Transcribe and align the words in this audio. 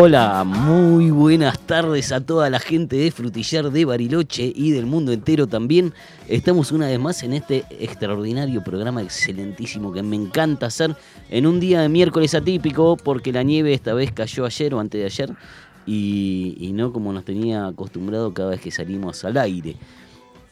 Hola, 0.00 0.44
muy 0.44 1.10
buenas 1.10 1.58
tardes 1.58 2.12
a 2.12 2.20
toda 2.20 2.48
la 2.50 2.60
gente 2.60 2.94
de 2.94 3.10
Frutillar 3.10 3.68
de 3.72 3.84
Bariloche 3.84 4.52
y 4.54 4.70
del 4.70 4.86
mundo 4.86 5.10
entero 5.10 5.48
también. 5.48 5.92
Estamos 6.28 6.70
una 6.70 6.86
vez 6.86 7.00
más 7.00 7.24
en 7.24 7.32
este 7.32 7.64
extraordinario 7.68 8.62
programa 8.62 9.02
excelentísimo 9.02 9.92
que 9.92 10.04
me 10.04 10.14
encanta 10.14 10.66
hacer 10.66 10.94
en 11.30 11.48
un 11.48 11.58
día 11.58 11.80
de 11.80 11.88
miércoles 11.88 12.32
atípico 12.36 12.96
porque 12.96 13.32
la 13.32 13.42
nieve 13.42 13.74
esta 13.74 13.92
vez 13.92 14.12
cayó 14.12 14.44
ayer 14.44 14.72
o 14.72 14.78
antes 14.78 15.00
de 15.00 15.04
ayer 15.04 15.36
y, 15.84 16.70
no 16.74 16.92
como 16.92 17.12
nos 17.12 17.24
tenía 17.24 17.66
acostumbrado 17.66 18.32
cada 18.32 18.50
vez 18.50 18.60
que 18.60 18.70
salimos 18.70 19.24
al 19.24 19.36
aire. 19.36 19.74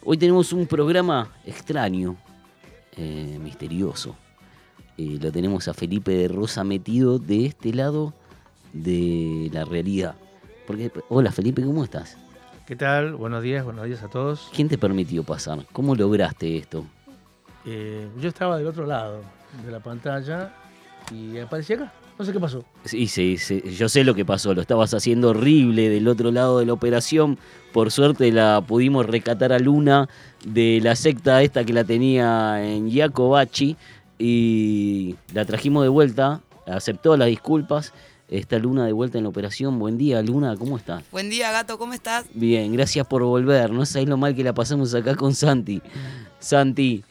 Hoy 0.05 0.17
tenemos 0.17 0.53
un 0.53 0.67
programa 0.67 1.31
extraño, 1.45 2.17
eh, 2.97 3.39
misterioso. 3.41 4.17
Eh, 4.99 5.19
lo 5.23 5.31
tenemos 5.31 5.69
a 5.69 5.73
Felipe 5.73 6.11
de 6.11 6.27
Rosa 6.27 6.65
metido 6.65 7.21
de 7.21 7.47
este 7.47 7.73
lado 7.73 8.13
de 8.83 9.51
la 9.53 9.65
realidad. 9.65 10.15
Porque, 10.67 10.91
hola 11.09 11.33
Felipe, 11.33 11.63
¿cómo 11.63 11.85
estás? 11.85 12.17
¿Qué 12.67 12.75
tal? 12.75 13.15
Buenos 13.15 13.43
días, 13.43 13.65
buenos 13.65 13.85
días 13.85 14.03
a 14.03 14.09
todos. 14.09 14.51
¿Quién 14.55 14.69
te 14.69 14.77
permitió 14.77 15.23
pasar? 15.23 15.65
¿Cómo 15.73 15.95
lograste 15.95 16.59
esto? 16.59 16.85
Eh, 17.65 18.09
yo 18.21 18.29
estaba 18.29 18.59
del 18.59 18.67
otro 18.67 18.87
lado 18.87 19.23
de 19.65 19.71
la 19.71 19.81
pantalla 19.81 20.53
y 21.13 21.39
aparecí 21.39 21.75
acá. 21.75 21.93
No 22.19 22.25
sé 22.25 22.33
qué 22.33 22.41
pasó. 22.41 22.65
Sí, 22.85 23.07
sí, 23.09 23.37
sí, 23.37 23.63
yo 23.77 23.89
sé 23.89 24.03
lo 24.03 24.15
que 24.15 24.25
pasó, 24.25 24.55
lo 24.55 24.63
estabas 24.63 24.95
haciendo 24.95 25.31
horrible 25.31 25.91
del 25.91 26.09
otro 26.09 26.31
lado 26.33 26.59
de 26.59 26.67
la 26.67 26.73
operación. 26.73 27.39
Por 27.73 27.91
suerte 27.91 28.33
la 28.33 28.65
pudimos 28.67 29.05
recatar 29.05 29.53
a 29.53 29.59
Luna 29.59 30.09
de 30.45 30.81
la 30.83 30.97
secta 30.97 31.43
esta 31.43 31.65
que 31.65 31.75
la 31.75 31.85
tenía 31.85 32.65
en 32.65 32.89
Yacobachi 32.89 33.77
y 34.19 35.15
la 35.35 35.45
trajimos 35.45 35.83
de 35.83 35.91
vuelta, 35.91 36.41
aceptó 36.67 37.17
las 37.19 37.29
disculpas. 37.29 37.93
Está 38.29 38.59
Luna 38.59 38.85
de 38.87 38.93
vuelta 38.93 39.19
en 39.19 39.25
la 39.25 39.31
operación. 39.31 39.79
Buen 39.79 39.99
día, 39.99 40.21
Luna, 40.21 40.57
¿cómo 40.57 40.77
estás? 40.77 41.05
Buen 41.13 41.31
día, 41.31 41.53
gato, 41.53 41.79
¿cómo 41.79 41.93
estás? 41.93 42.25
Bien, 42.35 42.73
gracias 42.73 43.07
por 43.07 43.23
volver. 43.23 43.71
No 43.71 43.87
sabéis 43.87 44.09
lo 44.09 44.17
mal 44.17 44.35
que 44.35 44.43
la 44.43 44.53
pasamos 44.53 44.93
acá 44.95 45.15
con 45.15 45.33
Santi. 45.33 45.81
Santi, 46.41 47.05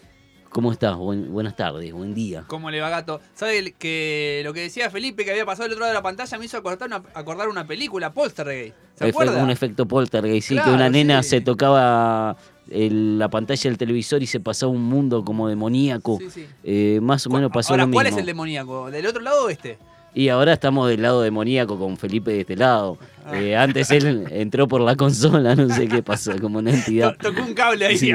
¿cómo 0.49 0.73
estás? 0.73 0.97
Buen- 0.97 1.31
buenas 1.31 1.55
tardes, 1.55 1.93
buen 1.93 2.13
día. 2.13 2.43
¿Cómo 2.47 2.69
le 2.69 2.81
va, 2.81 2.89
gato? 2.89 3.21
¿Sabe 3.33 3.71
que 3.79 4.41
lo 4.43 4.51
que 4.53 4.59
decía 4.59 4.89
Felipe 4.89 5.23
que 5.23 5.31
había 5.31 5.45
pasado 5.45 5.63
del 5.63 5.73
otro 5.73 5.81
lado 5.83 5.91
de 5.93 5.99
la 5.99 6.03
pantalla 6.03 6.37
me 6.37 6.45
hizo 6.45 6.57
acordar 6.57 6.89
una, 6.89 7.01
acordar 7.13 7.47
una 7.47 7.65
película, 7.65 8.11
Poltergeist? 8.13 8.75
¿Se 8.95 9.05
Efe- 9.05 9.09
acuerda? 9.11 9.41
Un 9.41 9.49
efecto 9.51 9.85
poltergeist, 9.85 10.49
sí, 10.49 10.57
que 10.61 10.69
una 10.69 10.89
nena 10.89 11.23
sí. 11.23 11.29
se 11.29 11.41
tocaba 11.41 12.35
el- 12.69 13.17
la 13.19 13.29
pantalla 13.29 13.69
del 13.69 13.77
televisor 13.77 14.21
y 14.21 14.27
se 14.27 14.41
pasaba 14.41 14.69
un 14.69 14.83
mundo 14.83 15.23
como 15.23 15.47
demoníaco. 15.47 16.17
Sí, 16.19 16.29
sí. 16.29 16.45
Eh, 16.65 16.99
más 17.01 17.25
o 17.25 17.29
menos 17.29 17.51
pasó 17.53 17.71
Ahora, 17.71 17.85
lo 17.85 17.91
¿cuál 17.93 18.05
mismo. 18.07 18.17
es 18.17 18.19
el 18.21 18.25
demoníaco? 18.25 18.91
¿Del 18.91 19.05
otro 19.07 19.21
lado 19.21 19.45
o 19.45 19.49
este? 19.49 19.77
Y 20.15 20.29
ahora 20.29 20.53
estamos 20.53 20.87
del 20.89 21.01
lado 21.01 21.21
demoníaco 21.21 21.77
con 21.77 21.97
Felipe 21.97 22.31
de 22.31 22.41
este 22.41 22.55
lado. 22.55 22.97
Ah. 23.25 23.37
Eh, 23.37 23.55
antes 23.55 23.91
él 23.91 24.25
entró 24.31 24.67
por 24.67 24.79
la 24.81 24.95
consola, 24.95 25.55
no 25.55 25.67
sé 25.69 25.87
qué 25.89 26.01
pasó, 26.01 26.39
como 26.39 26.59
una 26.59 26.71
entidad. 26.71 27.17
To- 27.17 27.29
Tocó 27.33 27.43
un 27.43 27.53
cable 27.53 27.85
ahí. 27.85 27.97
Sí, 27.97 28.11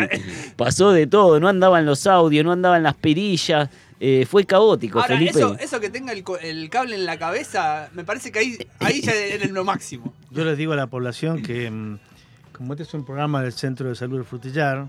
pasó 0.56 0.92
de 0.92 1.06
todo, 1.06 1.38
no 1.38 1.46
andaban 1.48 1.84
los 1.84 2.06
audios, 2.06 2.44
no 2.44 2.52
andaban 2.52 2.82
las 2.82 2.94
perillas. 2.94 3.68
eh, 4.00 4.24
fue 4.26 4.46
caótico, 4.46 4.98
Ahora, 5.00 5.18
Felipe. 5.18 5.38
eso, 5.38 5.56
eso 5.60 5.78
que 5.78 5.90
tenga 5.90 6.12
el, 6.14 6.70
cable 6.70 6.94
en 6.94 7.04
la 7.04 7.18
cabeza, 7.18 7.90
me 7.92 8.02
parece 8.02 8.32
que 8.32 8.38
ahí, 8.38 8.56
ahí 8.78 9.02
ya 9.02 9.12
era 9.14 9.44
lo 9.48 9.62
máximo. 9.64 10.14
Yo 10.30 10.42
les 10.46 10.56
digo 10.56 10.72
a 10.72 10.76
la 10.76 10.86
población 10.86 11.42
que, 11.42 11.70
mm, 11.70 11.98
como 12.52 12.72
este 12.72 12.84
es 12.84 12.94
un 12.94 13.04
programa 13.04 13.42
del 13.42 13.52
Centro 13.52 13.90
de 13.90 13.94
Salud 13.94 14.16
del 14.16 14.24
Frutillar, 14.24 14.86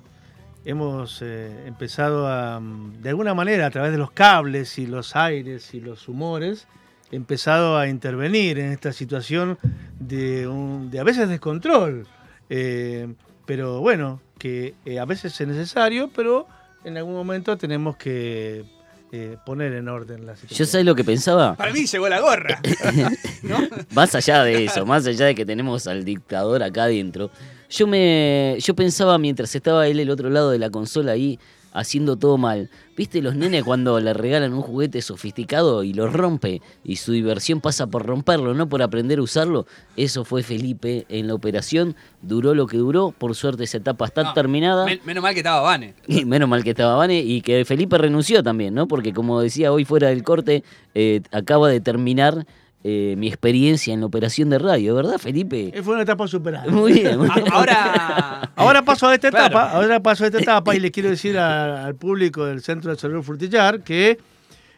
hemos 0.64 1.20
eh, 1.22 1.66
empezado 1.68 2.28
a, 2.28 2.60
mm, 2.62 3.02
de 3.02 3.10
alguna 3.10 3.34
manera, 3.34 3.66
a 3.66 3.70
través 3.70 3.92
de 3.92 3.98
los 3.98 4.12
cables 4.12 4.78
y 4.78 4.86
los 4.88 5.16
aires 5.18 5.74
y 5.74 5.82
los 5.82 6.08
humores, 6.08 6.68
empezado 7.12 7.78
a 7.78 7.88
intervenir 7.88 8.58
en 8.60 8.72
esta 8.72 8.94
situación 8.94 9.58
de, 10.00 10.48
un- 10.48 10.90
de 10.90 11.00
a 11.00 11.04
veces 11.04 11.28
descontrol. 11.30 12.08
Eh, 12.50 13.14
pero 13.46 13.80
bueno, 13.82 14.22
que 14.38 14.74
eh, 14.86 15.00
a 15.00 15.06
veces 15.06 15.40
es 15.40 15.48
necesario, 15.48 16.10
pero 16.16 16.48
en 16.84 16.98
algún 16.98 17.14
momento 17.14 17.58
tenemos 17.58 17.98
que 17.98 18.64
eh, 19.12 19.38
poner 19.46 19.74
en 19.74 19.88
orden 19.90 20.26
la 20.26 20.36
situación. 20.36 20.58
Yo 20.58 20.66
sé 20.66 20.84
lo 20.84 20.96
que 20.96 21.04
pensaba. 21.04 21.56
Para 21.56 21.72
mí 21.74 21.86
llegó 21.86 22.08
la 22.08 22.20
gorra. 22.22 22.62
¿No? 23.44 23.58
Más 23.94 24.16
allá 24.16 24.44
de 24.44 24.66
eso, 24.66 24.86
más 24.86 25.06
allá 25.06 25.26
de 25.26 25.36
que 25.36 25.46
tenemos 25.46 25.86
al 25.88 26.06
dictador 26.06 26.64
acá 26.64 26.84
adentro, 26.84 27.30
yo 27.70 27.88
me 27.88 28.58
yo 28.60 28.74
pensaba 28.76 29.18
mientras 29.18 29.54
estaba 29.56 29.88
él 29.88 30.00
el 30.00 30.10
otro 30.10 30.30
lado 30.30 30.52
de 30.52 30.60
la 30.60 30.70
consola 30.70 31.12
ahí 31.14 31.40
haciendo 31.74 32.18
todo 32.18 32.38
mal. 32.38 32.70
¿Viste 32.98 33.22
los 33.22 33.36
nenes 33.36 33.64
cuando 33.64 34.00
le 34.00 34.14
regalan 34.14 34.54
un 34.54 34.62
juguete 34.62 35.02
sofisticado 35.02 35.84
y 35.84 35.94
lo 35.94 36.08
rompe 36.08 36.62
y 36.84 36.98
su 36.98 37.14
diversión 37.14 37.62
pasa 37.62 37.88
por 37.88 38.06
romperlo, 38.06 38.54
no 38.54 38.68
por 38.70 38.82
aprender 38.82 39.20
a 39.20 39.22
usarlo? 39.24 39.66
Eso 39.98 40.24
fue 40.26 40.44
Felipe 40.44 41.06
en 41.10 41.28
la 41.28 41.34
operación, 41.34 41.96
duró 42.22 42.54
lo 42.54 42.68
que 42.68 42.78
duró, 42.78 43.12
por 43.18 43.34
suerte 43.36 43.64
esa 43.64 43.78
etapa 43.78 44.06
está 44.06 44.24
No, 44.24 44.34
terminada. 44.34 44.86
men- 44.86 45.00
menos 45.06 45.24
mal 45.24 45.34
que 45.34 45.40
estaba 45.40 45.62
Vane. 45.62 45.94
Y 46.08 46.26
menos 46.26 46.48
mal 46.50 46.64
que 46.64 46.72
estaba 46.72 46.96
Vane 46.96 47.20
y 47.22 47.42
que 47.42 47.66
Felipe 47.66 47.98
renunció 47.98 48.44
también, 48.44 48.74
¿no? 48.74 48.88
Porque 48.88 49.14
como 49.14 49.42
decía 49.42 49.72
hoy 49.72 49.86
fuera 49.86 50.10
del 50.10 50.24
corte, 50.24 50.64
eh, 50.94 51.22
acaba 51.32 51.70
de 51.70 51.80
terminar 51.80 52.46
eh, 52.84 53.16
mi 53.18 53.28
experiencia 53.28 53.94
en 53.94 54.00
la 54.00 54.06
operación 54.08 54.50
de 54.50 54.58
radio, 54.60 54.96
¿verdad, 54.96 55.18
Felipe? 55.20 55.72
Eh, 55.74 55.84
Fue 55.84 55.94
una 55.94 56.04
etapa 56.04 56.28
superada. 56.28 56.70
Muy 56.72 56.94
bien, 56.94 57.18
muy 57.18 57.30
bien. 57.30 57.46
Ahora. 57.52 58.52
Ahora 58.56 58.82
paso 58.84 59.08
a 59.08 59.14
esta 59.16 59.30
Claro. 59.32 59.46
etapa, 59.48 59.72
ahora 59.72 60.00
paso 60.02 60.24
a 60.24 60.28
esta 60.28 60.40
etapa 60.40 60.76
y 60.76 60.80
le 60.80 60.92
quiero 60.92 61.10
decir 61.10 61.38
a- 61.38 61.86
al 61.86 61.96
público 61.96 62.46
del 62.46 62.62
Centro 62.62 62.92
de 62.92 62.98
Salud 63.00 63.24
Frutillar 63.24 63.82
que 63.82 64.20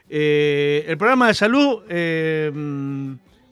eh, 0.10 0.86
el 0.88 0.98
programa 0.98 1.28
de 1.28 1.34
salud 1.34 1.82
eh, 1.90 2.52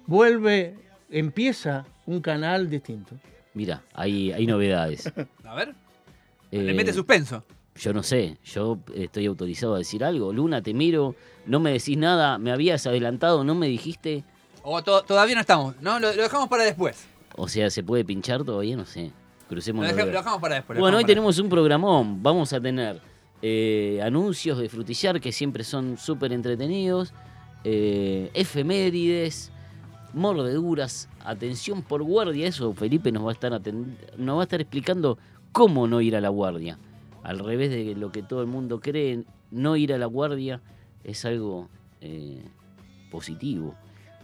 vuelve, 0.07 0.75
empieza 1.09 1.85
un 2.06 2.22
canal 2.22 2.69
distinto. 2.69 3.16
Mira, 3.53 3.81
hay, 3.94 4.31
hay 4.31 4.45
novedades. 4.47 5.11
A 5.44 5.56
ver, 5.56 5.73
Eh, 6.51 6.61
le 6.63 6.73
mete 6.73 6.94
suspenso. 6.94 7.44
yo 7.75 7.94
no 7.94 8.03
sé, 8.03 8.38
yo 8.45 8.79
estoy 8.95 9.25
autorizado 9.25 9.75
a 9.75 9.79
decir 9.79 10.03
algo. 10.03 10.31
Luna, 10.34 10.61
te 10.61 10.73
miro, 10.73 11.16
no 11.45 11.59
me 11.59 11.72
decís 11.72 11.97
nada, 11.97 12.38
me 12.38 12.51
habías 12.51 12.85
adelantado, 12.88 13.44
no 13.44 13.56
me 13.56 13.67
dijiste. 13.67 14.23
O 14.63 14.81
to- 14.83 15.01
todavía 15.03 15.35
no 15.35 15.41
estamos, 15.41 15.75
¿no? 15.81 15.99
Lo, 15.99 16.13
lo 16.13 16.22
dejamos 16.22 16.47
para 16.47 16.63
después. 16.63 17.07
O 17.35 17.47
sea, 17.47 17.69
¿se 17.69 17.83
puede 17.83 18.03
pinchar 18.05 18.44
todavía? 18.44 18.75
No 18.75 18.85
sé. 18.85 19.11
Crucemos 19.49 19.85
Lo, 19.85 19.91
deja- 19.94 20.05
lo 20.05 20.11
dejamos 20.17 20.39
para 20.41 20.55
después. 20.55 20.79
Bueno, 20.79 20.97
hoy 20.97 21.05
tenemos 21.05 21.38
un 21.39 21.49
programón. 21.49 22.22
Vamos 22.23 22.53
a 22.53 22.61
tener 22.61 23.01
eh, 23.41 23.99
anuncios 24.03 24.57
de 24.59 24.69
frutillar 24.69 25.19
que 25.19 25.31
siempre 25.31 25.63
son 25.63 25.97
súper 25.97 26.31
entretenidos, 26.31 27.13
eh, 27.63 28.29
efemérides, 28.33 29.51
mordeduras, 30.13 31.09
atención 31.25 31.81
por 31.81 32.03
guardia. 32.03 32.47
Eso 32.47 32.73
Felipe 32.73 33.11
nos 33.11 33.25
va 33.25 33.29
a 33.29 33.33
estar 33.33 33.51
nos 34.17 34.38
va 34.38 34.41
a 34.41 34.43
estar 34.43 34.61
explicando 34.61 35.17
cómo 35.51 35.88
no 35.88 36.01
ir 36.01 36.16
a 36.16 36.22
la 36.22 36.29
guardia. 36.29 36.78
Al 37.23 37.39
revés 37.39 37.69
de 37.72 37.95
lo 37.95 38.11
que 38.11 38.23
todo 38.23 38.41
el 38.41 38.47
mundo 38.47 38.79
cree, 38.79 39.23
no 39.51 39.75
ir 39.75 39.93
a 39.93 39.97
la 39.97 40.05
guardia 40.07 40.61
es 41.03 41.23
algo 41.25 41.69
eh, 42.01 42.43
positivo. 43.11 43.75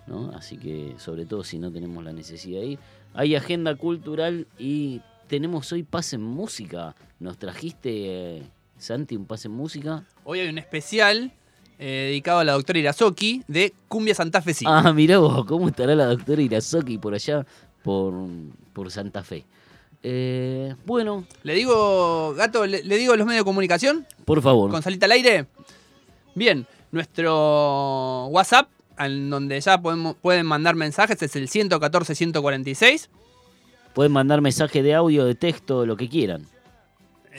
¿No? 0.07 0.31
Así 0.35 0.57
que, 0.57 0.95
sobre 0.97 1.25
todo 1.25 1.43
si 1.43 1.59
no 1.59 1.71
tenemos 1.71 2.03
la 2.03 2.13
necesidad 2.13 2.61
de 2.61 2.67
ir. 2.67 2.79
Hay 3.13 3.35
agenda 3.35 3.75
cultural 3.75 4.47
y 4.57 5.01
tenemos 5.27 5.71
hoy 5.71 5.83
Pase 5.83 6.15
en 6.15 6.23
Música. 6.23 6.95
Nos 7.19 7.37
trajiste, 7.37 8.37
eh, 8.37 8.43
Santi, 8.77 9.15
un 9.15 9.25
Pase 9.25 9.47
en 9.47 9.53
Música. 9.53 10.03
Hoy 10.23 10.39
hay 10.39 10.49
un 10.49 10.57
especial 10.57 11.31
eh, 11.79 12.07
dedicado 12.09 12.39
a 12.39 12.43
la 12.43 12.53
doctora 12.53 12.79
Irazoki 12.79 13.43
de 13.47 13.73
Cumbia 13.87 14.15
Santa 14.15 14.41
Fe. 14.41 14.53
Ah, 14.65 14.93
mirá 14.93 15.19
vos, 15.19 15.45
¿cómo 15.45 15.67
estará 15.67 15.93
la 15.95 16.05
doctora 16.07 16.41
Irazoki 16.41 16.97
por 16.97 17.13
allá, 17.13 17.45
por, 17.83 18.13
por 18.73 18.89
Santa 18.91 19.23
Fe? 19.23 19.45
Eh, 20.03 20.75
bueno, 20.85 21.25
Le 21.43 21.53
digo, 21.55 22.33
gato, 22.35 22.65
le, 22.65 22.83
le 22.83 22.97
digo 22.97 23.15
los 23.15 23.25
medios 23.25 23.41
de 23.41 23.45
comunicación 23.45 24.05
por 24.25 24.41
favor. 24.41 24.69
con 24.71 24.81
salita 24.83 25.05
al 25.07 25.11
aire. 25.13 25.47
Bien, 26.35 26.67
nuestro 26.91 28.27
WhatsApp, 28.27 28.69
en 28.99 29.29
donde 29.29 29.59
ya 29.61 29.79
podemos, 29.81 30.15
pueden 30.21 30.45
mandar 30.45 30.75
mensajes, 30.75 31.21
es 31.21 31.35
el 31.35 31.49
114-146. 31.49 33.09
Pueden 33.93 34.11
mandar 34.11 34.41
mensaje 34.41 34.83
de 34.83 34.93
audio, 34.93 35.25
de 35.25 35.35
texto, 35.35 35.85
lo 35.85 35.97
que 35.97 36.07
quieran. 36.09 36.45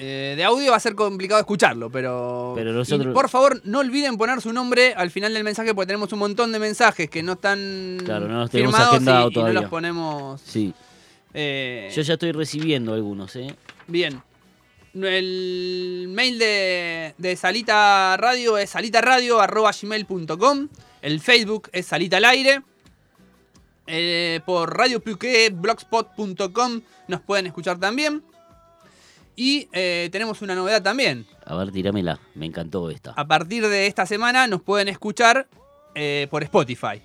Eh, 0.01 0.35
de 0.37 0.45
audio 0.45 0.71
va 0.71 0.77
a 0.77 0.81
ser 0.81 0.95
complicado 0.95 1.41
escucharlo, 1.41 1.91
pero. 1.91 2.53
Pero 2.55 2.73
nosotros- 2.73 3.11
Y 3.11 3.15
por 3.15 3.29
favor, 3.29 3.61
no 3.65 3.81
olviden 3.81 4.17
poner 4.17 4.41
su 4.41 4.53
nombre 4.53 4.95
al 4.95 5.11
final 5.11 5.35
del 5.35 5.43
mensaje, 5.43 5.75
porque 5.75 5.89
tenemos 5.89 6.13
un 6.13 6.21
montón 6.21 6.53
de 6.53 6.61
mensajes 6.61 7.11
que 7.11 7.23
no 7.23 7.33
están 7.33 7.99
Claro, 8.05 8.29
no 8.29 8.39
los 8.41 8.51
tenemos 8.51 8.75
firmados 8.75 8.93
y- 8.93 8.97
agendados 8.97 9.33
y, 9.33 9.39
no 9.39 9.53
los 9.53 9.65
ponemos. 9.67 10.41
Sí, 10.43 10.73
eh, 11.35 11.91
yo 11.95 12.03
ya 12.03 12.13
estoy 12.15 12.31
recibiendo 12.33 12.95
algunos, 12.95 13.35
¿eh? 13.37 13.55
Bien. 13.89 14.23
El 14.95 16.07
mail 16.11 16.39
de, 16.39 17.15
de 17.19 17.37
Salita 17.37 18.17
Radio 18.17 18.57
es 18.59 18.71
salitaradio.gmail.com. 18.71 20.69
El 21.03 21.21
Facebook 21.21 21.69
es 21.73 21.87
Salita 21.87 22.19
al 22.19 22.25
Aire. 22.25 22.63
Eh, 23.87 24.41
por 24.45 24.77
radiopuque.blogspot.com 24.77 26.81
nos 27.09 27.21
pueden 27.21 27.47
escuchar 27.47 27.79
también. 27.79 28.23
Y 29.35 29.69
eh, 29.73 30.09
tenemos 30.11 30.43
una 30.43 30.55
novedad 30.55 30.83
también. 30.83 31.27
A 31.45 31.57
ver, 31.57 31.71
tirámela, 31.71 32.19
me 32.35 32.47
encantó 32.47 32.91
esta. 32.91 33.13
A 33.13 33.27
partir 33.27 33.67
de 33.67 33.87
esta 33.87 34.05
semana 34.05 34.47
nos 34.47 34.63
pueden 34.63 34.89
escuchar 34.89 35.49
eh, 35.95 36.27
por 36.31 36.43
Spotify. 36.43 37.03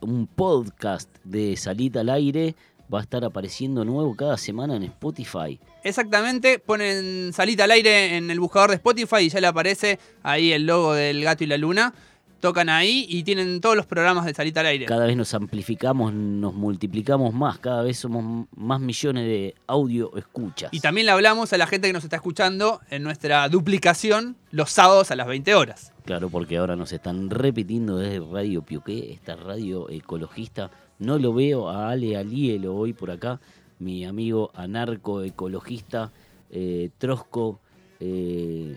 un 0.00 0.26
podcast 0.26 1.08
de 1.24 1.56
Salita 1.56 2.00
al 2.00 2.10
Aire 2.10 2.54
va 2.92 3.00
a 3.00 3.02
estar 3.02 3.24
apareciendo 3.24 3.84
nuevo 3.84 4.14
cada 4.14 4.36
semana 4.36 4.76
en 4.76 4.84
Spotify. 4.84 5.58
Exactamente, 5.82 6.58
ponen 6.58 7.32
salita 7.32 7.64
al 7.64 7.72
aire 7.72 8.16
en 8.16 8.30
el 8.30 8.40
buscador 8.40 8.70
de 8.70 8.76
Spotify 8.76 9.22
y 9.22 9.28
ya 9.28 9.40
le 9.40 9.46
aparece 9.46 9.98
ahí 10.22 10.52
el 10.52 10.66
logo 10.66 10.94
del 10.94 11.22
gato 11.22 11.44
y 11.44 11.46
la 11.46 11.56
luna. 11.56 11.92
Tocan 12.40 12.68
ahí 12.68 13.06
y 13.08 13.22
tienen 13.22 13.60
todos 13.60 13.76
los 13.76 13.86
programas 13.86 14.26
de 14.26 14.34
salita 14.34 14.60
al 14.60 14.66
aire. 14.66 14.86
Cada 14.86 15.06
vez 15.06 15.16
nos 15.16 15.32
amplificamos, 15.34 16.12
nos 16.12 16.54
multiplicamos 16.54 17.32
más, 17.32 17.58
cada 17.58 17.82
vez 17.82 17.98
somos 17.98 18.46
más 18.54 18.80
millones 18.80 19.24
de 19.24 19.54
audio 19.66 20.14
escuchas. 20.16 20.68
Y 20.72 20.80
también 20.80 21.06
le 21.06 21.12
hablamos 21.12 21.52
a 21.52 21.58
la 21.58 21.66
gente 21.66 21.88
que 21.88 21.92
nos 21.92 22.04
está 22.04 22.16
escuchando 22.16 22.80
en 22.90 23.02
nuestra 23.02 23.48
duplicación 23.48 24.36
los 24.50 24.70
sábados 24.70 25.10
a 25.10 25.16
las 25.16 25.26
20 25.26 25.54
horas. 25.54 25.92
Claro, 26.04 26.28
porque 26.28 26.58
ahora 26.58 26.76
nos 26.76 26.92
están 26.92 27.30
repitiendo 27.30 27.96
desde 27.96 28.20
Radio 28.20 28.62
Pioqué, 28.62 29.12
esta 29.12 29.34
radio 29.34 29.90
ecologista. 29.90 30.70
No 30.98 31.18
lo 31.18 31.34
veo 31.34 31.68
a 31.68 31.90
Ale 31.90 32.16
Alielo 32.16 32.76
hoy 32.76 32.92
por 32.92 33.10
acá, 33.10 33.40
mi 33.78 34.04
amigo 34.04 34.50
anarco 34.54 35.22
ecologista, 35.22 36.12
eh, 36.50 36.90
Trosco, 36.98 37.60
eh, 38.00 38.76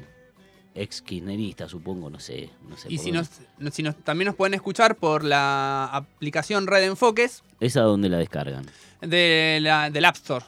ex 0.76 1.02
kirchnerista, 1.02 1.68
supongo, 1.68 2.10
no 2.10 2.20
sé. 2.20 2.50
No 2.70 2.78
sé 2.78 2.88
Y 2.92 2.98
si 3.00 3.12
nos, 3.12 3.30
si 3.72 3.84
nos- 3.84 3.96
también 3.98 4.28
nos 4.28 4.36
pueden 4.36 4.54
escuchar 4.54 4.96
por 4.96 5.24
la 5.24 5.86
aplicación 5.86 6.68
Red 6.68 6.84
Enfoques 6.84 7.44
¿Esa 7.60 7.82
dónde 7.82 8.08
la 8.10 8.18
descargan? 8.18 8.66
de 9.02 9.60
la, 9.62 9.90
del 9.90 10.06
App 10.06 10.16
Store. 10.16 10.46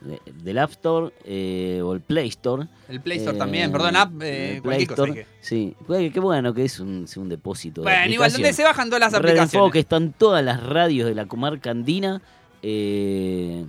De- 0.00 0.20
del 0.44 0.58
App 0.58 0.70
Store 0.72 1.12
eh, 1.24 1.80
o 1.82 1.94
el 1.94 2.00
Play 2.00 2.28
Store. 2.28 2.66
El 2.88 3.00
Play 3.00 3.16
Store 3.18 3.36
Eh, 3.36 3.38
también, 3.38 3.72
perdón, 3.72 3.96
App, 3.96 4.22
eh, 4.22 4.56
el 4.56 4.62
cualquier 4.62 4.88
Play. 4.88 5.08
Store. 5.08 5.26
Sí, 5.40 5.74
qué 6.12 6.20
bueno 6.20 6.52
que 6.52 6.64
es 6.64 6.78
un, 6.78 7.06
un 7.16 7.28
depósito. 7.28 7.80
de 7.80 7.86
Bueno, 7.86 8.12
igual, 8.12 8.30
¿dónde 8.32 8.52
se 8.52 8.62
bajan 8.62 8.88
todas 8.88 9.00
las 9.00 9.12
Red 9.12 9.30
aplicaciones? 9.30 9.54
Enfoque, 9.54 9.78
están 9.80 10.12
todas 10.12 10.44
las 10.44 10.62
radios 10.62 11.08
de 11.08 11.14
la 11.14 11.26
comarca 11.26 11.70
andina, 11.70 12.20
eh, 12.62 13.64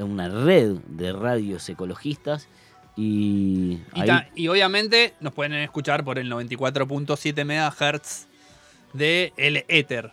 una 0.00 0.28
red 0.28 0.76
de 0.88 1.12
radios 1.12 1.68
ecologistas 1.68 2.48
y, 2.96 3.02
Y, 3.94 4.00
ahí- 4.00 4.06
ta- 4.06 4.28
y 4.34 4.48
obviamente 4.48 5.14
nos 5.20 5.32
pueden 5.34 5.52
escuchar 5.54 6.04
por 6.04 6.18
el 6.18 6.30
94.7 6.30 7.44
MHz 7.44 8.26
de 8.92 9.32
el 9.36 9.64
Ether. 9.68 10.12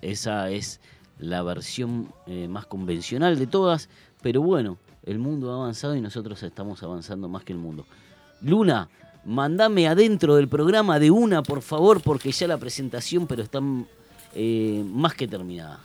esa 0.00 0.50
es 0.50 0.80
la 1.18 1.42
versión 1.42 2.12
eh, 2.26 2.48
más 2.48 2.66
convencional 2.66 3.38
de 3.38 3.46
todas, 3.46 3.88
pero 4.22 4.40
bueno, 4.42 4.78
el 5.04 5.18
mundo 5.18 5.52
ha 5.52 5.56
avanzado 5.56 5.94
y 5.94 6.00
nosotros 6.00 6.42
estamos 6.42 6.82
avanzando 6.82 7.28
más 7.28 7.44
que 7.44 7.52
el 7.52 7.58
mundo. 7.58 7.86
Luna, 8.40 8.88
mandame 9.24 9.86
adentro 9.86 10.34
del 10.36 10.48
programa 10.48 10.98
de 10.98 11.10
una, 11.10 11.42
por 11.42 11.62
favor, 11.62 12.00
porque 12.00 12.32
ya 12.32 12.48
la 12.48 12.56
presentación, 12.58 13.26
pero 13.26 13.42
está 13.42 13.60
eh, 14.34 14.82
más 14.90 15.14
que 15.14 15.28
terminada. 15.28 15.78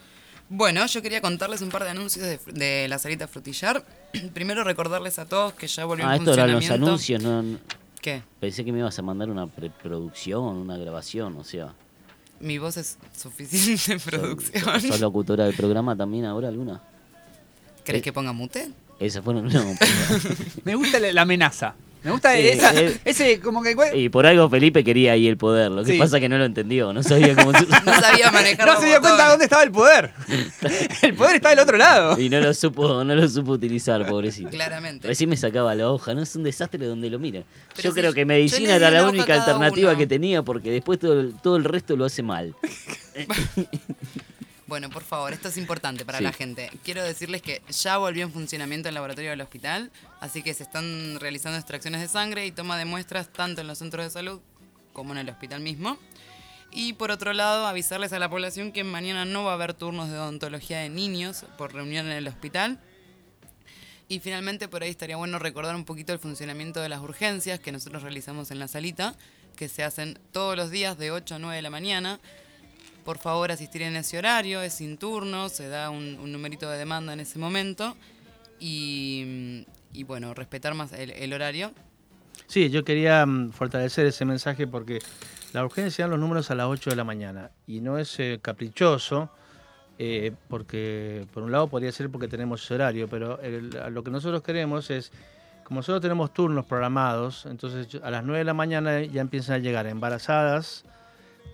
Bueno, 0.50 0.86
yo 0.86 1.02
quería 1.02 1.22
contarles 1.22 1.62
un 1.62 1.70
par 1.70 1.84
de 1.84 1.90
anuncios 1.90 2.40
de, 2.46 2.88
la 2.88 2.98
salita 3.00 3.28
frutillar. 3.28 3.84
Primero 4.34 4.64
recordarles 4.64 5.20
a 5.20 5.26
todos 5.26 5.54
que 5.54 5.68
ya 5.68 5.86
volvió 5.86 6.06
Ah, 6.08 6.16
en 6.16 6.22
esto 6.22 6.34
eran 6.34 6.52
los 6.54 6.70
anuncios, 6.70 7.22
no, 7.22 7.42
no- 7.44 7.60
¿Qué? 8.02 8.22
pensé 8.40 8.64
que 8.64 8.72
me 8.72 8.80
ibas 8.80 8.98
a 8.98 9.02
mandar 9.02 9.30
una 9.30 9.48
preproducción, 9.48 10.44
una 10.56 10.78
grabación, 10.78 11.36
o 11.38 11.44
sea. 11.44 11.74
Mi 12.40 12.58
voz 12.60 12.78
es 12.78 12.98
suficiente 13.18 13.98
producción. 14.06 14.80
¿Sos 14.82 15.00
locutora 15.02 15.46
del 15.46 15.56
programa 15.56 15.96
también 15.96 16.26
ahora, 16.26 16.50
Luna? 16.52 16.82
¿Querés 17.84 18.02
que 18.02 18.14
ponga 18.14 18.32
mute? 18.34 18.70
Esa 19.00 19.22
fue 19.22 19.34
no, 19.42 19.42
por- 19.50 20.64
Me 20.64 20.76
gusta 20.76 21.00
la, 21.00 21.12
la 21.12 21.22
amenaza. 21.24 21.76
Me 22.08 22.14
gusta 22.14 22.34
Sí, 22.36 22.48
esa, 22.48 22.74
eh. 22.74 22.98
ese 23.04 23.40
como 23.42 23.62
que... 23.62 23.76
Y 23.94 24.08
por 24.08 24.26
algo 24.26 24.50
Felipe 24.50 24.82
quería 24.82 25.12
ahí 25.12 25.28
el 25.28 25.36
poder. 25.36 25.70
Lo 25.72 25.84
que 25.84 25.92
Sí. 25.92 26.00
pasa 26.00 26.22
que 26.22 26.30
no 26.30 26.38
lo 26.38 26.46
entendió, 26.46 26.94
no 26.94 27.04
sabía 27.04 27.36
cómo 27.36 27.52
No 27.86 27.94
sabía 28.00 28.32
manejar 28.32 28.66
No 28.66 28.80
se 28.80 28.86
dio 28.88 29.02
cuenta 29.02 29.30
dónde 29.30 29.44
estaba 29.44 29.64
el 29.64 29.72
poder. 29.72 30.14
El 31.02 31.16
poder 31.16 31.36
está 31.36 31.50
del 31.50 31.60
otro 31.60 31.76
lado. 31.78 32.18
y 32.20 32.30
no 32.30 32.40
lo 32.40 32.54
supo, 32.54 33.04
no 33.04 33.14
lo 33.14 33.28
supo 33.28 33.52
utilizar, 33.52 34.06
pobrecito. 34.08 34.50
Claramente. 34.50 35.06
Recién 35.06 35.30
me 35.30 35.36
sacaba 35.36 35.76
la 35.76 35.92
hoja, 35.92 36.14
no 36.14 36.22
es 36.22 36.34
un 36.38 36.44
desastre 36.44 36.86
donde 36.86 37.10
lo 37.10 37.20
miren. 37.20 37.44
Pero 37.76 37.90
yo 37.90 37.92
si 37.94 38.00
creo 38.00 38.14
que 38.14 38.24
medicina 38.24 38.76
era 38.76 38.90
la 38.90 39.08
única 39.10 39.34
alternativa 39.36 39.90
uno. 39.90 39.98
que 40.00 40.08
tenía 40.08 40.44
porque 40.44 40.72
después 40.72 41.00
todo 41.00 41.20
el, 41.20 41.34
todo 41.44 41.58
el 41.58 41.66
resto 41.66 41.98
lo 41.98 42.06
hace 42.06 42.24
mal. 42.24 42.56
Bueno, 44.68 44.90
por 44.90 45.04
favor, 45.04 45.32
esto 45.32 45.48
es 45.48 45.58
importante 45.58 46.04
para 46.06 46.18
Sí. 46.18 46.24
la 46.26 46.34
gente. 46.34 46.70
Quiero 46.84 47.02
decirles 47.04 47.42
que 47.42 47.62
ya 47.70 47.98
volvió 47.98 48.24
en 48.24 48.34
funcionamiento 48.34 48.90
el 48.90 48.96
laboratorio 48.96 49.30
del 49.30 49.40
hospital, 49.42 49.92
así 50.20 50.44
que 50.44 50.54
se 50.54 50.64
están 50.64 51.18
realizando 51.22 51.58
extracciones 51.58 52.02
de 52.02 52.08
sangre 52.10 52.46
y 52.46 52.52
toma 52.52 52.78
de 52.78 52.84
muestras 52.84 53.32
tanto 53.32 53.62
en 53.62 53.68
los 53.68 53.78
centros 53.78 54.04
de 54.06 54.10
salud 54.10 54.42
como 54.92 55.14
en 55.14 55.20
el 55.20 55.30
hospital 55.30 55.62
mismo. 55.62 55.98
Y 56.70 56.94
por 56.94 57.12
otro 57.12 57.32
lado, 57.32 57.66
avisarles 57.66 58.12
a 58.12 58.20
la 58.20 58.30
población 58.30 58.74
que 58.74 58.84
mañana 58.84 59.24
no 59.24 59.46
va 59.46 59.52
a 59.52 59.54
haber 59.54 59.74
turnos 59.74 60.10
de 60.10 60.18
odontología 60.18 60.80
de 60.80 60.90
niños 60.90 61.46
por 61.58 61.74
reunión 61.74 62.08
en 62.08 62.12
el 62.12 62.28
hospital. 62.28 62.78
Y 64.10 64.20
finalmente 64.20 64.68
por 64.68 64.84
ahí 64.84 64.90
estaría 64.90 65.16
bueno 65.16 65.40
recordar 65.40 65.76
un 65.76 65.86
poquito 65.86 66.12
el 66.12 66.20
funcionamiento 66.20 66.82
de 66.82 66.90
las 66.90 67.00
urgencias 67.00 67.60
que 67.62 67.72
nosotros 67.72 68.04
realizamos 68.04 68.52
en 68.52 68.60
la 68.60 68.68
salita, 68.68 69.16
que 69.56 69.70
se 69.70 69.84
hacen 69.84 70.20
todos 70.34 70.58
los 70.58 70.72
días 70.72 70.98
de 70.98 71.12
8 71.12 71.36
a 71.36 71.40
9 71.40 71.56
de 71.56 71.62
la 71.62 71.70
mañana. 71.70 72.20
Por 73.08 73.20
favor, 73.20 73.54
asistir 73.54 73.84
en 73.84 73.96
ese 73.96 74.18
horario, 74.18 74.62
es 74.62 74.74
sin 74.74 74.98
turno, 74.98 75.48
se 75.48 75.70
da 75.70 75.90
un, 75.90 76.30
numerito 76.30 76.70
de 76.70 76.78
demanda 76.78 77.14
en 77.14 77.22
ese 77.22 77.40
momento 77.40 77.96
y, 78.60 79.66
bueno, 80.06 80.34
respetar 80.34 80.74
más 80.74 80.92
el, 80.92 81.32
horario. 81.32 81.72
Sí, 82.48 82.70
yo 82.70 82.84
quería 82.84 83.26
mm, 83.26 83.52
fortalecer 83.52 84.08
ese 84.08 84.26
mensaje 84.26 84.68
porque 84.68 85.00
la 85.54 85.64
urgencia 85.64 86.04
dan 86.04 86.12
los 86.12 86.20
números 86.20 86.52
a 86.52 86.56
las 86.56 86.68
8 86.68 86.90
de 86.90 86.98
la 86.98 87.06
mañana 87.06 87.50
y 87.66 87.80
no 87.80 87.98
es 87.98 88.20
eh, 88.20 88.40
caprichoso, 88.42 89.30
eh, 89.98 90.34
porque 90.50 91.26
por 91.34 91.44
un 91.44 91.52
lado 91.54 91.70
podría 91.70 91.94
ser 91.94 92.10
porque 92.10 92.28
tenemos 92.28 92.62
ese 92.62 92.74
horario, 92.74 93.08
pero 93.08 93.40
el- 93.40 93.70
lo 93.90 94.04
que 94.04 94.12
nosotros 94.12 94.42
queremos 94.42 94.90
es, 94.90 95.14
como 95.64 95.80
nosotros 95.80 96.02
tenemos 96.02 96.34
turnos 96.34 96.66
programados, 96.66 97.46
entonces 97.46 98.02
a 98.04 98.12
las 98.12 98.26
9 98.26 98.40
de 98.40 98.44
la 98.44 98.54
mañana 98.54 99.02
ya 99.02 99.22
empiezan 99.22 99.56
a 99.56 99.60
llegar 99.60 99.88
embarazadas, 99.88 100.84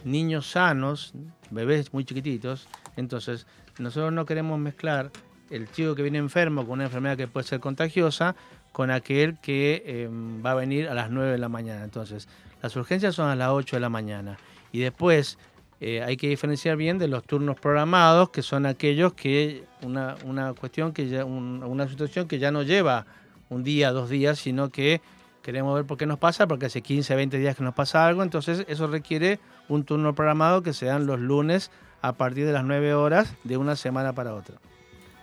niños 0.04 0.50
sanos, 0.52 1.14
bebés 1.50 1.94
muy 1.94 2.06
chiquititos, 2.06 2.68
entonces 2.96 3.48
nosotros 3.80 4.12
no 4.14 4.26
queremos 4.26 4.60
mezclar 4.60 5.12
el 5.50 5.70
chico 5.72 5.96
que 5.96 6.02
viene 6.02 6.18
enfermo 6.18 6.62
con 6.64 6.74
una 6.74 6.86
enfermedad 6.86 7.18
que 7.18 7.28
puede 7.28 7.46
ser 7.48 7.60
contagiosa 7.60 8.36
con 8.72 8.90
aquel 8.92 9.38
que 9.40 9.84
eh, 9.86 10.10
va 10.44 10.52
a 10.52 10.56
venir 10.56 10.88
a 10.90 10.94
las 10.96 11.12
9 11.12 11.32
de 11.34 11.38
la 11.38 11.48
mañana. 11.50 11.84
Entonces, 11.84 12.28
las 12.62 12.76
urgencias 12.76 13.14
son 13.14 13.30
a 13.30 13.36
las 13.36 13.50
8 13.50 13.76
de 13.76 13.80
la 13.80 13.90
mañana. 13.90 14.38
Y 14.72 14.80
después 14.80 15.38
eh, 15.80 16.02
hay 16.02 16.18
que 16.18 16.28
diferenciar 16.30 16.76
bien 16.76 16.98
de 16.98 17.08
los 17.08 17.24
turnos 17.24 17.60
programados, 17.60 18.30
que 18.32 18.42
son 18.42 18.66
aquellos 18.66 19.14
que 19.14 19.64
una, 19.84 20.16
una 20.26 20.54
cuestión 20.54 20.92
que 20.92 21.08
ya, 21.08 21.24
un- 21.24 21.62
una 21.64 21.88
situación 21.88 22.28
que 22.28 22.40
ya 22.40 22.52
no 22.52 22.64
lleva 22.64 23.06
un 23.50 23.64
día, 23.64 23.92
dos 23.92 24.10
días, 24.10 24.40
sino 24.40 24.70
que 24.70 25.02
queremos 25.44 25.76
ver 25.76 25.86
por 25.86 25.98
qué 25.98 26.08
nos 26.08 26.18
pasa, 26.18 26.48
porque 26.48 26.66
hace 26.68 26.82
15, 26.82 27.16
20 27.16 27.38
días 27.38 27.56
que 27.56 27.64
nos 27.64 27.76
pasa 27.76 28.08
algo, 28.08 28.24
entonces 28.24 28.66
eso 28.68 28.88
requiere 28.88 29.40
un 29.70 29.84
turno 29.84 30.14
programado 30.16 30.64
que 30.64 30.74
se 30.74 30.86
dan 30.86 31.06
los 31.06 31.20
lunes 31.20 31.72
a 32.02 32.14
partir 32.14 32.46
de 32.46 32.52
las 32.52 32.64
9 32.66 32.94
horas 32.94 33.34
de 33.44 33.58
una 33.58 33.76
semana 33.76 34.14
para 34.14 34.34
otra. 34.34 34.58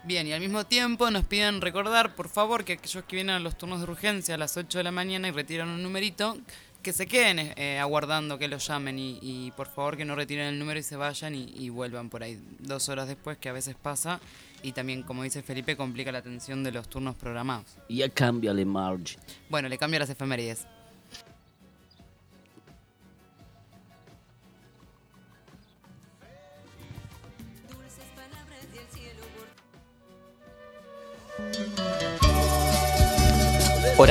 Bien, 0.03 0.27
y 0.27 0.33
al 0.33 0.41
mismo 0.41 0.65
tiempo 0.65 1.11
nos 1.11 1.25
piden 1.25 1.61
recordar, 1.61 2.15
por 2.15 2.29
favor, 2.29 2.65
que 2.65 2.75
aquellos 2.75 3.05
que 3.05 3.17
vienen 3.17 3.37
a 3.37 3.39
los 3.39 3.59
turnos 3.59 3.81
de 3.81 3.91
urgencia 3.91 4.35
a 4.35 4.39
las 4.39 4.57
8 4.57 4.79
de 4.79 4.85
la 4.85 4.91
mañana 4.91 5.29
y 5.29 5.31
retiran 5.31 5.69
un 5.69 5.83
numerito, 5.83 6.39
que 6.83 6.95
se 6.95 7.07
queden 7.07 7.53
eh, 7.57 7.79
aguardando 7.79 8.39
que 8.39 8.49
los 8.49 8.67
llamen 8.67 8.99
y, 8.99 9.19
y 9.21 9.51
por 9.51 9.69
favor 9.69 9.99
que 9.99 10.07
no 10.07 10.15
retiren 10.15 10.47
el 10.47 10.59
número 10.59 10.81
y 10.81 10.83
se 10.83 10.97
vayan 10.97 11.35
y, 11.35 11.53
y 11.55 11.69
vuelvan 11.69 12.09
por 12.09 12.23
ahí 12.23 12.41
dos 12.61 12.89
horas 12.89 13.09
después, 13.09 13.37
que 13.37 13.51
a 13.51 13.53
veces 13.53 13.77
pasa. 13.81 14.21
Y 14.63 14.73
también, 14.73 15.03
como 15.03 15.23
dice 15.23 15.43
Felipe, 15.43 15.77
complica 15.77 16.11
la 16.13 16.19
atención 16.19 16.65
de 16.65 16.73
los 16.73 16.89
turnos 16.89 17.15
programados. 17.17 17.67
Y 17.89 18.01
a 18.03 18.09
cambio 18.09 18.55
le 18.55 18.65
Marge. 18.65 19.19
Bueno, 19.51 19.69
le 19.69 19.77
cambio 19.77 20.01
las 20.01 20.09
efemérides. 20.09 20.67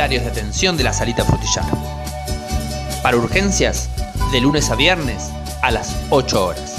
Horarios 0.09 0.33
de 0.33 0.41
atención 0.41 0.75
de 0.75 0.83
la 0.83 0.91
salita 0.91 1.23
frutillar. 1.23 1.65
Para 3.03 3.15
urgencias, 3.15 3.89
de 4.31 4.41
lunes 4.41 4.71
a 4.71 4.75
viernes 4.75 5.29
a 5.61 5.69
las 5.69 5.95
8 6.09 6.45
horas. 6.45 6.77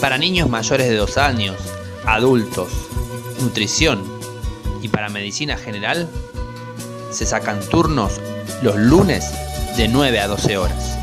Para 0.00 0.18
niños 0.18 0.48
mayores 0.48 0.88
de 0.88 0.96
2 0.96 1.16
años, 1.18 1.54
adultos, 2.06 2.72
nutrición 3.40 4.02
y 4.82 4.88
para 4.88 5.10
medicina 5.10 5.56
general, 5.56 6.08
se 7.12 7.24
sacan 7.24 7.60
turnos 7.60 8.20
los 8.62 8.74
lunes 8.74 9.30
de 9.76 9.86
9 9.86 10.18
a 10.18 10.26
12 10.26 10.58
horas. 10.58 10.98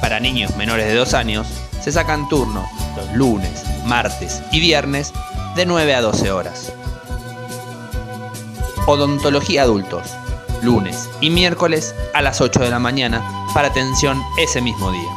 Para 0.00 0.18
niños 0.18 0.56
menores 0.56 0.88
de 0.88 0.96
2 0.96 1.14
años, 1.14 1.46
se 1.80 1.92
sacan 1.92 2.28
turnos 2.28 2.68
los 2.96 3.12
lunes, 3.12 3.62
martes 3.84 4.42
y 4.50 4.58
viernes 4.58 5.12
de 5.54 5.64
9 5.64 5.94
a 5.94 6.00
12 6.00 6.32
horas. 6.32 6.72
Odontología 8.86 9.62
Adultos, 9.62 10.08
lunes 10.62 11.08
y 11.20 11.30
miércoles 11.30 11.94
a 12.14 12.22
las 12.22 12.40
8 12.40 12.60
de 12.60 12.70
la 12.70 12.78
mañana 12.78 13.22
para 13.54 13.68
atención 13.68 14.20
ese 14.38 14.60
mismo 14.60 14.90
día. 14.90 15.10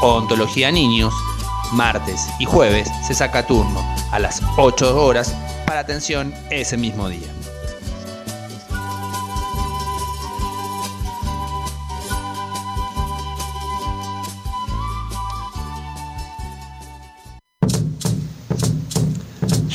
Odontología 0.00 0.70
Niños, 0.70 1.12
martes 1.72 2.26
y 2.38 2.44
jueves 2.44 2.88
se 3.06 3.14
saca 3.14 3.46
turno 3.46 3.84
a 4.10 4.18
las 4.18 4.42
8 4.56 5.04
horas 5.04 5.34
para 5.66 5.80
atención 5.80 6.32
ese 6.50 6.76
mismo 6.76 7.08
día. 7.08 7.39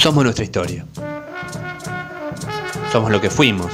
Somos 0.05 0.23
nuestra 0.23 0.43
historia. 0.43 0.85
Somos 2.91 3.09
lo 3.09 3.19
que 3.19 3.31
fuimos. 3.31 3.71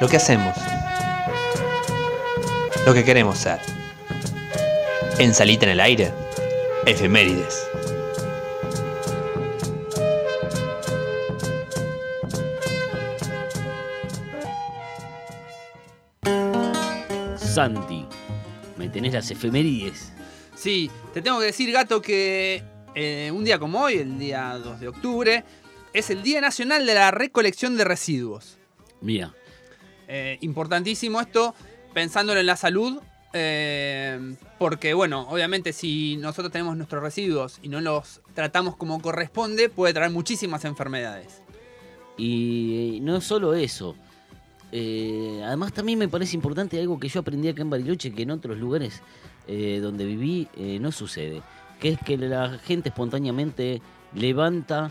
Lo 0.00 0.06
que 0.06 0.16
hacemos. 0.16 0.56
Lo 2.86 2.94
que 2.94 3.02
queremos 3.02 3.36
ser. 3.36 3.58
En 5.18 5.34
Salita 5.34 5.66
en 5.66 5.72
el 5.72 5.80
Aire, 5.80 6.12
efemérides. 6.86 7.66
Santi, 17.34 18.06
me 18.76 18.88
tenés 18.88 19.14
las 19.14 19.28
efemérides. 19.32 20.12
Sí, 20.54 20.88
te 21.12 21.22
tengo 21.22 21.40
que 21.40 21.46
decir, 21.46 21.72
gato, 21.72 22.00
que 22.00 22.62
eh, 22.94 23.30
un 23.32 23.44
día 23.44 23.58
como 23.58 23.80
hoy, 23.82 23.94
el 23.94 24.18
día 24.18 24.58
2 24.62 24.80
de 24.80 24.88
octubre, 24.88 25.44
es 25.92 26.10
el 26.10 26.22
Día 26.22 26.40
Nacional 26.40 26.86
de 26.86 26.94
la 26.94 27.10
Recolección 27.10 27.76
de 27.76 27.84
Residuos. 27.84 28.58
Mira, 29.00 29.34
Eh, 30.12 30.38
importantísimo 30.40 31.20
esto, 31.20 31.54
pensándolo 31.94 32.40
en 32.40 32.46
la 32.46 32.56
salud, 32.56 33.00
eh, 33.32 34.34
porque 34.58 34.92
bueno, 34.92 35.26
obviamente 35.30 35.72
si 35.72 36.16
nosotros 36.16 36.50
tenemos 36.50 36.76
nuestros 36.76 37.00
residuos 37.00 37.60
y 37.62 37.68
no 37.68 37.80
los 37.80 38.20
tratamos 38.34 38.74
como 38.76 39.00
corresponde, 39.00 39.68
puede 39.68 39.94
traer 39.94 40.10
muchísimas 40.10 40.64
enfermedades. 40.64 41.42
y 42.16 42.98
no 43.02 43.20
solo 43.20 43.54
eso. 43.54 43.94
eh, 44.72 45.42
además 45.44 45.72
también 45.72 45.98
me 45.98 46.08
parece 46.08 46.34
importante 46.36 46.78
algo 46.80 46.98
que 47.00 47.08
yo 47.08 47.20
aprendí 47.20 47.48
acá 47.48 47.62
en 47.62 47.70
Bariloche 47.70 48.12
que 48.12 48.22
en 48.22 48.30
otros 48.32 48.58
lugares 48.58 49.00
eh, 49.48 49.78
donde 49.80 50.04
viví 50.04 50.48
eh, 50.56 50.78
no 50.80 50.92
sucede. 50.92 51.42
Que 51.80 51.90
es 51.90 51.98
que 51.98 52.16
la 52.16 52.58
gente 52.58 52.90
espontáneamente 52.90 53.80
levanta 54.14 54.90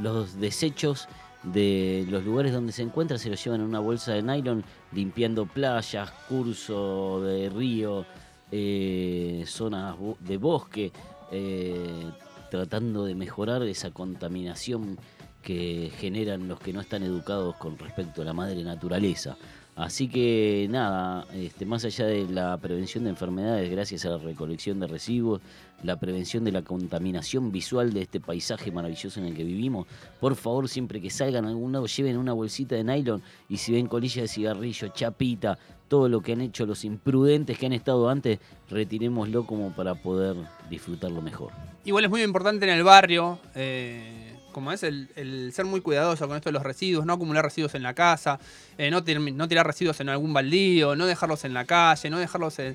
los 0.00 0.40
desechos 0.40 1.08
de 1.42 2.06
los 2.08 2.24
lugares 2.24 2.52
donde 2.52 2.72
se 2.72 2.82
encuentra, 2.82 3.18
se 3.18 3.30
los 3.30 3.42
llevan 3.42 3.60
en 3.60 3.66
una 3.66 3.80
bolsa 3.80 4.12
de 4.12 4.22
nylon, 4.22 4.64
limpiando 4.92 5.46
playas, 5.46 6.10
curso 6.28 7.20
de 7.22 7.48
río, 7.48 8.04
eh, 8.50 9.44
zonas 9.46 9.96
de 10.20 10.36
bosque, 10.36 10.92
eh, 11.30 12.10
tratando 12.50 13.04
de 13.04 13.14
mejorar 13.14 13.62
esa 13.62 13.90
contaminación 13.90 14.98
que 15.42 15.92
generan 15.98 16.48
los 16.48 16.58
que 16.60 16.72
no 16.72 16.80
están 16.80 17.02
educados 17.02 17.56
con 17.56 17.78
respecto 17.78 18.22
a 18.22 18.24
la 18.24 18.32
madre 18.32 18.62
naturaleza. 18.64 19.36
Así 19.78 20.08
que 20.08 20.66
nada, 20.68 21.24
este, 21.32 21.64
más 21.64 21.84
allá 21.84 22.04
de 22.06 22.28
la 22.28 22.56
prevención 22.56 23.04
de 23.04 23.10
enfermedades 23.10 23.70
gracias 23.70 24.04
a 24.04 24.10
la 24.10 24.18
recolección 24.18 24.80
de 24.80 24.88
residuos, 24.88 25.40
la 25.84 26.00
prevención 26.00 26.42
de 26.42 26.50
la 26.50 26.62
contaminación 26.62 27.52
visual 27.52 27.92
de 27.92 28.02
este 28.02 28.18
paisaje 28.18 28.72
maravilloso 28.72 29.20
en 29.20 29.26
el 29.26 29.36
que 29.36 29.44
vivimos, 29.44 29.86
por 30.18 30.34
favor 30.34 30.68
siempre 30.68 31.00
que 31.00 31.10
salgan 31.10 31.44
a 31.44 31.50
algún 31.50 31.70
lado 31.70 31.86
lleven 31.86 32.16
una 32.16 32.32
bolsita 32.32 32.74
de 32.74 32.82
nylon 32.82 33.22
y 33.48 33.58
si 33.58 33.70
ven 33.70 33.86
colilla 33.86 34.22
de 34.22 34.26
cigarrillo, 34.26 34.88
chapita, 34.88 35.56
todo 35.86 36.08
lo 36.08 36.22
que 36.22 36.32
han 36.32 36.40
hecho 36.40 36.66
los 36.66 36.84
imprudentes 36.84 37.56
que 37.56 37.66
han 37.66 37.72
estado 37.72 38.08
antes, 38.08 38.40
retirémoslo 38.68 39.46
como 39.46 39.70
para 39.70 39.94
poder 39.94 40.34
disfrutarlo 40.68 41.22
mejor. 41.22 41.52
Igual 41.84 42.04
es 42.04 42.10
muy 42.10 42.22
importante 42.22 42.66
en 42.66 42.76
el 42.76 42.82
barrio, 42.82 43.38
eh, 43.54 44.27
como 44.58 44.72
es 44.72 44.82
el, 44.82 45.08
el 45.14 45.52
ser 45.54 45.64
muy 45.66 45.80
cuidadoso 45.80 46.26
con 46.26 46.36
esto 46.36 46.48
de 46.48 46.52
los 46.54 46.64
residuos, 46.64 47.06
no 47.06 47.12
acumular 47.12 47.44
residuos 47.44 47.74
en 47.76 47.84
la 47.84 47.94
casa, 47.94 48.40
eh, 48.76 48.90
no, 48.90 49.04
tir- 49.04 49.32
no 49.34 49.46
tirar 49.46 49.64
residuos 49.64 50.00
en 50.00 50.08
algún 50.08 50.32
baldío, 50.34 50.96
no 50.96 51.06
dejarlos 51.06 51.44
en 51.44 51.54
la 51.54 51.64
calle, 51.64 52.10
no 52.10 52.18
dejarlos 52.18 52.58
en... 52.58 52.74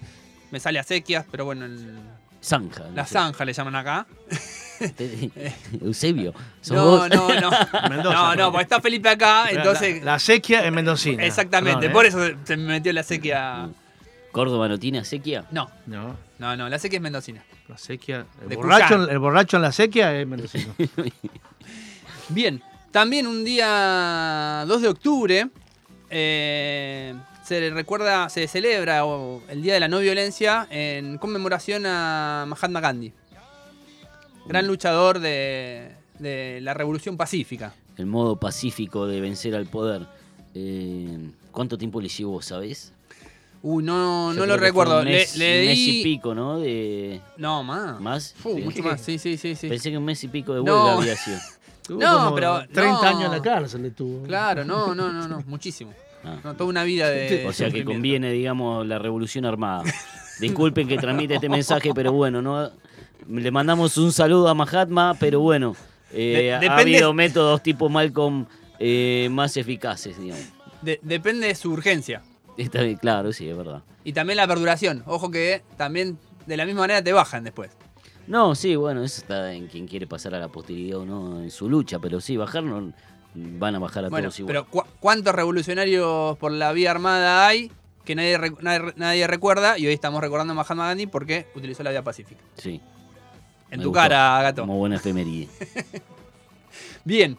Me 0.52 0.60
sale 0.62 0.80
a 0.80 0.84
sequias, 0.84 1.26
pero 1.30 1.44
bueno, 1.44 1.66
en 1.66 2.00
Zanja. 2.42 2.86
la 2.96 3.06
zanja 3.06 3.44
le 3.44 3.52
llaman 3.54 3.76
acá. 3.76 4.06
Eusebio, 5.82 6.34
¿sos 6.62 6.76
No, 6.76 7.08
no, 7.10 7.28
no. 7.40 7.50
Mendoza, 7.90 8.14
no, 8.16 8.36
no, 8.36 8.52
porque 8.52 8.64
está 8.64 8.80
Felipe 8.82 9.10
acá, 9.10 9.48
entonces... 9.50 10.04
La, 10.04 10.14
la 10.14 10.20
sequía 10.20 10.66
en 10.66 10.74
Mendocina. 10.74 11.24
Exactamente, 11.26 11.88
Perdón, 11.90 11.90
¿eh? 11.92 11.94
por 11.94 12.06
eso 12.06 12.38
se- 12.46 12.58
me 12.58 12.66
metió 12.74 12.94
la 12.94 13.04
sequía. 13.04 13.70
¿Córdoba 14.32 14.68
no 14.68 14.80
tiene 14.80 15.04
sequía? 15.06 15.46
No, 15.52 15.70
No, 15.86 16.16
no, 16.44 16.58
no, 16.58 16.70
la 16.70 16.78
sequía 16.78 16.98
es 16.98 17.04
mendocina. 17.04 17.42
la 17.70 17.78
sequía. 17.78 18.26
El 18.42 18.50
De 18.50 18.56
borracho, 18.58 19.10
el 19.10 19.20
borracho 19.20 19.56
en 19.56 19.64
la 19.64 19.72
sequía 19.72 20.20
es 20.20 20.28
mendocino. 20.28 20.76
Bien, 22.30 22.62
también 22.92 23.28
un 23.28 23.46
día 23.46 24.66
2 24.68 24.82
de 24.82 24.88
octubre 24.90 25.50
eh, 26.10 27.16
se 27.46 27.70
recuerda, 27.70 28.28
se 28.28 28.48
celebra 28.50 29.04
el 29.48 29.62
Día 29.62 29.76
de 29.76 29.80
la 29.80 29.88
No 29.88 30.00
Violencia 30.00 30.68
en 30.70 31.18
conmemoración 31.18 31.86
a 31.86 32.46
Mahatma 32.46 32.82
Gandhi, 32.82 33.14
gran 34.46 34.68
luchador 34.68 35.20
de, 35.20 35.96
de 36.20 36.60
la 36.62 36.74
Revolución 36.74 37.16
Pacífica. 37.16 37.74
El 37.96 38.08
modo 38.08 38.38
pacífico 38.38 39.08
de 39.08 39.22
vencer 39.22 39.56
al 39.56 39.68
poder. 39.68 40.08
Eh, 40.56 41.32
¿Cuánto 41.52 41.78
tiempo 41.78 42.02
le 42.02 42.10
llevó, 42.10 42.42
sabes? 42.42 42.93
Uy, 43.66 43.82
no, 43.84 44.34
Yo 44.34 44.40
no 44.42 44.46
lo 44.46 44.58
recuerdo. 44.58 45.02
Le, 45.04 45.12
mes, 45.12 45.38
le 45.38 45.66
mes 45.68 45.78
y 45.80 45.92
di- 45.92 46.04
pico, 46.04 46.36
¿no? 46.36 46.60
De... 46.60 47.22
No, 47.38 47.64
más. 47.64 48.00
¿Más? 48.02 48.36
Sí. 48.44 48.50
mucho 48.62 48.84
más. 48.84 49.00
Sí, 49.02 49.18
sí, 49.18 49.38
sí, 49.38 49.56
sí. 49.56 49.70
Pensé 49.70 49.90
que 49.90 49.98
un 49.98 50.04
mes 50.04 50.22
y 50.24 50.28
pico 50.28 50.54
de 50.54 50.64
No. 50.64 50.76
huelga 50.98 51.02
había 51.02 51.16
sido. 51.16 51.38
No, 51.90 52.24
como 52.26 52.36
pero 52.36 52.60
30 52.72 52.82
no. 52.92 53.02
años 53.02 53.24
en 53.26 53.32
la 53.32 53.42
cárcel 53.42 53.82
le 53.84 53.92
tuvo. 53.92 54.24
Claro, 54.26 54.64
no, 54.64 54.96
no, 54.96 55.12
no, 55.12 55.28
no, 55.28 55.44
muchísimo. 55.48 55.94
Ah. 56.24 56.38
No, 56.42 56.54
toda 56.56 56.70
una 56.70 56.84
vida 56.86 57.10
de. 57.10 57.46
O 57.46 57.52
sea 57.52 57.70
que 57.70 57.84
conviene, 57.84 58.32
digamos, 58.32 58.88
la 58.88 59.00
revolución 59.00 59.44
armada. 59.46 59.84
Disculpen 60.40 60.88
que 60.88 60.98
transmite 60.98 61.36
este 61.36 61.50
mensaje, 61.50 61.92
pero 61.94 62.14
bueno, 62.14 62.42
no 62.42 62.70
le 63.28 63.52
mandamos 63.52 63.98
un 63.98 64.14
saludo 64.14 64.48
a 64.48 64.54
Mahatma, 64.54 65.14
pero 65.20 65.42
bueno, 65.42 65.76
eh, 66.14 66.58
De- 66.62 66.68
ha 66.70 66.78
habido 66.78 67.14
métodos 67.14 67.62
tipo 67.62 67.90
Malcolm 67.90 68.46
eh, 68.80 69.28
más 69.32 69.58
eficaces, 69.58 70.18
digamos. 70.18 70.46
De- 70.82 71.00
depende 71.04 71.48
de 71.48 71.56
su 71.56 71.70
urgencia. 71.72 72.22
Está 72.58 72.82
bien, 72.84 72.98
claro, 72.98 73.32
sí, 73.34 73.50
es 73.50 73.58
verdad. 73.58 73.84
Y 74.04 74.14
también 74.14 74.38
la 74.38 74.48
perduración. 74.48 75.04
Ojo 75.06 75.32
que 75.32 75.64
también 75.78 76.18
de 76.46 76.58
la 76.58 76.66
misma 76.66 76.82
manera 76.82 77.04
te 77.04 77.14
bajan 77.14 77.44
después. 77.44 77.72
No, 78.28 78.56
sí, 78.56 78.76
bueno, 78.76 79.04
eso 79.04 79.22
está 79.22 79.54
en 79.54 79.68
quien 79.68 79.88
quiere 79.88 80.08
pasar 80.08 80.34
a 80.36 80.40
la 80.40 80.48
posteridad 80.48 81.00
o 81.00 81.06
no 81.06 81.42
en 81.42 81.52
su 81.52 81.70
lucha, 81.70 82.00
pero 82.00 82.22
sí, 82.22 82.38
bajar 82.38 82.64
no, 82.64 82.94
van 83.36 83.76
a 83.76 83.80
bajar 83.80 84.06
a 84.06 84.10
Bueno, 84.10 84.26
todos 84.28 84.40
igual. 84.40 84.48
pero 84.54 84.66
¿cu- 84.70 84.90
¿cuántos 85.00 85.36
revolucionarios 85.36 86.38
por 86.38 86.52
la 86.52 86.72
vía 86.72 86.92
armada 86.92 87.48
hay 87.48 87.70
que 88.06 88.16
nadie, 88.16 88.38
rec- 88.38 88.60
nadie, 88.62 88.94
nadie 88.96 89.28
recuerda? 89.28 89.78
Y 89.78 89.88
hoy 89.88 89.94
estamos 89.94 90.22
recordando 90.22 90.52
a 90.54 90.56
Mahatma 90.56 90.88
Gandhi 90.88 91.08
porque 91.08 91.48
utilizó 91.56 91.84
la 91.84 91.90
vía 91.90 92.02
pacífica. 92.04 92.42
Sí, 92.56 92.80
En 93.72 93.80
Me 93.80 93.84
tu 93.84 93.90
gustó. 93.90 94.02
cara, 94.04 94.42
gato. 94.42 94.62
como 94.62 94.78
buena 94.78 94.96
efeméride. 94.98 95.50
Bien. 97.04 97.38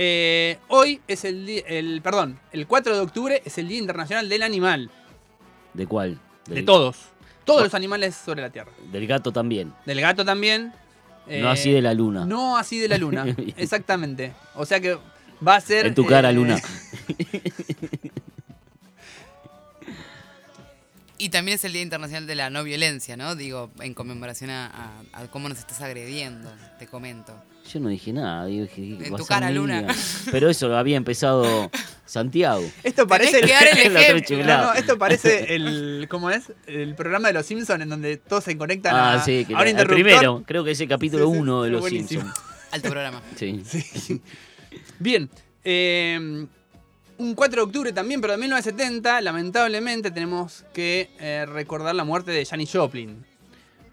Eh, 0.00 0.58
hoy 0.68 1.00
es 1.08 1.24
el, 1.24 1.48
el. 1.66 2.00
Perdón, 2.02 2.38
el 2.52 2.68
4 2.68 2.94
de 2.94 3.00
octubre 3.00 3.42
es 3.44 3.58
el 3.58 3.66
Día 3.66 3.78
Internacional 3.78 4.28
del 4.28 4.42
Animal. 4.44 4.90
¿De 5.74 5.86
cuál? 5.86 6.20
De 6.46 6.62
todos. 6.62 6.96
Todos 7.44 7.62
los 7.64 7.74
animales 7.74 8.14
sobre 8.14 8.42
la 8.42 8.50
Tierra. 8.50 8.70
Del 8.92 9.06
gato 9.08 9.32
también. 9.32 9.72
Del 9.86 10.00
gato 10.00 10.24
también. 10.24 10.72
no 11.26 11.48
así 11.50 11.72
de 11.72 11.82
la 11.82 11.94
luna. 11.94 12.24
No 12.26 12.56
así 12.56 12.78
de 12.78 12.88
la 12.88 12.96
luna. 12.98 13.24
Exactamente. 13.56 14.34
O 14.54 14.64
sea 14.64 14.78
que 14.80 14.96
va 15.46 15.56
a 15.56 15.60
ser. 15.60 15.86
En 15.86 15.94
tu 15.94 16.06
cara, 16.06 16.30
eh, 16.30 16.34
luna. 16.34 16.60
Y 21.20 21.30
también 21.30 21.56
es 21.56 21.64
el 21.64 21.72
Día 21.72 21.82
Internacional 21.82 22.28
de 22.28 22.36
la 22.36 22.48
No 22.48 22.62
Violencia, 22.62 23.16
¿no? 23.16 23.34
Digo, 23.34 23.70
en 23.80 23.92
conmemoración 23.92 24.50
a, 24.50 24.66
a- 25.12 25.22
a 25.22 25.26
cómo 25.26 25.48
nos 25.48 25.58
estás 25.58 25.80
agrediendo, 25.80 26.48
te 26.78 26.86
comento. 26.86 27.34
Yo 27.72 27.80
no 27.80 27.88
dije 27.88 28.12
nada, 28.12 28.46
digo, 28.46 28.64
dije, 28.64 29.06
En 29.08 29.16
tu 29.16 29.24
cara, 29.26 29.50
Luna. 29.50 29.86
Pero 30.30 30.48
eso 30.48 30.74
había 30.76 30.96
empezado 30.96 31.70
Santiago. 32.06 32.62
Esto 32.82 33.06
parece. 33.06 33.40
que 33.40 33.52
el 33.52 34.24
truchulada. 34.24 34.62
No, 34.62 34.66
no, 34.68 34.74
esto 34.74 34.96
parece 34.98 35.54
el. 35.54 36.06
¿Cómo 36.08 36.30
es? 36.30 36.52
El 36.66 36.94
programa 36.94 37.28
de 37.28 37.34
los 37.34 37.46
Simpsons 37.46 37.82
en 37.82 37.88
donde 37.88 38.16
todos 38.16 38.44
se 38.44 38.56
conectan 38.56 38.94
Ah, 38.94 39.14
a, 39.14 39.22
sí, 39.24 39.44
que 39.44 39.54
a 39.54 39.60
un 39.60 39.66
el 39.66 39.86
primero, 39.86 40.42
creo 40.46 40.64
que 40.64 40.70
ese 40.70 40.88
capítulo 40.88 41.26
Sí, 41.26 41.32
sí, 41.34 41.38
1 41.40 41.62
de 41.64 41.70
los 41.70 41.80
buenísimo. 41.82 42.22
Simpsons. 42.22 42.44
Alto 42.70 42.88
programa. 42.90 43.22
Sí. 43.36 44.20
Bien. 44.98 45.28
eh, 45.64 46.46
un 47.18 47.34
4 47.34 47.56
de 47.62 47.66
octubre 47.66 47.92
también, 47.92 48.20
pero 48.20 48.32
de 48.34 48.38
1970, 48.38 49.20
lamentablemente 49.22 50.10
tenemos 50.12 50.64
que 50.72 51.10
eh, 51.18 51.46
recordar 51.46 51.94
la 51.94 52.04
muerte 52.04 52.30
de 52.30 52.44
Janis 52.46 52.70
Joplin. 52.72 53.24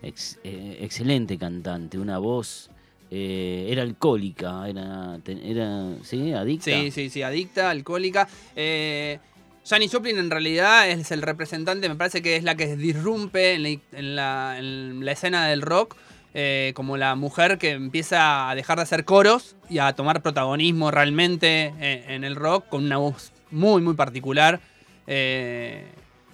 Ex- 0.04 0.38
eh, 0.44 0.78
excelente 0.82 1.38
cantante, 1.38 1.98
una 1.98 2.20
voz. 2.20 2.70
Eh, 3.12 3.68
era 3.70 3.82
alcohólica, 3.84 4.68
era, 4.68 5.18
era 5.26 5.90
sí, 6.04 6.34
adicta. 6.34 6.64
Sí, 6.66 6.92
sí, 6.92 7.10
sí, 7.10 7.22
adicta, 7.24 7.70
alcohólica. 7.70 8.28
Eh, 8.56 9.20
Janis 9.68 9.92
Joplin 9.92 10.18
en 10.20 10.30
realidad 10.30 10.90
es 10.90 11.12
el 11.12 11.22
representante, 11.22 11.90
me 11.90 11.96
parece 11.96 12.22
que 12.22 12.36
es 12.36 12.44
la 12.44 12.56
que 12.56 12.76
disrumpe 12.76 13.54
en 13.54 13.64
la, 13.64 13.70
en 13.94 14.16
la- 14.16 14.56
en 14.60 15.06
la 15.06 15.12
escena 15.12 15.48
del 15.48 15.62
rock, 15.62 15.96
eh, 16.36 16.74
como 16.76 16.98
la 16.98 17.16
mujer 17.16 17.58
que 17.58 17.72
empieza 17.72 18.50
a 18.50 18.56
dejar 18.56 18.78
de 18.78 18.84
hacer 18.84 19.06
coros 19.06 19.56
y 19.70 19.80
a 19.80 19.94
tomar 19.94 20.22
protagonismo 20.22 20.92
realmente 20.92 21.68
en, 21.80 22.12
en 22.12 22.24
el 22.26 22.36
rock 22.36 22.68
con 22.70 22.84
una 22.84 22.98
voz 22.98 23.32
muy, 23.52 23.82
muy 23.82 23.94
particular. 23.96 24.60
Eh, 25.08 25.86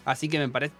así 0.05 0.27
que 0.27 0.39
me 0.39 0.49
parece 0.49 0.73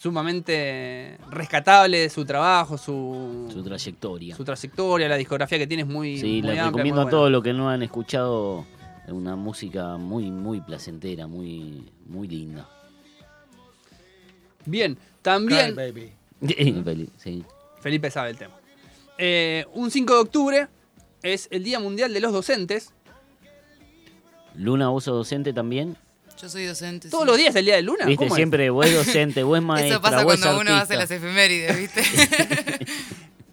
sumamente 0.00 1.18
rescatable 1.30 2.08
su 2.08 2.24
trabajo, 2.24 2.78
su, 2.78 3.50
Su 3.52 3.62
trayectoria. 3.62 4.34
su 4.34 4.42
trayectoria, 4.44 5.06
la 5.10 5.16
discografía 5.16 5.58
que 5.58 5.66
tiene 5.66 5.82
es 5.82 5.88
muy, 5.88 6.16
Sí, 6.16 6.26
muy 6.26 6.42
les 6.42 6.50
amplia, 6.52 6.64
recomiendo 6.64 7.02
muy 7.02 7.08
a 7.08 7.10
todos 7.10 7.30
los 7.30 7.42
que 7.42 7.52
no 7.52 7.68
han 7.68 7.82
escuchado 7.82 8.64
una 9.08 9.36
música 9.36 9.98
muy, 9.98 10.30
muy 10.30 10.62
placentera, 10.62 11.26
muy, 11.26 11.92
muy 12.06 12.28
linda. 12.28 12.66
Bien, 14.64 14.94
Cry, 14.94 15.02
también 15.20 15.76
baby. 15.76 16.12
sí. 17.18 17.44
Felipe 17.80 18.10
sabe 18.10 18.30
el 18.30 18.38
tema. 18.38 18.54
Eh, 19.18 19.66
un 19.74 19.90
5 19.90 20.14
de 20.14 20.20
octubre 20.20 20.68
es 21.22 21.46
el 21.50 21.62
Día 21.62 21.78
Mundial 21.78 22.14
de 22.14 22.20
los 22.20 22.32
Docentes. 22.32 22.94
Luna, 24.54 24.88
vos 24.88 25.04
sos 25.04 25.14
docente 25.14 25.52
también. 25.52 25.98
Yo 26.40 26.48
soy 26.48 26.64
docente. 26.64 27.10
Todos 27.10 27.24
sí. 27.24 27.26
los 27.28 27.36
días 27.36 27.50
es 27.50 27.56
el 27.56 27.64
Día 27.66 27.76
de 27.76 27.82
Luna. 27.82 28.06
Viste, 28.06 28.16
¿Cómo 28.24 28.34
es? 28.34 28.36
siempre 28.36 28.70
vos 28.70 28.86
es 28.86 28.94
docente, 28.94 29.42
vos 29.42 29.58
es 29.58 29.64
maestra, 29.64 29.88
Eso 29.94 30.00
pasa 30.00 30.24
vos 30.24 30.38
cuando 30.38 30.60
uno 30.60 30.74
hace 30.74 30.96
las 30.96 31.10
efemérides, 31.10 31.76
¿viste? 31.76 32.02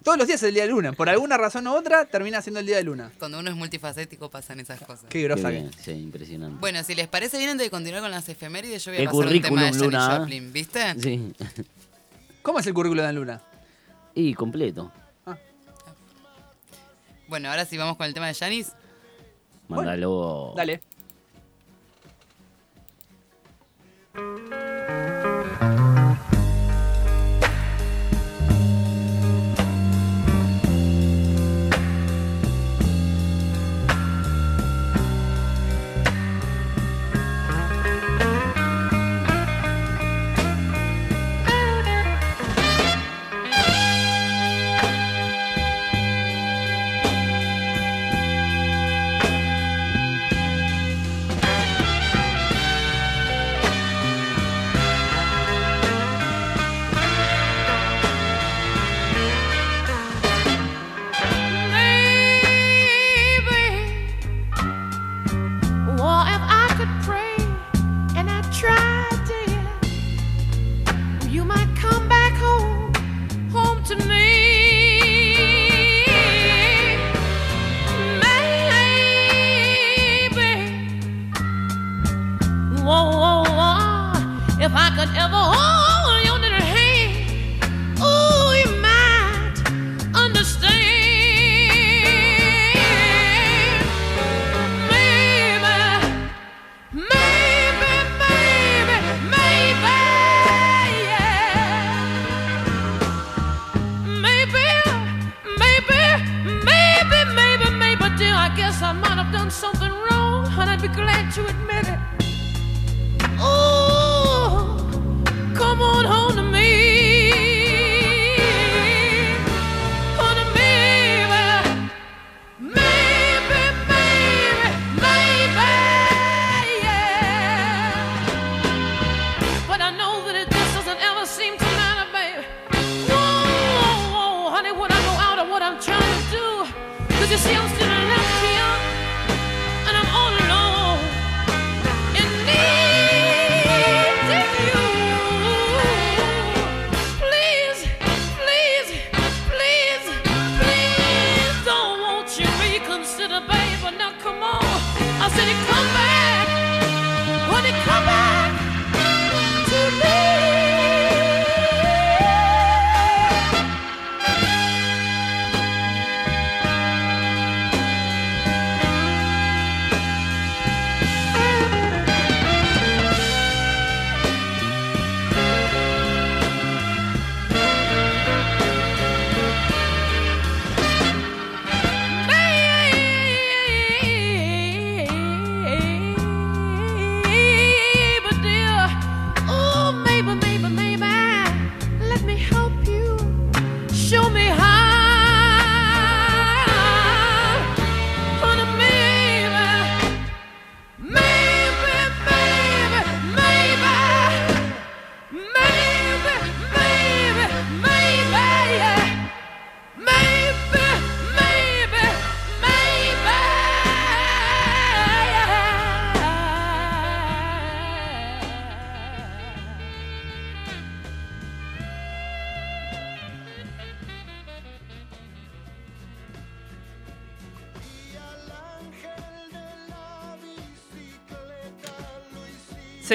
Todos 0.04 0.18
los 0.18 0.28
días 0.28 0.42
es 0.42 0.48
el 0.48 0.54
Día 0.54 0.64
de 0.64 0.70
Luna. 0.70 0.94
Por 0.94 1.10
alguna 1.10 1.36
razón 1.38 1.68
u 1.68 1.74
otra 1.76 2.06
termina 2.06 2.42
siendo 2.42 2.62
el 2.62 2.66
Día 2.66 2.78
de 2.78 2.84
Luna. 2.84 3.12
cuando 3.20 3.40
uno 3.40 3.50
es 3.50 3.56
multifacético 3.58 4.30
pasan 4.30 4.62
esas 4.62 4.80
cosas. 4.80 5.06
Qué 5.10 5.22
grosa 5.24 5.52
que 5.52 5.68
sí, 5.84 5.92
impresionante. 5.92 6.58
Bueno, 6.62 6.82
si 6.86 6.96
les 6.96 7.10
parece 7.10 7.38
bien 7.38 7.50
antes 7.50 7.66
de 7.66 7.72
continuar 7.72 8.02
con 8.02 8.12
las 8.12 8.30
efemérides, 8.30 8.86
yo 8.86 8.92
voy 8.92 9.00
a 9.00 9.02
Qué 9.02 9.06
pasar 9.08 9.26
un 9.26 9.28
tema 9.28 9.34
de 9.34 9.42
currículum, 9.42 9.64
Janis 9.66 9.82
Luna, 9.82 10.16
¿eh? 10.16 10.20
Joplin, 10.20 10.54
¿viste? 10.54 11.02
Sí. 11.02 11.34
¿Cómo 12.42 12.60
es 12.60 12.68
el 12.68 12.74
currículo 12.74 13.04
de 13.04 13.12
Luna? 13.12 13.42
Y 14.16 14.34
completo. 14.34 14.94
Bueno, 17.28 17.50
ahora 17.50 17.66
sí 17.66 17.78
vamos 17.78 17.98
con 17.98 18.06
el 18.06 18.14
tema 18.14 18.28
de 18.28 18.34
Janis. 18.34 18.72
Mándalo. 19.68 20.54
Dale. 20.56 20.80
Thank 24.18 24.52
you. 24.52 24.67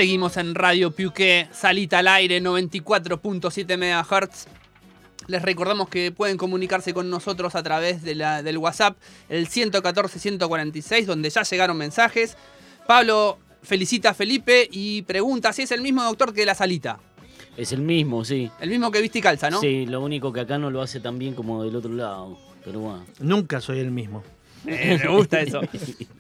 Seguimos 0.03 0.37
en 0.37 0.57
Radio 0.57 0.91
Piuque, 0.91 1.47
salita 1.53 2.01
al 2.01 2.09
aire 2.09 2.43
94.7 2.43 3.77
MHz. 3.77 4.47
Les 5.29 5.41
recordamos 5.41 5.89
que 5.89 6.11
pueden 6.11 6.37
comunicarse 6.37 6.93
con 6.93 7.09
nosotros 7.09 7.55
a 7.55 7.63
través 7.63 8.03
de 8.03 8.17
la- 8.17 8.43
del 8.43 8.59
WhatsApp, 8.59 8.97
el 9.29 9.47
114-146, 9.47 11.07
donde 11.07 11.31
ya 11.31 11.43
llegaron 11.45 11.77
mensajes. 11.77 12.37
Pablo 12.89 13.39
felicita 13.63 14.11
a 14.11 14.15
Felipe 14.15 14.69
y 14.73 15.03
pregunta 15.03 15.53
si 15.53 15.63
es 15.63 15.71
el 15.71 15.83
mismo 15.83 16.03
doctor 16.03 16.35
que 16.35 16.45
la 16.47 16.57
salita. 16.57 16.99
Es 17.57 17.71
el 17.71 17.83
mismo, 17.83 18.25
sí. 18.25 18.51
El 18.61 18.71
mismo 18.71 18.91
que 18.91 19.01
viste 19.01 19.21
y 19.21 19.23
calza, 19.23 19.51
¿no? 19.51 19.61
Sí, 19.61 19.87
lo 19.87 20.01
único 20.01 20.33
que 20.33 20.41
acá 20.41 20.59
no 20.59 20.69
lo 20.73 20.83
hace 20.83 20.99
tan 20.99 21.17
bien 21.21 21.35
como 21.37 21.63
del 21.63 21.77
otro 21.77 21.93
lado. 21.93 22.41
Pero 22.65 22.81
bueno. 22.81 23.05
Nunca 23.21 23.61
soy 23.61 23.79
el 23.79 23.93
mismo. 23.93 24.25
Eh, 24.67 24.99
me 25.03 25.09
gusta 25.11 25.41
eso. 25.41 25.61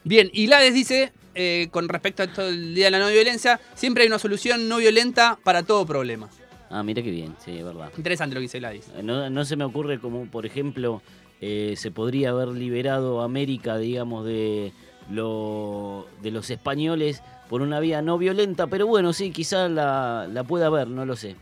Bien, 0.04 0.30
y 0.32 0.46
Lades 0.48 0.74
dice, 0.74 1.12
eh, 1.34 1.68
con 1.70 1.88
respecto 1.88 2.22
a 2.22 2.26
esto 2.26 2.44
del 2.46 2.74
Día 2.74 2.86
de 2.86 2.90
la 2.92 2.98
No 2.98 3.08
Violencia, 3.08 3.60
siempre 3.74 4.02
hay 4.02 4.08
una 4.08 4.18
solución 4.18 4.68
no 4.68 4.78
violenta 4.78 5.38
para 5.44 5.62
todo 5.62 5.86
problema. 5.86 6.28
Ah, 6.70 6.82
mira 6.82 7.02
qué 7.02 7.10
bien, 7.10 7.34
sí, 7.44 7.58
es 7.58 7.64
verdad. 7.64 7.90
Interesante 7.96 8.34
lo 8.34 8.40
que 8.40 8.44
dice 8.44 8.58
Gladys. 8.58 8.88
Eh, 8.96 9.02
No, 9.02 9.28
no 9.30 9.44
se 9.44 9.56
me 9.56 9.64
ocurre 9.64 9.98
como, 10.00 10.26
por 10.26 10.46
ejemplo, 10.46 11.02
eh, 11.40 11.74
se 11.76 11.90
podría 11.90 12.30
haber 12.30 12.48
liberado 12.48 13.20
América, 13.22 13.76
digamos, 13.76 14.24
de, 14.24 14.72
lo, 15.10 16.06
de 16.22 16.30
los 16.30 16.48
españoles 16.50 17.22
por 17.48 17.60
una 17.60 17.78
vía 17.80 18.00
no 18.00 18.16
violenta, 18.16 18.66
pero 18.66 18.86
bueno, 18.86 19.12
sí, 19.12 19.30
quizás 19.30 19.70
la, 19.70 20.26
la 20.32 20.44
pueda 20.44 20.66
haber, 20.68 20.88
no 20.88 21.04
lo 21.04 21.14
sé. 21.16 21.36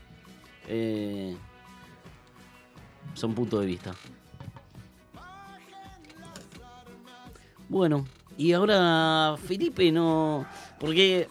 Eh, 0.68 1.36
son 3.14 3.34
puntos 3.34 3.60
de 3.60 3.66
vista. 3.66 3.94
Bueno, 7.70 8.04
y 8.36 8.52
ahora 8.52 9.36
Felipe 9.46 9.90
no... 9.92 10.44
Porque 10.78 11.26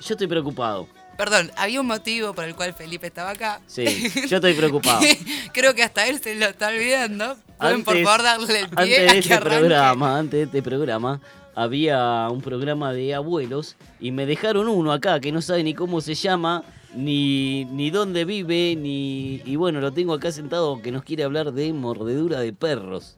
yo 0.00 0.14
estoy 0.14 0.26
preocupado. 0.26 0.88
Perdón, 1.18 1.50
había 1.56 1.80
un 1.80 1.86
motivo 1.86 2.32
por 2.32 2.44
el 2.44 2.56
cual 2.56 2.72
Felipe 2.72 3.06
estaba 3.06 3.30
acá. 3.30 3.60
Sí, 3.66 3.84
yo 4.28 4.36
estoy 4.38 4.54
preocupado. 4.54 5.00
Creo 5.52 5.74
que 5.74 5.82
hasta 5.82 6.06
él 6.08 6.18
se 6.20 6.34
lo 6.34 6.46
está 6.46 6.68
olvidando. 6.68 7.36
Pueden 7.58 7.84
por 7.84 7.94
Antes- 7.94 8.04
favor 8.06 8.22
darle 8.22 8.60
el 8.60 8.68
pie 8.70 9.08
antes 9.08 9.12
de 9.12 9.18
este 9.18 9.38
programa, 9.38 10.18
antes 10.18 10.32
de 10.38 10.42
este 10.44 10.62
programa, 10.62 11.20
había 11.54 12.28
un 12.30 12.40
programa 12.40 12.92
de 12.94 13.14
abuelos 13.14 13.76
y 14.00 14.10
me 14.10 14.24
dejaron 14.24 14.66
uno 14.68 14.90
acá 14.92 15.20
que 15.20 15.30
no 15.30 15.42
sabe 15.42 15.62
ni 15.62 15.74
cómo 15.74 16.00
se 16.00 16.14
llama, 16.14 16.64
ni, 16.94 17.66
ni 17.66 17.90
dónde 17.90 18.24
vive, 18.24 18.74
ni. 18.76 19.42
Y 19.44 19.56
bueno, 19.56 19.80
lo 19.80 19.92
tengo 19.92 20.14
acá 20.14 20.32
sentado 20.32 20.80
que 20.80 20.90
nos 20.90 21.04
quiere 21.04 21.24
hablar 21.24 21.52
de 21.52 21.72
mordedura 21.74 22.40
de 22.40 22.52
perros. 22.54 23.16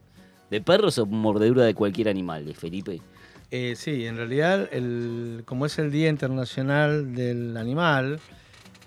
¿De 0.49 0.61
perros 0.61 0.97
o 0.97 1.05
mordedura 1.05 1.63
de 1.63 1.73
cualquier 1.73 2.09
animal, 2.09 2.53
Felipe? 2.55 3.01
Eh, 3.51 3.75
sí, 3.75 4.05
en 4.05 4.17
realidad, 4.17 4.67
el, 4.71 5.43
como 5.45 5.65
es 5.65 5.77
el 5.79 5.91
Día 5.91 6.09
Internacional 6.09 7.13
del 7.15 7.55
Animal, 7.57 8.19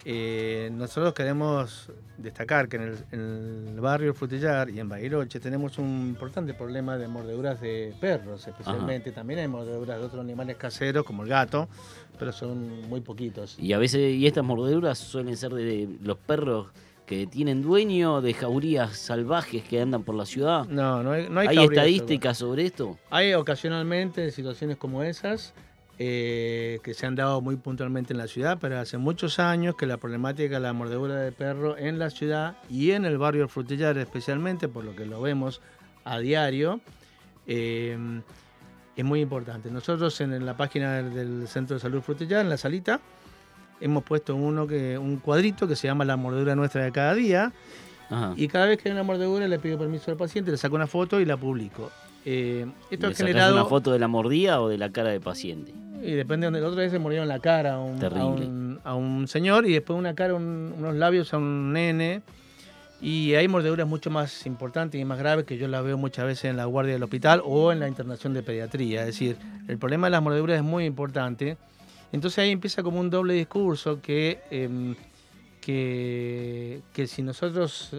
eh, 0.04 0.70
nosotros 0.72 1.14
queremos 1.14 1.90
destacar 2.16 2.68
que 2.68 2.76
en 2.76 2.82
el, 2.82 2.96
en 3.12 3.68
el 3.74 3.80
barrio 3.80 4.14
Frutillar 4.14 4.70
y 4.70 4.80
en 4.80 4.88
Bariloche 4.88 5.38
tenemos 5.40 5.78
un 5.78 6.08
importante 6.08 6.54
problema 6.54 6.96
de 6.96 7.08
mordeduras 7.08 7.60
de 7.60 7.94
perros, 8.00 8.46
especialmente. 8.46 9.12
También 9.12 9.40
hay 9.40 9.48
mordeduras 9.48 9.98
de 9.98 10.06
otros 10.06 10.20
animales 10.20 10.56
caseros, 10.56 11.04
como 11.04 11.22
el 11.24 11.28
gato, 11.28 11.68
pero 12.18 12.32
son 12.32 12.88
muy 12.88 13.00
poquitos. 13.00 13.58
Y 13.58 13.72
a 13.72 13.78
veces, 13.78 14.14
y 14.14 14.26
estas 14.26 14.44
mordeduras 14.44 14.98
suelen 14.98 15.36
ser 15.36 15.52
de 15.52 15.88
los 16.02 16.18
perros 16.18 16.68
que 17.08 17.26
tienen 17.26 17.62
dueño, 17.62 18.20
de 18.20 18.34
jaurías 18.34 18.98
salvajes 18.98 19.64
que 19.64 19.80
andan 19.80 20.02
por 20.02 20.14
la 20.14 20.26
ciudad. 20.26 20.66
No, 20.66 21.02
no 21.02 21.12
hay, 21.12 21.26
no 21.30 21.40
hay, 21.40 21.48
¿Hay 21.48 21.56
cabrías, 21.56 21.72
estadísticas 21.72 22.36
sobre 22.36 22.66
esto? 22.66 22.98
Hay 23.08 23.32
ocasionalmente 23.32 24.30
situaciones 24.30 24.76
como 24.76 25.02
esas 25.02 25.54
eh, 25.98 26.78
que 26.82 26.92
se 26.92 27.06
han 27.06 27.14
dado 27.14 27.40
muy 27.40 27.56
puntualmente 27.56 28.12
en 28.12 28.18
la 28.18 28.26
ciudad, 28.26 28.58
pero 28.60 28.78
hace 28.78 28.98
muchos 28.98 29.38
años 29.38 29.74
que 29.74 29.86
la 29.86 29.96
problemática 29.96 30.56
de 30.56 30.60
la 30.60 30.74
mordedura 30.74 31.16
de 31.16 31.32
perro 31.32 31.78
en 31.78 31.98
la 31.98 32.10
ciudad 32.10 32.58
y 32.68 32.90
en 32.90 33.06
el 33.06 33.16
barrio 33.16 33.40
del 33.40 33.48
Frutillar 33.48 33.96
especialmente, 33.96 34.68
por 34.68 34.84
lo 34.84 34.94
que 34.94 35.06
lo 35.06 35.22
vemos 35.22 35.62
a 36.04 36.18
diario, 36.18 36.80
eh, 37.46 37.96
es 38.94 39.04
muy 39.04 39.22
importante. 39.22 39.70
Nosotros 39.70 40.20
en 40.20 40.44
la 40.44 40.58
página 40.58 41.02
del 41.02 41.48
Centro 41.48 41.76
de 41.76 41.80
Salud 41.80 42.02
Frutillar, 42.02 42.42
en 42.42 42.50
la 42.50 42.58
salita, 42.58 43.00
hemos 43.80 44.02
puesto 44.04 44.34
uno 44.36 44.66
que, 44.66 44.98
un 44.98 45.16
cuadrito 45.18 45.66
que 45.68 45.76
se 45.76 45.86
llama 45.86 46.04
La 46.04 46.16
mordedura 46.16 46.54
nuestra 46.54 46.82
de 46.84 46.92
cada 46.92 47.14
día, 47.14 47.52
Ajá. 48.10 48.32
y 48.36 48.48
cada 48.48 48.66
vez 48.66 48.78
que 48.78 48.88
hay 48.88 48.92
una 48.92 49.02
mordedura 49.02 49.46
le 49.48 49.58
pido 49.58 49.78
permiso 49.78 50.10
al 50.10 50.16
paciente, 50.16 50.50
le 50.50 50.56
saco 50.56 50.76
una 50.76 50.86
foto 50.86 51.20
y 51.20 51.24
la 51.24 51.36
publico. 51.36 51.90
Eh, 52.24 52.66
esto 52.90 53.06
¿Le 53.06 53.12
ha 53.12 53.16
generado... 53.16 53.54
una 53.54 53.64
foto 53.64 53.92
de 53.92 53.98
la 53.98 54.08
mordida 54.08 54.60
o 54.60 54.68
de 54.68 54.78
la 54.78 54.90
cara 54.90 55.10
del 55.10 55.20
paciente? 55.20 55.72
Y 56.02 56.12
depende 56.12 56.44
de 56.44 56.46
donde. 56.46 56.60
La 56.60 56.68
otra 56.68 56.82
vez 56.82 56.90
se 56.92 56.96
en 56.96 57.28
la 57.28 57.38
cara 57.40 57.74
a 57.74 57.78
un, 57.80 57.96
a 57.96 58.00
Terrible. 58.00 58.46
un, 58.46 58.80
a 58.84 58.94
un 58.94 59.26
señor 59.28 59.66
y 59.66 59.72
después 59.72 59.98
una 59.98 60.14
cara, 60.14 60.34
un- 60.34 60.72
unos 60.78 60.94
labios 60.94 61.32
a 61.34 61.38
un 61.38 61.72
nene. 61.72 62.22
Y 63.00 63.34
hay 63.34 63.46
mordeduras 63.48 63.86
mucho 63.86 64.10
más 64.10 64.44
importantes 64.46 65.00
y 65.00 65.04
más 65.04 65.18
graves 65.18 65.44
que 65.44 65.56
yo 65.56 65.68
las 65.68 65.84
veo 65.84 65.96
muchas 65.96 66.24
veces 66.26 66.46
en 66.46 66.56
la 66.56 66.64
guardia 66.64 66.94
del 66.94 67.02
hospital 67.04 67.42
o 67.44 67.70
en 67.72 67.78
la 67.80 67.86
internación 67.88 68.34
de 68.34 68.42
pediatría. 68.42 69.00
Es 69.00 69.06
decir, 69.06 69.36
el 69.68 69.78
problema 69.78 70.08
de 70.08 70.10
las 70.12 70.22
mordeduras 70.22 70.56
es 70.56 70.64
muy 70.64 70.84
importante. 70.84 71.56
Entonces 72.12 72.38
ahí 72.38 72.50
empieza 72.50 72.82
como 72.82 73.00
un 73.00 73.10
doble 73.10 73.34
discurso 73.34 74.00
que, 74.00 74.40
em, 74.50 74.94
que, 75.60 76.82
que 76.92 77.06
si 77.06 77.22
nosotros 77.22 77.90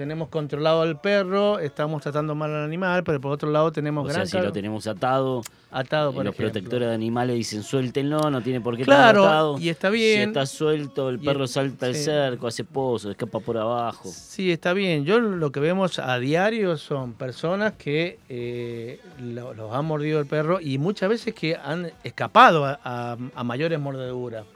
tenemos 0.00 0.28
controlado 0.30 0.80
al 0.80 0.98
perro, 0.98 1.58
estamos 1.58 2.00
tratando 2.00 2.34
mal 2.34 2.50
al 2.54 2.64
animal, 2.64 3.04
pero 3.04 3.20
por 3.20 3.32
otro 3.32 3.50
lado 3.50 3.70
tenemos 3.70 4.06
O 4.06 4.08
gran 4.08 4.26
sea, 4.26 4.40
si 4.40 4.46
lo 4.46 4.50
tenemos 4.50 4.86
atado, 4.86 5.42
atado, 5.70 6.14
por 6.14 6.24
los 6.24 6.32
ejemplo. 6.32 6.52
protectores 6.54 6.88
de 6.88 6.94
animales 6.94 7.36
dicen 7.36 7.62
suéltenlo, 7.62 8.30
no 8.30 8.40
tiene 8.40 8.62
por 8.62 8.76
qué 8.76 8.82
estar 8.84 9.10
atado. 9.14 9.58
y 9.58 9.68
está 9.68 9.88
Si 9.90 9.96
bien. 9.96 10.28
está 10.30 10.46
suelto, 10.46 11.10
el 11.10 11.18
perro 11.18 11.46
salta 11.46 11.92
sí. 11.92 12.02
cerco, 12.02 12.46
hace 12.46 12.64
pozo, 12.64 13.10
escapa 13.10 13.40
por 13.40 13.58
abajo. 13.58 14.08
Sí, 14.10 14.50
está 14.50 14.72
bien. 14.72 15.04
Yo 15.04 15.20
lo 15.20 15.52
que 15.52 15.60
vemos 15.60 15.98
a 15.98 16.18
diario 16.18 16.78
son 16.78 17.12
personas 17.12 17.74
que 17.74 18.18
eh, 18.30 19.00
lo- 19.20 19.52
los 19.52 19.70
ha 19.74 19.82
mordido 19.82 20.18
el 20.18 20.24
perro 20.26 20.62
y 20.62 20.78
muchas 20.78 21.10
veces 21.10 21.34
que 21.34 21.56
han 21.56 21.90
escapado 22.04 22.64
a, 22.64 22.80
a- 22.82 23.18
a 23.34 23.44
mayores 23.44 23.78
mordeduras, 23.78 24.46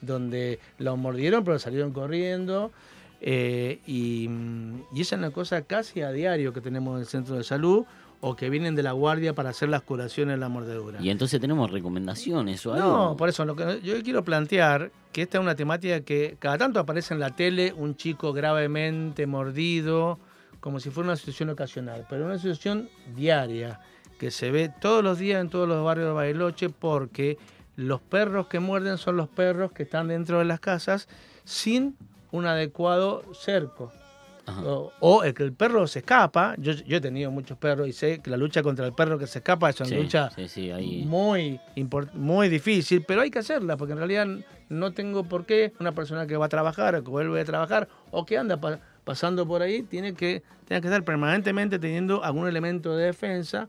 donde 0.00 0.58
los 0.78 0.96
mordieron 0.96 1.44
pero 1.44 1.58
salieron 1.58 1.92
corriendo. 1.92 2.70
Eh, 3.20 3.80
y, 3.86 4.28
mm, 4.28 4.82
y 4.94 5.00
esa 5.00 5.16
es 5.16 5.18
una 5.18 5.30
cosa 5.30 5.62
casi 5.62 6.02
a 6.02 6.10
diario 6.10 6.52
que 6.52 6.60
tenemos 6.60 6.96
en 6.96 7.00
el 7.00 7.06
centro 7.06 7.36
de 7.36 7.44
salud 7.44 7.84
o 8.26 8.36
que 8.36 8.48
vienen 8.48 8.74
de 8.74 8.82
la 8.82 8.92
guardia 8.92 9.34
para 9.34 9.50
hacer 9.50 9.68
las 9.68 9.82
curaciones 9.82 10.36
de 10.36 10.38
la 10.38 10.48
mordedura. 10.48 10.98
Y 11.02 11.10
entonces 11.10 11.38
tenemos 11.42 11.70
recomendaciones 11.70 12.64
o 12.64 12.72
algo. 12.72 12.88
No, 12.88 13.16
por 13.18 13.28
eso 13.28 13.44
lo 13.44 13.54
que 13.54 13.82
yo 13.82 14.02
quiero 14.02 14.24
plantear 14.24 14.90
que 15.12 15.20
esta 15.20 15.36
es 15.36 15.42
una 15.42 15.54
temática 15.54 16.00
que 16.00 16.36
cada 16.38 16.56
tanto 16.56 16.80
aparece 16.80 17.12
en 17.12 17.20
la 17.20 17.36
tele 17.36 17.74
un 17.76 17.96
chico 17.96 18.32
gravemente 18.32 19.26
mordido, 19.26 20.18
como 20.60 20.80
si 20.80 20.88
fuera 20.88 21.10
una 21.10 21.16
situación 21.16 21.50
ocasional, 21.50 22.06
pero 22.08 22.24
una 22.24 22.38
situación 22.38 22.88
diaria 23.14 23.78
que 24.18 24.30
se 24.30 24.50
ve 24.50 24.72
todos 24.80 25.04
los 25.04 25.18
días 25.18 25.42
en 25.42 25.50
todos 25.50 25.68
los 25.68 25.84
barrios 25.84 26.08
de 26.08 26.14
Bariloche 26.14 26.70
porque 26.70 27.36
los 27.76 28.00
perros 28.00 28.46
que 28.46 28.58
muerden 28.58 28.96
son 28.96 29.18
los 29.18 29.28
perros 29.28 29.72
que 29.72 29.82
están 29.82 30.08
dentro 30.08 30.38
de 30.38 30.46
las 30.46 30.60
casas 30.60 31.08
sin 31.44 31.98
un 32.34 32.46
adecuado 32.46 33.22
cerco. 33.32 33.92
O, 34.62 34.92
o 35.00 35.24
el 35.24 35.32
que 35.32 35.42
el 35.42 35.54
perro 35.54 35.86
se 35.86 36.00
escapa, 36.00 36.54
yo, 36.58 36.72
yo 36.72 36.98
he 36.98 37.00
tenido 37.00 37.30
muchos 37.30 37.56
perros 37.56 37.88
y 37.88 37.92
sé 37.94 38.18
que 38.18 38.28
la 38.28 38.36
lucha 38.36 38.62
contra 38.62 38.84
el 38.84 38.92
perro 38.92 39.18
que 39.18 39.26
se 39.26 39.38
escapa 39.38 39.70
es 39.70 39.80
una 39.80 39.88
Sí, 39.88 39.94
lucha 39.94 40.30
sí, 40.36 40.48
sí, 40.48 40.70
ahí. 40.70 41.02
muy, 41.06 41.58
muy 42.12 42.50
difícil, 42.50 43.02
pero 43.08 43.22
hay 43.22 43.30
que 43.30 43.38
hacerla, 43.38 43.78
porque 43.78 43.92
en 43.92 43.98
realidad 43.98 44.26
no 44.68 44.92
tengo 44.92 45.24
por 45.24 45.46
qué 45.46 45.72
una 45.80 45.92
persona 45.92 46.26
que 46.26 46.36
va 46.36 46.44
a 46.46 46.48
trabajar 46.50 46.94
o 46.96 47.02
que 47.02 47.08
vuelve 47.10 47.40
a 47.40 47.44
trabajar 47.46 47.88
o 48.10 48.26
que 48.26 48.36
anda 48.36 48.58
pa- 48.60 48.80
pasando 49.04 49.46
por 49.46 49.62
ahí 49.62 49.82
tiene 49.82 50.12
que, 50.12 50.42
tiene 50.66 50.82
que 50.82 50.88
estar 50.88 51.02
permanentemente 51.04 51.78
teniendo 51.78 52.22
algún 52.22 52.46
elemento 52.46 52.94
de 52.96 53.06
defensa 53.06 53.66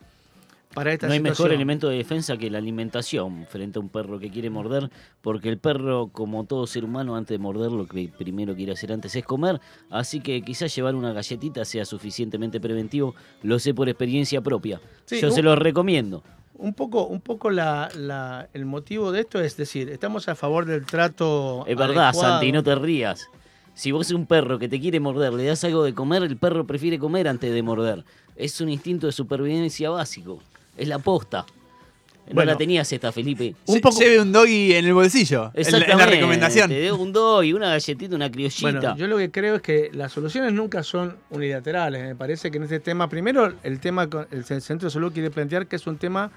para 0.73 0.91
esta 0.93 1.07
No 1.07 1.13
hay 1.13 1.19
situación. 1.19 1.45
mejor 1.45 1.55
elemento 1.55 1.89
de 1.89 1.97
defensa 1.97 2.35
que 2.37 2.49
la 2.49 2.57
alimentación 2.57 3.45
frente 3.49 3.79
a 3.79 3.81
un 3.81 3.89
perro 3.89 4.19
que 4.19 4.29
quiere 4.29 4.49
morder, 4.49 4.89
porque 5.21 5.49
el 5.49 5.57
perro, 5.57 6.09
como 6.11 6.43
todo 6.45 6.67
ser 6.67 6.83
humano, 6.83 7.15
antes 7.15 7.35
de 7.35 7.39
morder, 7.41 7.71
lo 7.71 7.85
que 7.87 8.09
primero 8.17 8.55
quiere 8.55 8.73
hacer 8.73 8.91
antes 8.91 9.15
es 9.15 9.23
comer, 9.23 9.61
así 9.89 10.19
que 10.19 10.41
quizás 10.41 10.75
llevar 10.75 10.95
una 10.95 11.13
galletita 11.13 11.63
sea 11.65 11.85
suficientemente 11.85 12.59
preventivo, 12.59 13.15
lo 13.43 13.59
sé 13.59 13.73
por 13.73 13.87
experiencia 13.87 14.41
propia. 14.41 14.81
Sí, 15.05 15.21
Yo 15.21 15.27
un- 15.29 15.33
se 15.33 15.41
lo 15.41 15.55
recomiendo. 15.55 16.23
Un 16.57 16.73
poco, 16.73 17.05
un 17.07 17.19
poco 17.21 17.49
la, 17.51 17.89
la- 17.97 18.47
el 18.53 18.65
motivo 18.65 19.11
de 19.11 19.21
esto 19.21 19.41
es 19.41 19.57
decir, 19.57 19.89
estamos 19.89 20.27
a 20.29 20.35
favor 20.35 20.65
del 20.65 20.85
trato. 20.85 21.65
Es 21.67 21.75
verdad, 21.77 22.09
adecuado. 22.09 22.33
Santi, 22.35 22.51
no 22.51 22.63
te 22.63 22.75
rías. 22.75 23.29
Si 23.73 23.91
vos 23.91 24.07
es 24.07 24.13
un 24.13 24.25
perro 24.25 24.57
que 24.57 24.69
te 24.69 24.79
quiere 24.79 25.01
morder, 25.01 25.33
le 25.33 25.43
das 25.43 25.63
algo 25.65 25.83
de 25.83 25.93
comer, 25.93 26.23
el 26.23 26.37
perro 26.37 26.65
prefiere 26.65 26.97
comer 26.97 27.27
antes 27.27 27.53
de 27.53 27.61
morder. 27.61 28.05
Es 28.37 28.61
un 28.61 28.69
instinto 28.69 29.05
de 29.07 29.11
supervivencia 29.11 29.89
básico. 29.89 30.39
Es 30.77 30.87
la 30.87 30.99
posta. 30.99 31.45
No 32.27 32.33
Bueno. 32.33 32.53
la 32.53 32.57
tenías 32.57 32.91
esta, 32.91 33.11
Felipe. 33.11 33.53
Un 33.67 33.81
poco- 33.81 33.99
Lleve 33.99 34.19
un 34.19 34.31
doggy 34.31 34.73
en 34.73 34.85
el 34.85 34.93
bolsillo. 34.95 35.51
En 35.53 35.71
la, 35.79 35.85
en 35.85 35.97
la 35.99 36.05
recomendación. 36.07 36.69
Te 36.69 36.91
un 36.91 37.13
dog 37.13 37.43
y 37.43 37.53
una 37.53 37.69
galletita, 37.69 38.15
una 38.15 38.31
criollita. 38.31 38.71
Bueno, 38.71 38.97
yo 38.97 39.05
lo 39.05 39.17
que 39.17 39.29
creo 39.29 39.55
es 39.57 39.61
que 39.61 39.91
las 39.93 40.11
soluciones 40.11 40.51
nunca 40.51 40.81
son 40.81 41.17
unilaterales. 41.29 42.01
Me 42.03 42.15
parece 42.15 42.49
que 42.49 42.57
en 42.57 42.63
este 42.63 42.79
tema, 42.79 43.07
primero, 43.09 43.53
el 43.61 43.79
tema, 43.79 44.09
con- 44.09 44.27
el 44.31 44.43
Centro 44.43 44.87
de 44.87 44.89
Salud 44.91 45.13
quiere 45.13 45.29
plantear 45.29 45.67
que 45.67 45.75
es 45.75 45.85
un 45.85 45.97
tema 45.97 46.31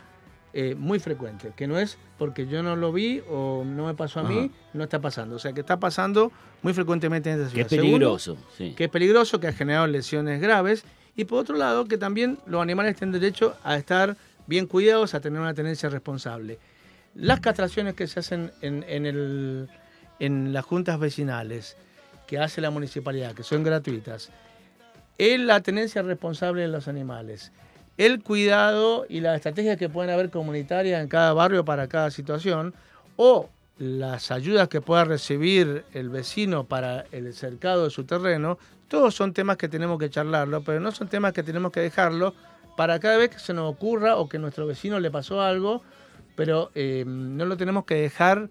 eh, 0.52 0.74
muy 0.76 0.98
frecuente, 0.98 1.52
que 1.56 1.66
no 1.66 1.78
es 1.78 1.96
porque 2.18 2.46
yo 2.46 2.62
no 2.62 2.74
lo 2.76 2.90
vi 2.92 3.22
o 3.30 3.64
no 3.66 3.86
me 3.86 3.94
pasó 3.94 4.20
a 4.20 4.22
mí, 4.24 4.50
no 4.74 4.82
está 4.84 4.98
pasando. 5.00 5.36
O 5.36 5.38
sea, 5.38 5.52
que 5.52 5.60
está 5.60 5.78
pasando 5.78 6.32
muy 6.62 6.72
frecuentemente 6.74 7.30
en 7.30 7.36
esta 7.42 7.54
que 7.54 7.64
ciudad. 7.64 7.72
es 7.72 7.78
peligroso. 7.80 8.36
sí. 8.56 8.74
que 8.76 8.84
es 8.84 8.90
peligroso, 8.90 9.40
que 9.40 9.46
ha 9.46 9.52
generado 9.52 9.86
lesiones 9.86 10.40
graves. 10.40 10.84
Y 11.16 11.24
por 11.24 11.40
otro 11.40 11.56
lado, 11.56 11.86
que 11.86 11.96
también 11.98 12.38
los 12.46 12.60
animales 12.62 12.96
tienen 12.96 13.18
derecho 13.18 13.56
a 13.64 13.76
estar 13.76 14.16
bien 14.48 14.66
cuidados, 14.66 15.14
a 15.14 15.20
tener 15.20 15.40
una 15.40 15.54
tenencia 15.54 15.88
responsable. 15.88 16.58
las 17.14 17.40
castraciones 17.40 17.94
que 17.94 18.06
se 18.06 18.20
hacen 18.20 18.52
en, 18.60 18.84
en 18.88 19.04
el- 19.06 19.68
en 20.20 20.52
las 20.52 20.64
juntas 20.64 20.98
vecinales 21.00 21.76
que 22.26 22.38
hace 22.38 22.60
la 22.60 22.70
municipalidad, 22.70 23.34
que 23.34 23.42
son 23.42 23.64
gratuitas, 23.64 24.30
es 25.16 25.40
la 25.40 25.60
tenencia 25.60 26.02
responsable 26.02 26.62
de 26.62 26.68
los 26.68 26.86
animales, 26.86 27.50
el 27.96 28.22
cuidado 28.22 29.04
y 29.08 29.20
las 29.20 29.36
estrategias 29.36 29.78
que 29.78 29.88
pueden 29.88 30.10
haber 30.12 30.30
comunitarias 30.30 31.02
en 31.02 31.08
cada 31.08 31.32
barrio 31.32 31.64
para 31.64 31.88
cada 31.88 32.10
situación, 32.10 32.74
o 33.16 33.48
las 33.78 34.30
ayudas 34.30 34.68
que 34.68 34.80
pueda 34.80 35.04
recibir 35.04 35.84
el 35.94 36.10
vecino 36.10 36.64
para 36.64 37.06
el 37.10 37.32
cercado 37.34 37.84
de 37.84 37.90
su 37.90 38.04
terreno, 38.04 38.58
todos 38.86 39.14
son 39.14 39.32
temas 39.32 39.56
que 39.56 39.68
tenemos 39.68 39.98
que 39.98 40.10
charlarlo, 40.10 40.62
pero 40.62 40.78
no 40.78 40.92
son 40.92 41.08
temas 41.08 41.32
que 41.32 41.42
tenemos 41.42 41.72
que 41.72 41.80
dejarlo 41.80 42.34
para 42.78 43.00
cada 43.00 43.16
vez 43.16 43.30
que 43.30 43.40
se 43.40 43.52
nos 43.54 43.68
ocurra 43.68 44.14
o 44.18 44.28
que 44.28 44.36
a 44.36 44.40
nuestro 44.40 44.64
vecino 44.64 45.00
le 45.00 45.10
pasó 45.10 45.42
algo, 45.42 45.82
pero 46.36 46.70
eh, 46.76 47.02
no 47.04 47.44
lo 47.44 47.56
tenemos 47.56 47.84
que 47.84 47.96
dejar 47.96 48.50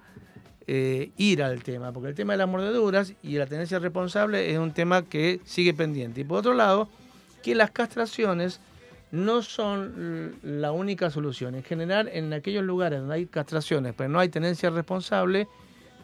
eh, 0.68 1.12
ir 1.16 1.42
al 1.42 1.63
tema, 1.63 1.94
porque 1.94 2.10
el 2.10 2.16
tema 2.16 2.34
de 2.34 2.40
las 2.40 2.50
mordeduras 2.50 3.13
y 3.24 3.38
la 3.38 3.46
tenencia 3.46 3.80
responsable 3.80 4.52
es 4.52 4.60
un 4.60 4.74
tema 4.74 5.04
que 5.04 5.40
sigue 5.46 5.74
pendiente. 5.74 6.20
Y 6.20 6.24
por 6.26 6.40
otro 6.40 6.54
lado, 6.56 6.90
que 7.42 7.56
las 7.56 7.72
castraciones 7.72 8.60
no 9.12 9.42
son 9.42 10.36
la 10.44 10.74
única 10.74 11.10
solución. 11.10 11.56
En 11.56 11.63
general, 11.63 12.10
en 12.12 12.34
aquellos 12.34 12.66
lugares 12.66 13.00
donde 13.00 13.16
hay 13.16 13.28
castraciones, 13.28 13.94
pero 13.96 14.10
no 14.10 14.20
hay 14.20 14.28
tenencia 14.28 14.70
responsable, 14.72 15.48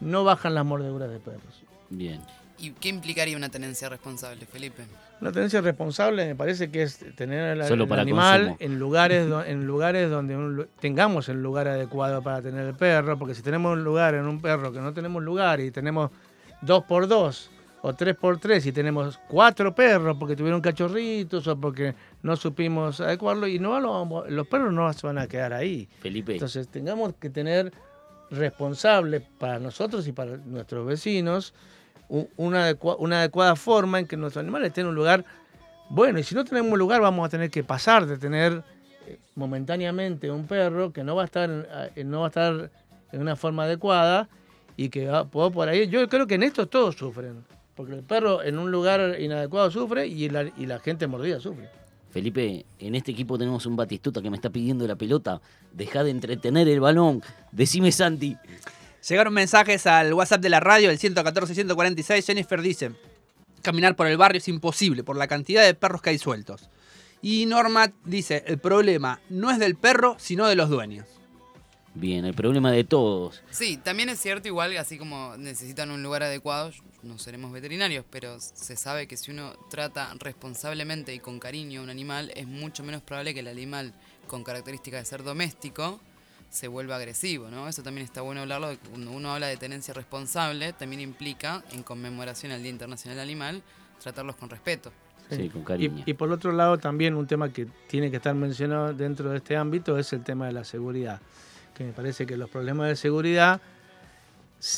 no 0.00 0.24
bajan 0.24 0.54
las 0.54 0.64
mordeduras 0.64 1.10
de 1.10 1.20
perros. 1.20 1.62
Bien. 1.90 2.22
¿Y 2.56 2.70
qué 2.70 2.88
implicaría 2.88 3.36
una 3.36 3.50
tenencia 3.50 3.90
responsable, 3.90 4.46
Felipe? 4.46 4.86
Una 5.20 5.32
tenencia 5.32 5.60
responsable 5.62 6.26
me 6.26 6.34
parece 6.34 6.70
que 6.70 6.82
es 6.82 6.98
tener 7.16 7.56
el, 7.58 7.64
Solo 7.64 7.84
el 7.84 7.88
para 7.88 8.02
animal 8.02 8.40
consumo. 8.40 8.56
en 8.60 8.78
lugares, 8.78 9.28
do- 9.28 9.44
en 9.44 9.66
lugares 9.66 10.10
donde 10.10 10.36
un 10.36 10.66
tengamos 10.80 11.28
el 11.28 11.42
lugar 11.42 11.66
adecuado 11.68 12.20
para 12.22 12.42
tener 12.42 12.66
el 12.66 12.74
perro, 12.74 13.18
porque 13.18 13.34
si 13.34 13.42
tenemos 13.42 13.72
un 13.72 13.84
lugar 13.84 14.14
en 14.14 14.26
un 14.26 14.40
perro 14.42 14.72
que 14.72 14.80
no 14.80 14.92
tenemos 14.92 15.22
lugar 15.22 15.60
y 15.60 15.70
tenemos 15.70 16.10
dos 16.60 16.84
por 16.84 17.06
dos 17.08 17.50
o 17.82 17.94
tres 17.94 18.16
por 18.16 18.38
tres 18.38 18.64
y 18.66 18.72
tenemos 18.72 19.18
cuatro 19.28 19.74
perros 19.74 20.16
porque 20.18 20.36
tuvieron 20.36 20.60
cachorritos 20.60 21.46
o 21.46 21.58
porque 21.60 21.94
no 22.22 22.34
supimos 22.36 23.00
adecuarlo 23.00 23.46
y 23.46 23.58
no 23.58 23.78
lo 23.80 23.92
vamos- 23.92 24.28
los 24.30 24.46
perros 24.46 24.72
no 24.72 24.92
se 24.92 25.06
van 25.06 25.18
a 25.18 25.26
quedar 25.26 25.52
ahí. 25.54 25.88
Felipe. 26.00 26.32
Entonces 26.32 26.68
tengamos 26.68 27.14
que 27.14 27.30
tener 27.30 27.72
responsable 28.30 29.20
para 29.38 29.58
nosotros 29.58 30.06
y 30.08 30.12
para 30.12 30.36
nuestros 30.38 30.86
vecinos 30.86 31.54
una, 32.36 32.70
adecua- 32.70 32.96
una 32.98 33.18
adecuada 33.20 33.56
forma 33.56 33.98
en 33.98 34.06
que 34.06 34.16
nuestros 34.16 34.42
animales 34.42 34.68
estén 34.68 34.82
en 34.82 34.88
un 34.90 34.94
lugar 34.94 35.24
bueno. 35.88 36.18
Y 36.18 36.22
si 36.22 36.34
no 36.34 36.44
tenemos 36.44 36.78
lugar 36.78 37.00
vamos 37.00 37.26
a 37.26 37.28
tener 37.28 37.50
que 37.50 37.64
pasar 37.64 38.06
de 38.06 38.16
tener 38.18 38.62
eh, 39.06 39.18
momentáneamente 39.34 40.30
un 40.30 40.46
perro 40.46 40.92
que 40.92 41.02
no 41.04 41.14
va 41.16 41.22
a 41.22 41.24
estar, 41.26 41.50
eh, 41.96 42.04
no 42.04 42.20
va 42.20 42.26
a 42.26 42.28
estar 42.28 42.70
en 43.12 43.20
una 43.20 43.36
forma 43.36 43.64
adecuada 43.64 44.28
y 44.76 44.88
que 44.88 45.06
va 45.06 45.24
por 45.24 45.68
ahí. 45.68 45.88
Yo 45.88 46.08
creo 46.08 46.26
que 46.26 46.34
en 46.34 46.42
esto 46.42 46.66
todos 46.66 46.96
sufren. 46.96 47.44
Porque 47.76 47.92
el 47.92 48.04
perro 48.04 48.40
en 48.42 48.56
un 48.58 48.70
lugar 48.70 49.20
inadecuado 49.20 49.68
sufre 49.68 50.06
y 50.06 50.28
la, 50.28 50.44
y 50.56 50.66
la 50.66 50.78
gente 50.78 51.08
mordida 51.08 51.40
sufre. 51.40 51.68
Felipe, 52.10 52.64
en 52.78 52.94
este 52.94 53.10
equipo 53.10 53.36
tenemos 53.36 53.66
un 53.66 53.74
Batistuta 53.74 54.22
que 54.22 54.30
me 54.30 54.36
está 54.36 54.48
pidiendo 54.48 54.86
la 54.86 54.94
pelota. 54.94 55.40
Deja 55.72 56.04
de 56.04 56.10
entretener 56.10 56.68
el 56.68 56.78
balón. 56.78 57.20
Decime, 57.50 57.90
Santi. 57.90 58.36
Llegaron 59.08 59.34
mensajes 59.34 59.86
al 59.86 60.14
WhatsApp 60.14 60.40
de 60.40 60.48
la 60.48 60.60
radio, 60.60 60.90
el 60.90 60.98
114-146. 60.98 62.24
Jennifer 62.24 62.62
dice: 62.62 62.92
Caminar 63.60 63.96
por 63.96 64.06
el 64.06 64.16
barrio 64.16 64.38
es 64.38 64.48
imposible 64.48 65.04
por 65.04 65.16
la 65.16 65.28
cantidad 65.28 65.62
de 65.62 65.74
perros 65.74 66.00
que 66.00 66.10
hay 66.10 66.18
sueltos. 66.18 66.70
Y 67.20 67.44
Norma 67.44 67.92
dice: 68.06 68.44
El 68.46 68.58
problema 68.58 69.20
no 69.28 69.50
es 69.50 69.58
del 69.58 69.76
perro, 69.76 70.16
sino 70.18 70.46
de 70.46 70.56
los 70.56 70.70
dueños. 70.70 71.06
Bien, 71.92 72.24
el 72.24 72.34
problema 72.34 72.72
de 72.72 72.84
todos. 72.84 73.42
Sí, 73.50 73.76
también 73.76 74.08
es 74.08 74.18
cierto, 74.18 74.48
igual, 74.48 74.76
así 74.78 74.98
como 74.98 75.36
necesitan 75.36 75.90
un 75.90 76.02
lugar 76.02 76.24
adecuado, 76.24 76.72
no 77.02 77.18
seremos 77.18 77.52
veterinarios, 77.52 78.04
pero 78.10 78.40
se 78.40 78.74
sabe 78.74 79.06
que 79.06 79.16
si 79.16 79.30
uno 79.30 79.52
trata 79.70 80.12
responsablemente 80.18 81.14
y 81.14 81.20
con 81.20 81.38
cariño 81.38 81.80
a 81.80 81.84
un 81.84 81.90
animal, 81.90 82.32
es 82.34 82.48
mucho 82.48 82.82
menos 82.82 83.02
probable 83.02 83.34
que 83.34 83.40
el 83.40 83.48
animal 83.48 83.94
con 84.26 84.42
características 84.42 85.02
de 85.02 85.06
ser 85.06 85.22
doméstico 85.22 86.00
se 86.54 86.68
vuelva 86.68 86.94
agresivo, 86.94 87.50
¿no? 87.50 87.68
Eso 87.68 87.82
también 87.82 88.04
está 88.04 88.20
bueno 88.20 88.42
hablarlo, 88.42 88.68
de 88.68 88.76
que 88.76 88.88
cuando 88.88 89.10
uno 89.10 89.34
habla 89.34 89.48
de 89.48 89.56
tenencia 89.56 89.92
responsable, 89.92 90.72
también 90.72 91.00
implica, 91.00 91.64
en 91.72 91.82
conmemoración 91.82 92.52
al 92.52 92.62
Día 92.62 92.70
Internacional 92.70 93.16
del 93.16 93.24
Animal, 93.24 93.62
tratarlos 94.00 94.36
con 94.36 94.48
respeto. 94.48 94.92
Sí, 95.30 95.48
con 95.48 95.64
cariño. 95.64 96.04
y 96.06 96.14
por 96.14 96.30
otro 96.30 96.52
lado, 96.52 96.78
también 96.78 97.16
un 97.16 97.26
tema 97.26 97.52
que 97.52 97.66
tiene 97.88 98.08
que 98.08 98.18
estar 98.18 98.36
mencionado 98.36 98.92
dentro 98.92 99.30
de 99.30 99.38
este 99.38 99.56
ámbito 99.56 99.98
es 99.98 100.12
el 100.12 100.22
tema 100.22 100.46
de 100.46 100.52
la 100.52 100.62
seguridad. 100.62 101.20
Que 101.74 101.82
me 101.82 101.92
parece 101.92 102.24
que 102.24 102.36
los 102.36 102.48
problemas 102.48 102.86
de 102.86 102.94
seguridad 102.94 103.60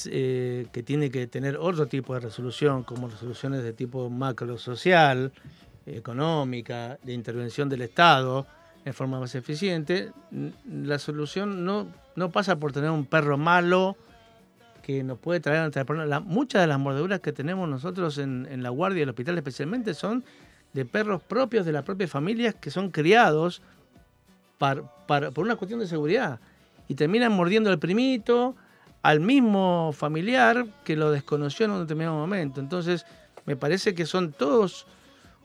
eh, 0.07 0.69
que 0.73 0.83
tiene 0.83 1.11
que 1.11 1.27
tener 1.27 1.59
otro 1.59 1.87
tipo 1.89 2.15
de 2.15 2.21
resolución, 2.21 2.85
como 2.85 3.09
resoluciones 3.09 3.63
de 3.63 3.75
tipo 3.75 4.09
macro 4.09 4.57
social, 4.57 5.31
económica, 5.85 6.99
de 7.03 7.13
intervención 7.13 7.69
del 7.69 7.83
Estado 7.83 8.47
en 8.87 8.95
forma 8.95 9.19
más 9.19 9.35
eficiente, 9.35 10.13
la 10.65 10.99
solución 11.01 11.65
no, 11.65 11.89
no 12.15 12.31
pasa 12.31 12.57
por 12.61 12.73
tener 12.73 12.89
un 12.91 13.05
perro 13.05 13.37
malo 13.37 13.97
que 14.81 15.03
nos 15.03 15.19
puede 15.19 15.41
traer, 15.41 15.69
problemas. 15.85 16.09
La- 16.09 16.21
muchas 16.21 16.61
de 16.63 16.69
las 16.69 16.79
mordeduras 16.79 17.19
que 17.19 17.33
tenemos 17.33 17.69
nosotros 17.69 18.17
en, 18.19 18.47
en 18.49 18.63
la 18.63 18.71
guardia 18.71 19.01
del 19.01 19.09
hospital 19.09 19.37
especialmente 19.37 19.93
son 19.93 20.25
de 20.73 20.85
perros 20.85 21.21
propios 21.21 21.67
de 21.67 21.73
las 21.73 21.83
propias 21.83 22.09
familias 22.11 22.55
que 22.55 22.71
son 22.71 22.91
criados 22.93 23.61
par- 24.57 24.85
par- 25.09 25.33
por 25.33 25.45
una 25.45 25.57
cuestión 25.57 25.81
de 25.81 25.89
seguridad 25.89 26.39
y 26.87 26.95
terminan 26.95 27.33
mordiendo 27.33 27.71
al 27.71 27.81
primito, 27.81 28.55
al 29.03 29.19
mismo 29.19 29.91
familiar 29.95 30.65
que 30.85 30.95
lo 30.95 31.11
desconoció 31.11 31.67
en 31.67 31.73
un 31.73 31.81
determinado 31.81 32.15
momento. 32.17 32.61
Entonces, 32.61 33.05
me 33.47 33.57
parece 33.57 33.97
que 33.97 34.07
son 34.07 34.31
todos 34.31 34.87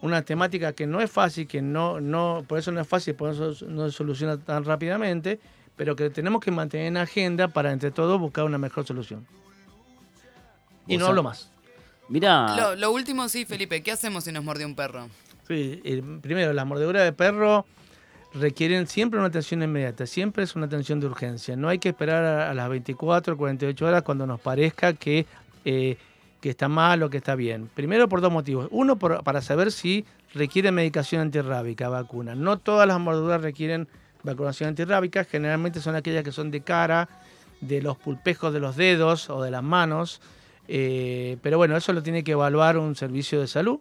una 0.02 0.24
temática 0.24 0.74
que 0.74 0.88
no 0.88 1.00
es 1.02 1.12
fácil, 1.12 1.48
que 1.48 1.62
no, 1.62 2.02
no, 2.02 2.44
por 2.48 2.60
eso 2.60 2.72
no 2.72 2.82
es 2.82 2.88
fácil, 2.88 3.16
por 3.16 3.32
eso 3.32 3.54
no 3.68 3.90
se 3.90 3.96
soluciona 3.96 4.38
tan 4.38 4.66
rápidamente, 4.66 5.40
pero 5.76 5.96
que 5.96 6.10
tenemos 6.10 6.42
que 6.42 6.52
mantener 6.52 6.88
en 6.88 6.98
agenda 6.98 7.48
para 7.48 7.72
entre 7.72 7.92
todos 7.92 8.20
buscar 8.20 8.44
una 8.46 8.58
mejor 8.58 8.86
solución. 8.86 9.26
Y 10.88 10.98
no 10.98 11.08
hablo 11.08 11.24
más. 11.24 11.52
Mirá, 12.10 12.56
Lo, 12.58 12.76
lo 12.76 12.92
último, 12.92 13.30
sí, 13.30 13.46
Felipe, 13.46 13.82
¿qué 13.82 13.92
hacemos 13.92 14.26
si 14.26 14.32
nos 14.32 14.44
mordió 14.44 14.66
un 14.68 14.76
perro? 14.76 15.08
Sí, 15.48 15.82
eh, 15.86 16.04
primero, 16.22 16.52
las 16.52 16.66
mordeduras 16.66 17.04
de 17.04 17.14
perro 17.14 17.66
requieren 18.34 18.88
siempre 18.88 19.20
una 19.20 19.28
atención 19.28 19.64
inmediata, 19.64 20.06
siempre 20.06 20.44
es 20.44 20.56
una 20.56 20.66
atención 20.66 21.00
de 21.00 21.08
urgencia. 21.08 21.56
No 21.56 21.70
hay 21.70 21.80
que 21.80 21.90
esperar 21.90 22.24
a, 22.24 22.52
a 22.52 22.54
las 22.54 22.70
24 22.70 23.34
o 23.34 23.38
48 23.38 23.86
horas 23.86 24.02
cuando 24.04 24.26
nos 24.28 24.42
parezca 24.42 24.94
que, 24.94 25.26
eh, 25.64 25.98
que 26.42 26.50
está 26.50 26.68
mal 26.68 27.04
o 27.04 27.10
que 27.10 27.18
está 27.18 27.36
bien. 27.36 27.70
Primero 27.74 28.10
por 28.10 28.20
dos 28.20 28.32
motivos. 28.32 28.68
Uno, 28.72 28.98
para 28.98 29.42
saber 29.42 29.72
si 29.72 30.06
requiere 30.34 30.72
medicación 30.72 31.22
antirrábica, 31.22 31.88
vacuna. 31.88 32.36
No 32.36 32.58
todas 32.58 32.88
las 32.88 33.00
mordeduras 33.00 33.42
requieren 33.42 33.88
vacunación 34.24 34.70
antirrábica, 34.70 35.24
generalmente 35.24 35.80
son 35.80 35.96
aquellas 35.96 36.24
que 36.24 36.32
son 36.32 36.52
de 36.52 36.62
cara, 36.62 37.08
de 37.62 37.82
los 37.82 37.98
pulpejos 37.98 38.54
de 38.54 38.60
los 38.60 38.76
dedos 38.76 39.30
o 39.30 39.42
de 39.42 39.52
las 39.52 39.64
manos. 39.64 40.20
Eh, 40.68 41.38
pero 41.42 41.58
bueno, 41.58 41.78
eso 41.78 41.94
lo 41.94 42.02
tiene 42.02 42.24
que 42.24 42.32
evaluar 42.32 42.78
un 42.78 42.96
servicio 42.96 43.40
de 43.40 43.48
salud. 43.48 43.80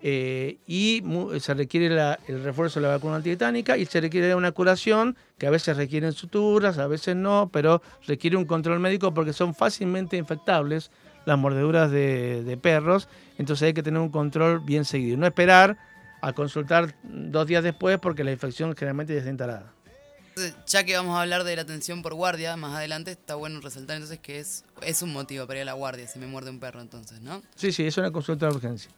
Eh, 0.00 0.58
y 0.68 1.02
se 1.40 1.54
requiere 1.54 1.86
el 2.28 2.44
refuerzo 2.44 2.78
de 2.78 2.86
la 2.86 2.92
vacuna 2.92 3.16
antitetánica 3.16 3.76
y 3.76 3.84
se 3.84 4.00
requiere 4.00 4.32
una 4.36 4.52
curación 4.52 5.16
que 5.38 5.48
a 5.48 5.50
veces 5.50 5.76
requieren 5.76 6.12
suturas, 6.12 6.78
a 6.78 6.86
veces 6.86 7.16
no, 7.16 7.50
pero 7.52 7.82
requiere 8.06 8.36
un 8.36 8.44
control 8.44 8.78
médico 8.78 9.12
porque 9.12 9.32
son 9.32 9.56
fácilmente 9.56 10.16
infectables 10.16 10.92
las 11.28 11.38
mordeduras 11.38 11.90
de, 11.90 12.42
de 12.42 12.56
perros, 12.56 13.08
entonces 13.36 13.66
hay 13.66 13.74
que 13.74 13.82
tener 13.82 14.00
un 14.00 14.08
control 14.08 14.60
bien 14.60 14.84
seguido. 14.84 15.16
No 15.16 15.26
esperar 15.26 15.76
a 16.20 16.32
consultar 16.32 16.94
dos 17.04 17.46
días 17.46 17.62
después 17.62 17.98
porque 17.98 18.24
la 18.24 18.32
infección 18.32 18.74
generalmente 18.74 19.12
ya 19.12 19.18
está 19.18 19.30
instalada. 19.30 19.72
Ya 20.66 20.84
que 20.84 20.96
vamos 20.96 21.16
a 21.16 21.22
hablar 21.22 21.44
de 21.44 21.56
la 21.56 21.62
atención 21.62 22.00
por 22.00 22.14
guardia 22.14 22.56
más 22.56 22.76
adelante, 22.76 23.10
está 23.10 23.34
bueno 23.34 23.60
resaltar 23.60 23.96
entonces 23.96 24.20
que 24.20 24.38
es, 24.38 24.64
es 24.82 25.02
un 25.02 25.12
motivo 25.12 25.46
para 25.46 25.58
ir 25.58 25.62
a 25.62 25.66
la 25.66 25.72
guardia 25.72 26.06
si 26.06 26.18
me 26.18 26.26
muerde 26.26 26.50
un 26.50 26.60
perro 26.60 26.80
entonces, 26.80 27.20
¿no? 27.20 27.42
Sí, 27.56 27.72
sí, 27.72 27.86
es 27.86 27.98
una 27.98 28.10
consulta 28.10 28.46
de 28.46 28.54
urgencia. 28.54 28.90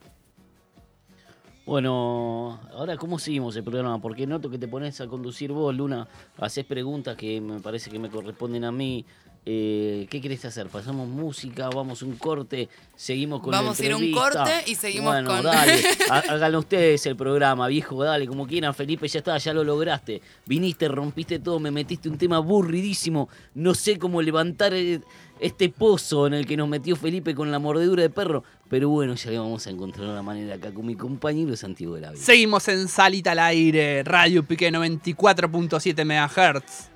Bueno, 1.64 2.60
ahora 2.72 2.96
cómo 2.96 3.18
seguimos 3.18 3.56
el 3.56 3.64
programa, 3.64 4.00
porque 4.00 4.26
noto 4.26 4.50
que 4.50 4.58
te 4.58 4.68
pones 4.68 5.00
a 5.00 5.06
conducir 5.06 5.52
vos, 5.52 5.74
Luna, 5.74 6.08
haces 6.38 6.64
preguntas 6.64 7.16
que 7.16 7.40
me 7.40 7.60
parece 7.60 7.90
que 7.90 7.98
me 7.98 8.10
corresponden 8.10 8.64
a 8.64 8.72
mí. 8.72 9.04
Eh, 9.46 10.06
¿Qué 10.10 10.20
querés 10.20 10.44
hacer? 10.44 10.66
¿Pasamos 10.68 11.08
música? 11.08 11.70
¿Vamos 11.70 12.02
a 12.02 12.04
un 12.04 12.16
corte? 12.16 12.68
¿Seguimos 12.94 13.40
con 13.40 13.52
Vamos 13.52 13.78
a 13.78 13.82
la 13.82 13.86
ir 13.88 13.92
a 13.92 13.96
un 13.96 14.02
entrevista? 14.04 14.38
corte 14.44 14.70
y 14.70 14.74
seguimos 14.74 15.12
bueno, 15.14 15.28
con- 15.30 15.42
dale, 15.42 15.82
há- 16.10 16.18
háganlo 16.28 16.58
ustedes 16.58 17.06
el 17.06 17.16
programa, 17.16 17.66
viejo, 17.68 18.04
dale, 18.04 18.26
como 18.26 18.46
quieran, 18.46 18.74
Felipe, 18.74 19.08
ya 19.08 19.20
está, 19.20 19.38
ya 19.38 19.54
lo 19.54 19.64
lograste. 19.64 20.20
Viniste, 20.44 20.88
rompiste 20.88 21.38
todo, 21.38 21.58
me 21.58 21.70
metiste 21.70 22.10
un 22.10 22.18
tema 22.18 22.36
aburridísimo. 22.36 23.30
No 23.54 23.74
sé 23.74 23.98
cómo 23.98 24.20
levantar 24.20 24.74
eh, 24.74 25.00
este 25.40 25.70
pozo 25.70 26.26
en 26.26 26.34
el 26.34 26.46
que 26.46 26.58
nos 26.58 26.68
metió 26.68 26.94
Felipe 26.94 27.34
con 27.34 27.50
la 27.50 27.58
mordedura 27.58 28.02
de 28.02 28.10
perro, 28.10 28.44
pero 28.68 28.90
bueno, 28.90 29.14
ya 29.14 29.30
le 29.30 29.38
vamos 29.38 29.66
a 29.66 29.70
encontrar 29.70 30.06
una 30.06 30.22
manera 30.22 30.56
acá 30.56 30.70
con 30.70 30.84
mi 30.84 30.96
compañero 30.96 31.56
Santiago 31.56 31.94
de 31.94 32.02
la 32.02 32.10
Vida. 32.12 32.22
Seguimos 32.22 32.68
en 32.68 32.86
Salita 32.88 33.32
al 33.32 33.38
Aire, 33.38 34.02
Radio 34.04 34.44
Pique 34.44 34.70
94.7 34.70 36.04
MHz. 36.04 36.89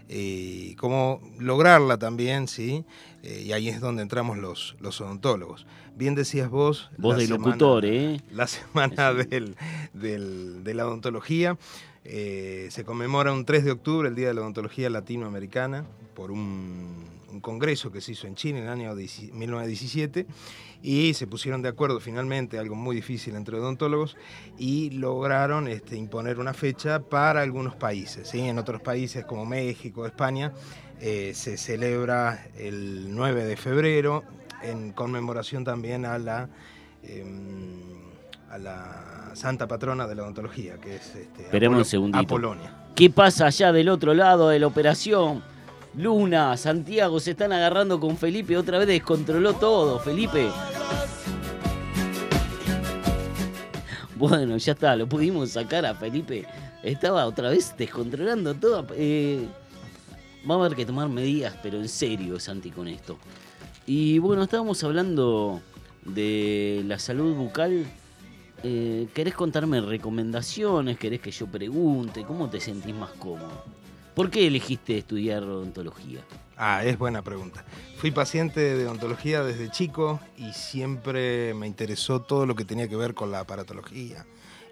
y 0.08 0.76
cómo 0.76 1.22
lograrla 1.40 1.98
también, 1.98 2.48
¿sí? 2.48 2.84
Eh, 3.24 3.44
y 3.48 3.52
ahí 3.54 3.70
es 3.70 3.80
donde 3.80 4.02
entramos 4.04 4.38
los, 4.38 4.76
los 4.80 5.00
odontólogos. 5.02 5.66
Bien 5.96 6.16
decías 6.16 6.50
vos. 6.50 6.90
La 6.98 7.16
de 7.16 7.28
semana- 7.28 7.46
locutor, 7.48 7.86
¿eh? 7.86 8.22
La 8.32 8.48
semana 8.48 9.14
del, 9.14 9.56
del- 9.94 10.64
de 10.64 10.74
la 10.74 10.88
odontología. 10.88 11.58
Eh, 12.06 12.68
se 12.72 12.86
conmemora 12.86 13.34
un 13.34 13.46
3 13.46 13.66
de 13.66 13.72
octubre, 13.72 14.08
el 14.08 14.16
Día 14.16 14.30
de 14.30 14.34
la 14.34 14.42
Odontología 14.42 14.90
Latinoamericana, 14.90 15.86
por 16.16 16.32
un, 16.32 17.20
congreso 17.42 17.92
que 17.92 18.02
se 18.02 18.14
hizo 18.14 18.28
en 18.28 18.36
Chile 18.36 18.58
en 18.58 18.64
el 18.66 18.70
año 18.70 18.96
10 18.96 19.34
1917 19.34 20.26
y 20.82 21.14
se 21.14 21.28
pusieron 21.28 21.62
de 21.62 21.70
acuerdo 21.70 22.00
finalmente, 22.00 22.58
algo 22.58 22.76
muy 22.76 22.96
difícil 22.96 23.36
entre 23.36 23.58
odontólogos, 23.58 24.18
y 24.58 24.90
lograron 24.90 25.68
este, 25.68 25.96
imponer 25.96 26.40
una 26.40 26.54
fecha 26.54 27.00
para 27.00 27.42
algunos 27.42 27.76
países. 27.76 28.28
¿sí? 28.28 28.42
En 28.42 28.58
otros 28.58 28.82
países 28.82 29.26
como 29.26 29.46
México, 29.46 30.06
España, 30.06 30.54
eh, 31.00 31.34
se 31.36 31.58
celebra 31.58 32.48
el 32.58 33.16
9 33.16 33.46
de 33.46 33.56
febrero 33.56 34.24
en 34.64 34.92
conmemoración 34.92 35.64
también 35.64 36.06
a 36.06 36.18
la... 36.18 36.50
em, 37.04 38.09
a 38.52 38.58
la 38.58 39.32
santa 39.36 39.68
patrona 39.68 40.08
de 40.08 40.16
la 40.16 40.24
odontología, 40.24 40.78
que 40.80 40.96
es 40.96 41.16
este, 41.16 41.44
Esperemos 41.44 41.78
un 41.78 41.82
Apolo- 41.84 41.90
segundito. 41.90 42.20
Apolonia. 42.20 42.74
¿Qué 42.96 43.10
pasa 43.10 43.46
allá 43.48 43.72
del 43.72 43.90
otro 43.90 44.14
lado 44.14 44.50
de 44.50 44.60
la 44.60 44.68
operación? 44.68 45.42
Luna, 45.96 46.56
Santiago, 46.58 47.20
se 47.20 47.32
están 47.32 47.52
agarrando 47.54 48.00
con 48.00 48.18
Felipe. 48.18 48.58
Otra 48.58 48.78
vez 48.80 48.88
descontroló 48.88 49.54
todo, 49.54 50.00
Felipe. 50.00 50.50
Bueno, 54.16 54.58
ya 54.58 54.74
está, 54.74 54.96
lo 54.96 55.08
pudimos 55.08 55.52
sacar 55.52 55.86
a 55.86 55.96
Felipe. 55.96 56.46
Estaba 56.84 57.26
otra 57.26 57.50
vez 57.50 57.74
descontrolando 57.78 58.54
todo. 58.54 58.86
Eh, 58.96 59.48
va 60.50 60.56
a 60.56 60.58
haber 60.58 60.76
que 60.76 60.86
tomar 60.86 61.08
medidas, 61.08 61.56
pero 61.64 61.78
en 61.78 61.88
serio, 61.88 62.40
Santi, 62.40 62.70
con 62.72 62.88
esto. 62.88 63.18
Y 63.86 64.20
bueno, 64.20 64.44
estábamos 64.44 64.84
hablando 64.84 65.62
de 66.04 66.84
la 66.86 67.00
salud 67.00 67.34
bucal. 67.36 67.86
Eh, 68.64 69.08
¿Querés 69.14 69.34
contarme 69.36 69.80
recomendaciones? 69.82 70.98
¿Querés 70.98 71.22
que 71.22 71.32
yo 71.32 71.48
pregunte? 71.48 72.24
¿Cómo 72.24 72.50
te 72.50 72.60
sentís 72.60 72.94
más 72.94 73.12
cómodo? 73.12 73.64
¿Por 74.14 74.30
qué 74.30 74.48
elegiste 74.48 74.98
estudiar 74.98 75.44
odontología? 75.44 76.20
Ah, 76.58 76.84
es 76.84 76.98
buena 76.98 77.22
pregunta. 77.22 77.64
Fui 77.98 78.12
paciente 78.12 78.60
de 78.76 78.86
odontología 78.86 79.44
desde 79.44 79.70
chico 79.70 80.20
y 80.38 80.52
siempre 80.52 81.54
me 81.54 81.68
interesó 81.68 82.22
todo 82.22 82.46
lo 82.46 82.56
que 82.56 82.66
tenía 82.66 82.90
que 82.90 82.98
ver 82.98 83.14
con 83.14 83.32
la 83.32 83.40
aparatología 83.40 84.26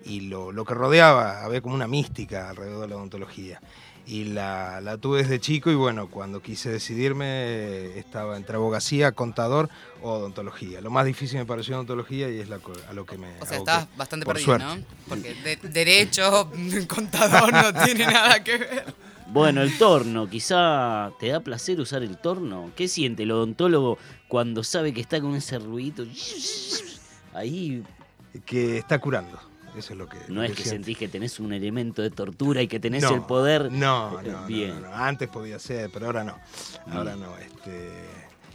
y 0.04 0.22
lo, 0.22 0.52
lo 0.52 0.66
que 0.66 0.74
rodeaba, 0.74 1.44
había 1.44 1.62
como 1.62 1.76
una 1.76 1.88
mística 1.88 2.50
alrededor 2.50 2.82
de 2.82 2.88
la 2.90 2.96
odontología. 2.98 3.62
Y 4.10 4.24
la, 4.24 4.80
la 4.80 4.98
tuve 4.98 5.18
desde 5.24 5.38
chico 5.42 5.70
y 5.70 5.76
bueno, 5.76 6.10
cuando 6.10 6.42
quise 6.42 6.70
decidirme 6.72 7.98
estaba 8.00 8.38
entre 8.38 8.56
abogacía, 8.56 9.12
contador 9.12 9.70
o 10.02 10.14
odontología. 10.14 10.80
Lo 10.80 10.90
más 10.90 11.06
difícil 11.06 11.40
me 11.40 11.46
pareció 11.46 11.76
odontología 11.76 12.30
y 12.30 12.40
es 12.40 12.48
la 12.48 12.60
co- 12.60 12.72
a 12.90 12.94
lo 12.94 13.06
que 13.06 13.18
me... 13.18 13.28
O 13.42 13.46
sea, 13.46 13.58
aboqué, 13.58 13.72
estás 13.72 13.98
bastante 13.98 14.26
por 14.26 14.36
perdido, 14.36 14.58
suerte. 14.58 14.80
¿no? 14.80 14.86
Porque 15.10 15.34
de- 15.44 15.70
derecho, 15.70 16.50
contador 16.88 17.52
no 17.52 17.74
tiene 17.84 18.06
nada 18.06 18.42
que 18.42 18.58
ver. 18.58 18.96
Bueno, 19.30 19.62
el 19.62 19.78
torno, 19.78 20.30
quizá 20.30 21.12
te 21.20 21.28
da 21.28 21.42
placer 21.42 21.78
usar 21.82 22.02
el 22.02 22.16
torno. 22.18 22.72
¿Qué 22.78 22.88
siente 22.88 23.24
el 23.24 23.32
odontólogo 23.32 23.98
cuando 24.30 24.64
sabe 24.64 24.94
que 24.94 25.02
está 25.02 25.20
con 25.20 25.36
ese 25.36 25.60
ruidito? 25.60 26.06
Ahí 27.34 27.84
Que 28.46 28.78
está 28.78 29.00
curando. 29.00 29.38
Eso 29.78 29.94
es 29.94 30.00
lo 30.00 30.08
que... 30.08 30.18
no 30.28 30.36
lo 30.42 30.44
es 30.44 30.54
que 30.54 30.64
sentís 30.64 30.98
que 30.98 31.08
tenés 31.08 31.40
un 31.40 31.54
elemento 31.54 32.02
de 32.02 32.10
tortura 32.10 32.62
y 32.62 32.68
que 32.68 32.80
tenés 32.80 33.04
No, 33.04 33.14
el 33.16 33.22
poder. 33.22 33.72
No, 33.72 34.20
Eh, 34.22 34.30
no, 34.32 34.46
Bien. 34.48 34.82
no. 34.82 34.94
Antes 34.94 35.28
podía 35.30 35.60
ser, 35.60 35.90
pero 35.92 36.08
ahora 36.08 36.24
no. 36.24 36.38
Ahora 36.92 37.16
Bien. 37.16 37.28
no. 37.28 37.38
Este... 37.38 37.92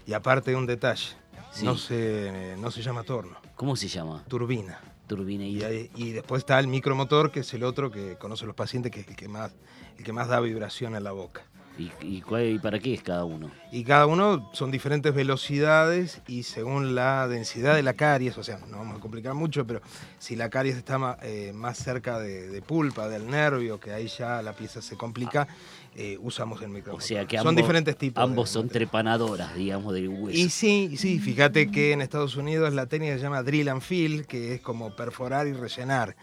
Y 0.07 0.13
aparte 0.15 0.55
un 0.57 0.67
detalle. 0.67 1.09
Sí. 1.53 1.65
No, 1.65 1.77
se, 1.77 2.57
no 2.59 2.71
se 2.71 2.81
llama 2.83 3.03
torno, 3.05 3.37
¿Cómo 3.57 3.77
se 3.77 3.87
llama? 3.87 4.25
turbina. 4.27 4.81
Turbina 5.07 5.45
Y, 5.45 5.91
y 5.97 6.13
después 6.13 6.41
está 6.41 6.59
el 6.59 6.67
micromotor, 6.67 7.31
que 7.31 7.41
es 7.41 7.53
el 7.53 7.63
otro 7.65 7.91
que 7.91 8.17
conocen 8.17 8.47
los 8.47 8.57
pacientes, 8.57 8.91
que 8.91 9.01
es 9.01 9.09
el 9.09 9.17
que 9.17 9.29
más, 9.29 9.53
el 9.99 10.05
que 10.05 10.13
más 10.15 10.29
da 10.29 10.41
vibración 10.41 10.97
en 10.97 11.05
la 11.05 11.13
boca. 11.13 11.43
¿Y, 11.79 11.91
y 12.03 12.21
cuál- 12.21 12.49
y 12.49 12.59
para 12.59 12.79
qué 12.79 12.93
es 12.95 13.03
cada 13.03 13.25
uno? 13.25 13.51
Y 13.71 13.83
cada 13.85 14.07
uno 14.07 14.47
son 14.53 14.71
diferentes 14.71 15.15
velocidades 15.15 16.21
y 16.29 16.43
según 16.43 16.95
la 16.95 17.27
densidad 17.29 17.75
de 17.75 17.83
la 17.83 17.95
caries, 17.95 18.37
o 18.37 18.43
sea, 18.45 18.59
no 18.71 18.77
vamos 18.77 18.99
a 18.99 19.01
complicar 19.01 19.33
mucho, 19.33 19.67
pero 19.67 19.81
si 20.19 20.37
la 20.37 20.51
caries 20.51 20.77
está 20.77 20.99
ma- 20.99 21.17
eh, 21.23 21.53
más 21.55 21.79
cerca 21.79 22.19
de, 22.19 22.49
de 22.49 22.61
pulpa, 22.61 23.09
del 23.09 23.27
nervio, 23.31 23.81
que 23.81 23.91
ahí 23.93 24.07
ya 24.09 24.43
la 24.43 24.53
pieza 24.53 24.83
se 24.83 24.97
complica, 24.99 25.49
eh, 25.95 26.19
usamos 26.21 26.61
el 26.61 26.69
O 26.69 26.73
micromotor. 26.73 27.07
sea 27.09 27.25
que 27.27 27.39
son 27.39 27.49
ambos, 27.49 27.63
diferentes 27.63 27.97
tipos. 27.97 28.23
ambos 28.23 28.51
son 28.51 28.69
trepanadoras, 28.69 29.55
digamos, 29.55 29.95
del 29.95 30.11
hueso. 30.11 30.39
Y 30.39 30.51
sí, 30.51 30.97
sí, 30.99 31.19
fíjate 31.21 31.71
que 31.71 31.93
en 31.93 32.03
Estados 32.03 32.37
Unidos 32.37 32.75
la 32.75 32.85
técnica 32.87 33.15
se 33.17 33.23
llama 33.23 33.43
drill 33.43 33.71
and 33.71 33.81
fill, 33.81 34.27
que 34.27 34.55
es 34.55 34.61
como 34.61 34.95
perforar 34.95 35.47
y 35.47 35.55
rellenar. 35.55 36.15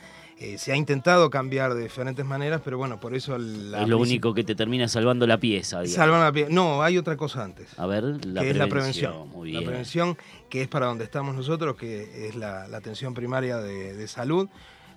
Eh, 0.41 0.57
se 0.57 0.71
ha 0.71 0.75
intentado 0.77 1.29
cambiar 1.29 1.73
de 1.73 1.83
diferentes 1.83 2.25
maneras, 2.25 2.61
pero 2.63 2.77
bueno, 2.77 2.97
por 2.97 3.13
eso 3.13 3.37
la 3.37 3.81
es 3.83 3.89
lo 3.89 3.97
único 3.97 4.33
que 4.33 4.45
te 4.45 4.55
termina 4.55 4.87
salvando 4.87 5.27
la 5.27 5.37
pieza, 5.37 5.81
digamos. 5.81 5.95
Salvan 5.95 6.21
la 6.21 6.31
piel. 6.31 6.47
No, 6.49 6.81
hay 6.81 6.97
otra 6.97 7.17
cosa 7.17 7.43
antes. 7.43 7.77
A 7.77 7.85
ver, 7.85 8.25
la 8.25 8.41
que 8.41 8.51
es 8.51 8.55
la 8.55 8.67
prevención. 8.67 9.11
prevención. 9.11 9.29
Muy 9.37 9.51
La 9.51 9.59
bien. 9.59 9.69
prevención, 9.69 10.17
que 10.49 10.61
es 10.61 10.69
para 10.69 10.85
donde 10.85 11.03
estamos 11.03 11.35
nosotros, 11.35 11.75
que 11.75 12.29
es 12.29 12.35
la, 12.35 12.69
la 12.69 12.77
atención 12.77 13.13
primaria 13.13 13.57
de, 13.57 13.93
de 13.93 14.07
salud, 14.07 14.47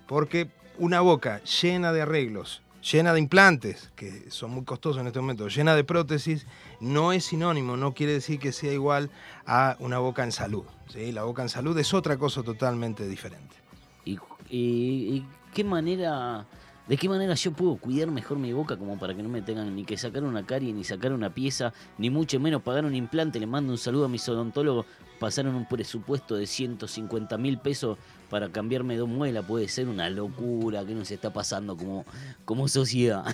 porque 0.07 0.49
una 0.77 1.01
boca 1.01 1.41
llena 1.43 1.91
de 1.91 2.03
arreglos, 2.03 2.61
llena 2.89 3.11
de 3.13 3.19
implantes, 3.19 3.91
que 3.97 4.29
son 4.29 4.51
muy 4.51 4.63
costosos 4.63 5.01
en 5.01 5.07
este 5.07 5.19
momento, 5.19 5.49
llena 5.49 5.75
de 5.75 5.83
prótesis, 5.83 6.47
no 6.79 7.11
es 7.11 7.25
sinónimo, 7.25 7.75
no 7.75 7.93
quiere 7.93 8.13
decir 8.13 8.39
que 8.39 8.53
sea 8.53 8.71
igual 8.71 9.09
a 9.45 9.75
una 9.79 9.99
boca 9.99 10.23
en 10.23 10.31
salud. 10.31 10.63
¿sí? 10.87 11.11
La 11.11 11.23
boca 11.23 11.41
en 11.41 11.49
salud 11.49 11.77
es 11.77 11.93
otra 11.93 12.15
cosa 12.15 12.43
totalmente 12.43 13.05
diferente. 13.09 13.55
Y, 14.55 15.25
qué 15.51 15.63
manera, 15.63 16.45
de 16.87 16.95
qué 16.97 17.09
manera 17.09 17.33
yo 17.33 17.53
puedo 17.53 17.75
cuidar 17.77 18.11
mejor 18.11 18.37
mi 18.37 18.53
boca 18.53 18.77
como 18.77 18.99
para 18.99 19.15
que 19.15 19.23
no 19.23 19.29
me 19.29 19.41
tengan 19.41 19.75
ni 19.75 19.83
que 19.83 19.97
sacar 19.97 20.23
una 20.23 20.45
carie, 20.45 20.71
ni 20.73 20.83
sacar 20.83 21.11
una 21.11 21.33
pieza, 21.33 21.73
ni 21.97 22.11
mucho 22.11 22.39
menos 22.39 22.61
pagar 22.61 22.85
un 22.85 22.93
implante. 22.93 23.39
Le 23.39 23.47
mando 23.47 23.71
un 23.71 23.79
saludo 23.79 24.05
a 24.05 24.09
mis 24.09 24.29
odontólogos. 24.29 24.85
Pasaron 25.19 25.55
un 25.55 25.67
presupuesto 25.67 26.35
de 26.35 26.45
150 26.45 27.35
mil 27.39 27.57
pesos 27.57 27.97
para 28.29 28.49
cambiarme 28.49 28.95
dos 28.95 29.09
muelas. 29.09 29.43
Puede 29.43 29.67
ser 29.67 29.87
una 29.87 30.07
locura 30.11 30.85
que 30.85 30.93
nos 30.93 31.09
está 31.09 31.33
pasando 31.33 31.75
como, 31.75 32.05
como 32.45 32.67
sociedad. 32.67 33.25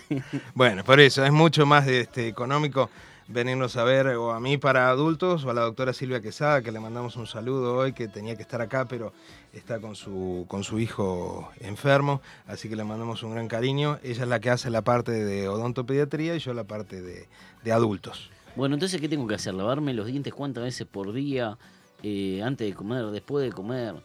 Bueno, 0.54 0.86
por 0.86 1.02
eso 1.02 1.26
es 1.26 1.32
mucho 1.34 1.66
más 1.66 1.86
este, 1.88 2.30
económico 2.30 2.90
venirnos 3.30 3.78
a 3.78 3.84
ver 3.84 4.08
o 4.08 4.32
a 4.32 4.40
mí 4.40 4.58
para 4.58 4.90
adultos 4.90 5.46
o 5.46 5.52
a 5.52 5.54
la 5.54 5.62
doctora 5.62 5.94
Silvia 5.94 6.20
Quesada, 6.20 6.62
que 6.62 6.72
le 6.72 6.80
mandamos 6.80 7.16
un 7.16 7.28
saludo 7.28 7.76
hoy, 7.76 7.94
que 7.94 8.08
tenía 8.08 8.36
que 8.36 8.42
estar 8.42 8.60
acá, 8.60 8.86
pero 8.86 9.14
está 9.54 9.80
con 9.80 9.96
su, 9.96 10.46
con 10.48 10.64
su 10.64 10.80
hijo 10.80 11.50
enfermo, 11.60 12.22
así 12.48 12.68
que 12.68 12.76
le 12.76 12.84
mandamos 12.84 13.24
un 13.24 13.32
gran 13.32 13.48
cariño. 13.48 14.00
Ella 14.04 14.24
es 14.24 14.30
la 14.30 14.40
que 14.40 14.50
hace 14.50 14.70
la 14.70 14.82
parte 14.82 15.12
de 15.12 15.48
odontopediatría 15.48 16.36
y 16.36 16.40
yo 16.40 16.54
la 16.54 16.64
parte 16.64 17.02
de, 17.02 17.28
de 17.64 17.72
adultos. 17.72 18.32
Bueno, 18.56 18.76
entonces, 18.76 19.00
¿qué 19.00 19.08
tengo 19.08 19.28
que 19.28 19.36
hacer? 19.36 19.54
¿Lavarme 19.54 19.94
los 19.94 20.08
dientes 20.08 20.34
cuántas 20.34 20.64
veces 20.64 20.88
por 20.88 21.14
día? 21.14 21.58
Eh, 22.02 22.42
antes 22.44 22.68
de 22.68 22.74
comer, 22.74 23.06
después 23.08 23.46
de 23.46 23.52
comer. 23.52 23.96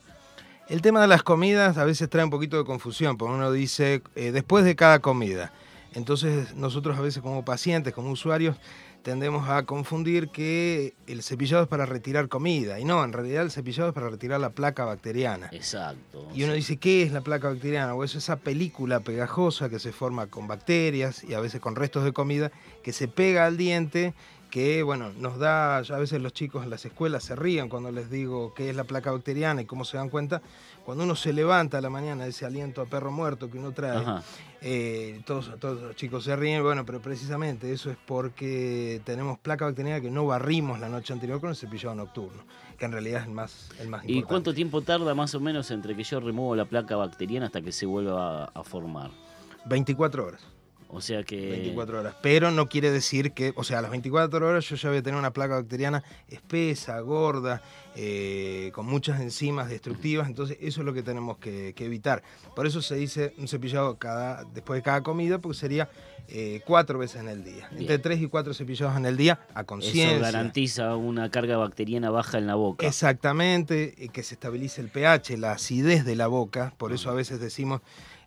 El 0.69 0.83
tema 0.83 1.01
de 1.01 1.07
las 1.07 1.23
comidas 1.23 1.79
a 1.79 1.85
veces 1.85 2.09
trae 2.09 2.25
un 2.25 2.31
poquito 2.31 2.57
de 2.57 2.65
confusión, 2.65 3.17
porque 3.17 3.35
uno 3.35 3.53
dice 3.53 4.03
eh, 4.17 4.33
después 4.33 4.65
de 4.65 4.75
cada 4.77 4.99
comida. 4.99 5.53
Entonces 5.95 6.55
nosotros 6.57 6.99
a 6.99 7.01
veces 7.01 7.23
como 7.23 7.45
pacientes, 7.45 7.95
como 7.95 8.11
usuarios, 8.11 8.57
tendemos 9.05 9.51
a 9.51 9.65
confundir 9.65 10.31
que 10.31 10.95
el 11.07 11.23
cepillado 11.23 11.65
es 11.65 11.69
para 11.69 11.85
retirar 11.85 12.29
comida. 12.29 12.81
Y 12.81 12.87
no, 12.87 13.05
en 13.05 13.13
realidad 13.13 13.43
el 13.43 13.51
cepillado 13.51 13.91
es 13.91 13.95
para 13.95 14.09
retirar 14.09 14.41
la 14.41 14.51
placa 14.51 14.87
bacteriana. 14.87 15.51
Exacto. 15.53 16.27
Y 16.35 16.43
uno 16.43 16.55
dice, 16.55 16.79
¿qué 16.79 17.03
es 17.03 17.13
la 17.13 17.21
placa 17.21 17.49
bacteriana? 17.49 17.95
O 17.95 18.03
es 18.03 18.15
esa 18.15 18.37
película 18.37 19.01
pegajosa 19.01 19.69
que 19.69 19.79
se 19.79 19.93
forma 19.93 20.29
con 20.29 20.49
bacterias 20.49 21.23
y 21.23 21.35
a 21.35 21.41
veces 21.41 21.61
con 21.61 21.77
restos 21.77 22.03
de 22.03 22.13
comida 22.13 22.51
que 22.83 22.93
se 22.95 23.07
pega 23.07 23.45
al 23.45 23.59
diente 23.59 24.15
que 24.55 24.85
bueno, 24.85 25.11
nos 25.19 25.41
da, 25.41 25.79
a 25.79 25.99
veces 25.99 26.23
los 26.23 26.33
chicos 26.33 26.63
en 26.63 26.71
las 26.71 26.85
escuelas 26.85 27.25
se 27.25 27.35
ríen 27.35 27.69
cuando 27.69 27.91
les 27.91 28.09
digo 28.09 28.55
qué 28.55 28.71
es 28.71 28.77
la 28.77 28.85
placa 28.85 29.11
bacteriana 29.11 29.63
y 29.63 29.65
cómo 29.65 29.85
se 29.85 29.97
dan 29.97 30.09
cuenta, 30.09 30.43
cuando 30.85 31.03
uno 31.03 31.17
se 31.17 31.33
levanta 31.33 31.79
a 31.79 31.81
la 31.81 31.91
mañana, 31.91 32.25
ese 32.25 32.47
aliento 32.47 32.81
a 32.81 32.87
perro 32.87 33.11
muerto 33.11 33.51
que 33.51 33.59
uno 33.59 33.73
trae, 33.73 33.97
Ajá. 33.97 34.23
Eh, 34.67 35.21
todos, 35.27 35.53
todos 35.61 35.83
los 35.83 35.95
chicos 35.95 36.25
se 36.25 36.35
ríen, 36.35 36.63
bueno, 36.63 36.87
pero 36.87 36.99
precisamente 36.99 37.71
eso 37.71 37.91
es 37.91 37.99
porque 38.07 39.03
tenemos 39.05 39.39
placa 39.39 39.67
bacteriana 39.67 40.01
que 40.01 40.11
no 40.11 40.25
barrimos 40.25 40.81
la 40.81 40.89
noche 40.89 41.13
anterior 41.13 41.39
con 41.39 41.51
el 41.51 41.57
cepillado 41.57 41.95
nocturno, 41.95 42.43
que 42.79 42.87
en 42.87 42.93
realidad 42.93 43.21
es 43.21 43.27
el 43.27 43.35
más, 43.35 43.69
el 43.79 43.89
más 43.89 44.03
¿Y 44.05 44.15
importante. 44.15 44.29
cuánto 44.29 44.55
tiempo 44.55 44.81
tarda 44.81 45.15
más 45.15 45.35
o 45.35 45.41
menos 45.41 45.71
entre 45.71 45.95
que 45.95 46.03
yo 46.03 46.19
remuevo 46.19 46.57
la 46.57 46.65
placa 46.65 46.97
bacteriana 46.97 47.47
hasta 47.47 47.61
que 47.61 47.73
se 47.73 47.85
vuelva 47.85 48.45
a, 48.45 48.51
a 48.55 48.65
formar? 48.65 49.11
24 49.67 50.25
horas. 50.25 50.54
O 50.95 51.01
sea 51.01 51.25
que... 51.25 51.51
24 51.51 52.01
horas. 52.01 52.15
Pero 52.23 52.51
no 52.51 52.69
quiere 52.69 52.91
decir 52.91 53.33
que, 53.33 53.53
o 53.57 53.65
sea, 53.65 53.81
a 53.81 53.83
las 53.83 53.91
24 53.91 54.49
horas 54.49 54.69
yo 54.69 54.77
ya 54.77 54.89
voy 54.91 54.99
a 54.99 55.03
tener 55.03 55.19
una 55.19 55.33
placa 55.33 55.55
bacteriana 55.55 56.05
espesa, 56.29 57.01
gorda, 57.01 57.63
eh, 57.97 58.71
con 58.75 58.87
muchas 58.87 59.21
enzimas 59.21 59.69
destructivas. 59.69 60.29
Entonces, 60.29 60.57
eso 60.61 60.81
es 60.81 60.87
lo 60.87 60.95
que 60.95 61.03
tenemos 61.03 61.39
que, 61.39 61.75
que 61.75 61.85
evitar. 61.87 62.23
Por 62.55 62.67
eso 62.67 62.81
se 62.81 62.95
dice 62.95 63.35
un 63.39 63.49
cepillado 63.49 63.99
cada, 63.99 64.45
después 64.45 64.79
de 64.79 64.83
cada 64.83 65.03
comida, 65.03 65.39
porque 65.39 65.59
sería 65.59 65.89
eh, 66.29 66.63
cuatro 66.65 66.99
veces 66.99 67.21
en 67.21 67.29
el 67.29 67.45
día. 67.45 67.69
Entre 67.77 67.99
tres 67.99 68.21
y 68.21 68.29
cuatro 68.29 68.55
cepillados 68.55 68.97
en 68.97 69.05
el 69.05 69.17
día, 69.17 69.41
a 69.53 69.61
Eso 69.61 69.67
conciencia. 69.67 70.19
garantiza 70.19 70.97
una 70.97 71.31
carga 71.31 71.57
bacteriana 71.57 72.11
baja 72.11 72.39
en 72.39 72.47
la 72.47 72.55
boca. 72.55 72.87
Exactamente, 72.87 73.95
que 74.13 74.23
se 74.23 74.35
estabilice 74.35 74.81
el 74.81 74.89
pH, 74.89 75.37
la 75.37 75.53
acidez 75.53 76.05
de 76.05 76.17
la 76.17 76.27
boca, 76.27 76.73
por 76.79 76.93
eso 76.93 77.11
a 77.11 77.15
veces 77.15 77.41
decimos, 77.41 77.83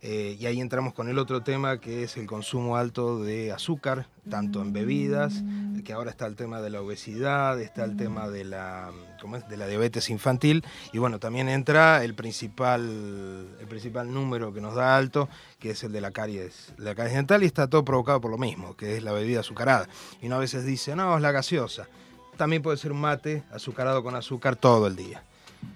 eh, 0.10 0.38
y 0.40 0.46
ahí 0.46 0.62
entramos 0.62 0.94
con 0.94 1.10
el 1.10 1.20
otro 1.20 1.44
tema 1.44 1.82
que 1.82 2.04
es 2.04 2.16
el 2.16 2.28
consumo 2.28 2.78
alto 2.78 3.22
de 3.22 3.52
azúcar, 3.52 4.08
tanto 4.30 4.62
en 4.62 4.72
bebidas, 4.72 5.44
que 5.84 5.92
ahora 5.92 6.10
está 6.10 6.28
el 6.28 6.38
tema 6.38 6.62
de 6.62 6.70
la 6.70 6.82
obesidad, 6.82 7.60
está 7.60 7.84
el 7.84 7.98
tema 7.98 8.30
de 8.30 8.46
la, 8.46 8.90
¿cómo 9.20 9.36
es? 9.36 9.46
de 9.50 9.58
la 9.58 9.68
diabetes 9.68 10.10
infantil, 10.10 10.64
y 10.94 11.00
bueno, 11.00 11.20
también 11.20 11.50
entra 11.50 12.06
el 12.06 12.16
principal, 12.16 13.50
el 13.60 13.68
principal 13.68 14.14
número 14.14 14.54
que 14.54 14.62
nos 14.62 14.76
da 14.76 14.96
alto, 14.96 15.28
que 15.60 15.72
es 15.72 15.84
el 15.84 15.92
de 15.92 16.00
la 16.00 16.12
caries, 16.12 16.74
la 16.78 16.96
caries 16.96 17.16
dental, 17.16 17.44
y 17.44 17.48
está 17.48 17.68
todo 17.68 17.84
provocado 17.84 18.22
por 18.22 18.32
lo 18.32 18.38
mismo, 18.38 18.78
que 18.78 18.96
es 18.96 19.04
la 19.04 19.12
bebida 19.12 19.42
azucarada. 19.42 19.90
Y 20.22 20.28
uno 20.28 20.38
a 20.38 20.40
veces 20.40 20.64
dice, 20.64 20.96
no, 20.96 21.18
es 21.18 21.22
la 21.22 21.34
gaseosa. 21.34 21.90
También 22.38 22.62
puede 22.62 22.78
ser 22.78 22.94
un 22.94 23.02
mate 23.02 23.44
azucarado 23.52 24.02
con 24.04 24.16
azúcar 24.16 24.56
todo 24.56 24.88
el 24.88 24.96
día. 24.96 25.22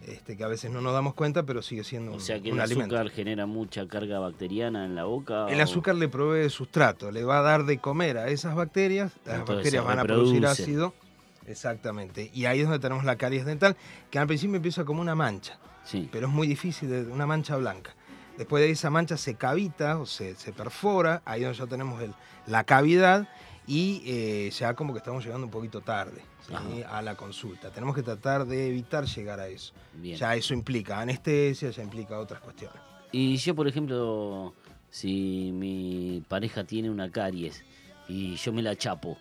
Este, 0.08 0.36
que 0.36 0.44
a 0.44 0.48
veces 0.48 0.72
no 0.72 0.82
nos 0.82 0.94
damos 0.94 1.14
cuenta, 1.14 1.44
pero 1.44 1.62
sigue 1.62 1.84
siendo 1.84 2.12
un, 2.12 2.18
O 2.18 2.20
sea 2.20 2.40
que 2.42 2.50
el 2.50 2.60
alimento. 2.60 2.96
azúcar 2.96 3.12
genera 3.14 3.46
mucha 3.46 3.88
carga 3.88 4.20
bacteriana 4.20 4.86
en 4.86 4.96
la 4.96 5.04
boca. 5.06 5.48
El 5.50 5.60
o- 5.60 5.64
azúcar 5.64 5.96
le 5.96 6.08
provee 6.10 6.50
sustrato, 6.50 7.12
le 7.12 7.24
va 7.24 7.40
a 7.40 7.42
dar 7.42 7.66
de 7.66 7.78
comer 7.78 8.18
a 8.18 8.28
esas 8.30 8.56
bacterias, 8.56 9.12
las 9.26 9.40
Entonces 9.40 9.56
bacterias 9.58 9.86
van 9.86 10.00
a 10.00 10.04
producir 10.04 10.46
ácido. 10.46 10.94
Exactamente. 11.48 12.30
Y 12.34 12.46
ahí 12.46 12.60
es 12.62 12.66
donde 12.66 12.80
tenemos 12.80 13.04
la 13.04 13.16
caries 13.18 13.46
dental, 13.46 13.76
que 14.10 14.20
al 14.20 14.28
principio 14.28 14.56
empieza 14.56 14.86
como 14.86 15.02
una 15.02 15.16
mancha, 15.16 15.58
Sí. 15.84 16.08
pero 16.12 16.28
es 16.28 16.34
muy 16.34 16.48
difícil, 16.48 16.90
una 17.12 17.26
mancha 17.26 17.56
blanca. 17.58 17.94
Después 18.38 18.62
de 18.62 18.68
ahí 18.68 18.72
esa 18.74 18.90
mancha 18.90 19.18
se 19.18 19.36
cavita 19.36 19.98
o 20.00 20.06
se, 20.06 20.36
se 20.36 20.54
perfora, 20.54 21.22
ahí 21.26 21.42
donde 21.42 21.58
ya 21.58 21.68
tenemos 21.68 22.02
el- 22.02 22.14
la 22.48 22.64
cavidad 22.64 23.28
y 23.68 24.02
eh, 24.06 24.50
ya 24.52 24.74
como 24.74 24.94
que 24.94 25.00
estamos 25.00 25.24
llegando 25.24 25.46
un 25.46 25.52
poquito 25.52 25.82
tarde 25.82 26.22
¿sí? 26.48 26.84
a 26.88 27.02
la 27.02 27.16
consulta. 27.16 27.72
Tenemos 27.72 27.96
que 27.96 28.04
tratar 28.04 28.46
de 28.46 28.68
evitar 28.68 29.06
llegar 29.06 29.40
a 29.40 29.48
eso. 29.48 29.74
Bien. 29.94 30.18
Ya 30.18 30.36
eso 30.36 30.54
implica 30.54 31.00
anestesia, 31.00 31.70
ya 31.70 31.84
implica 31.84 32.20
otras 32.20 32.42
cuestiones. 32.42 32.78
Y 33.12 33.38
yo, 33.38 33.56
por 33.56 33.68
ejemplo, 33.68 34.54
si 34.90 35.52
mi 35.54 36.24
pareja 36.28 36.64
tiene 36.64 36.90
una 36.90 37.12
caries 37.12 37.64
y 38.08 38.36
yo 38.36 38.54
me 38.54 38.62
la 38.62 38.76
chapo, 38.76 39.18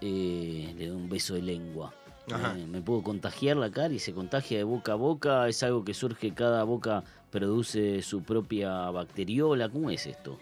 eh, 0.00 0.74
le 0.76 0.86
doy 0.86 0.96
un 0.96 1.08
beso 1.08 1.34
de 1.34 1.42
lengua. 1.42 1.94
Eh, 2.26 2.66
¿Me 2.66 2.80
puedo 2.80 3.02
contagiar 3.02 3.56
la 3.56 3.70
caries? 3.70 4.04
¿Se 4.04 4.14
contagia 4.14 4.56
de 4.58 4.64
boca 4.64 4.92
a 4.92 4.96
boca? 4.96 5.48
¿Es 5.48 5.62
algo 5.62 5.84
que 5.84 5.92
surge 5.92 6.32
cada 6.32 6.64
boca 6.64 7.04
produce 7.30 8.00
su 8.02 8.22
propia 8.22 8.90
bacteriola? 8.90 9.68
¿Cómo 9.68 9.90
es 9.90 10.06
esto? 10.06 10.38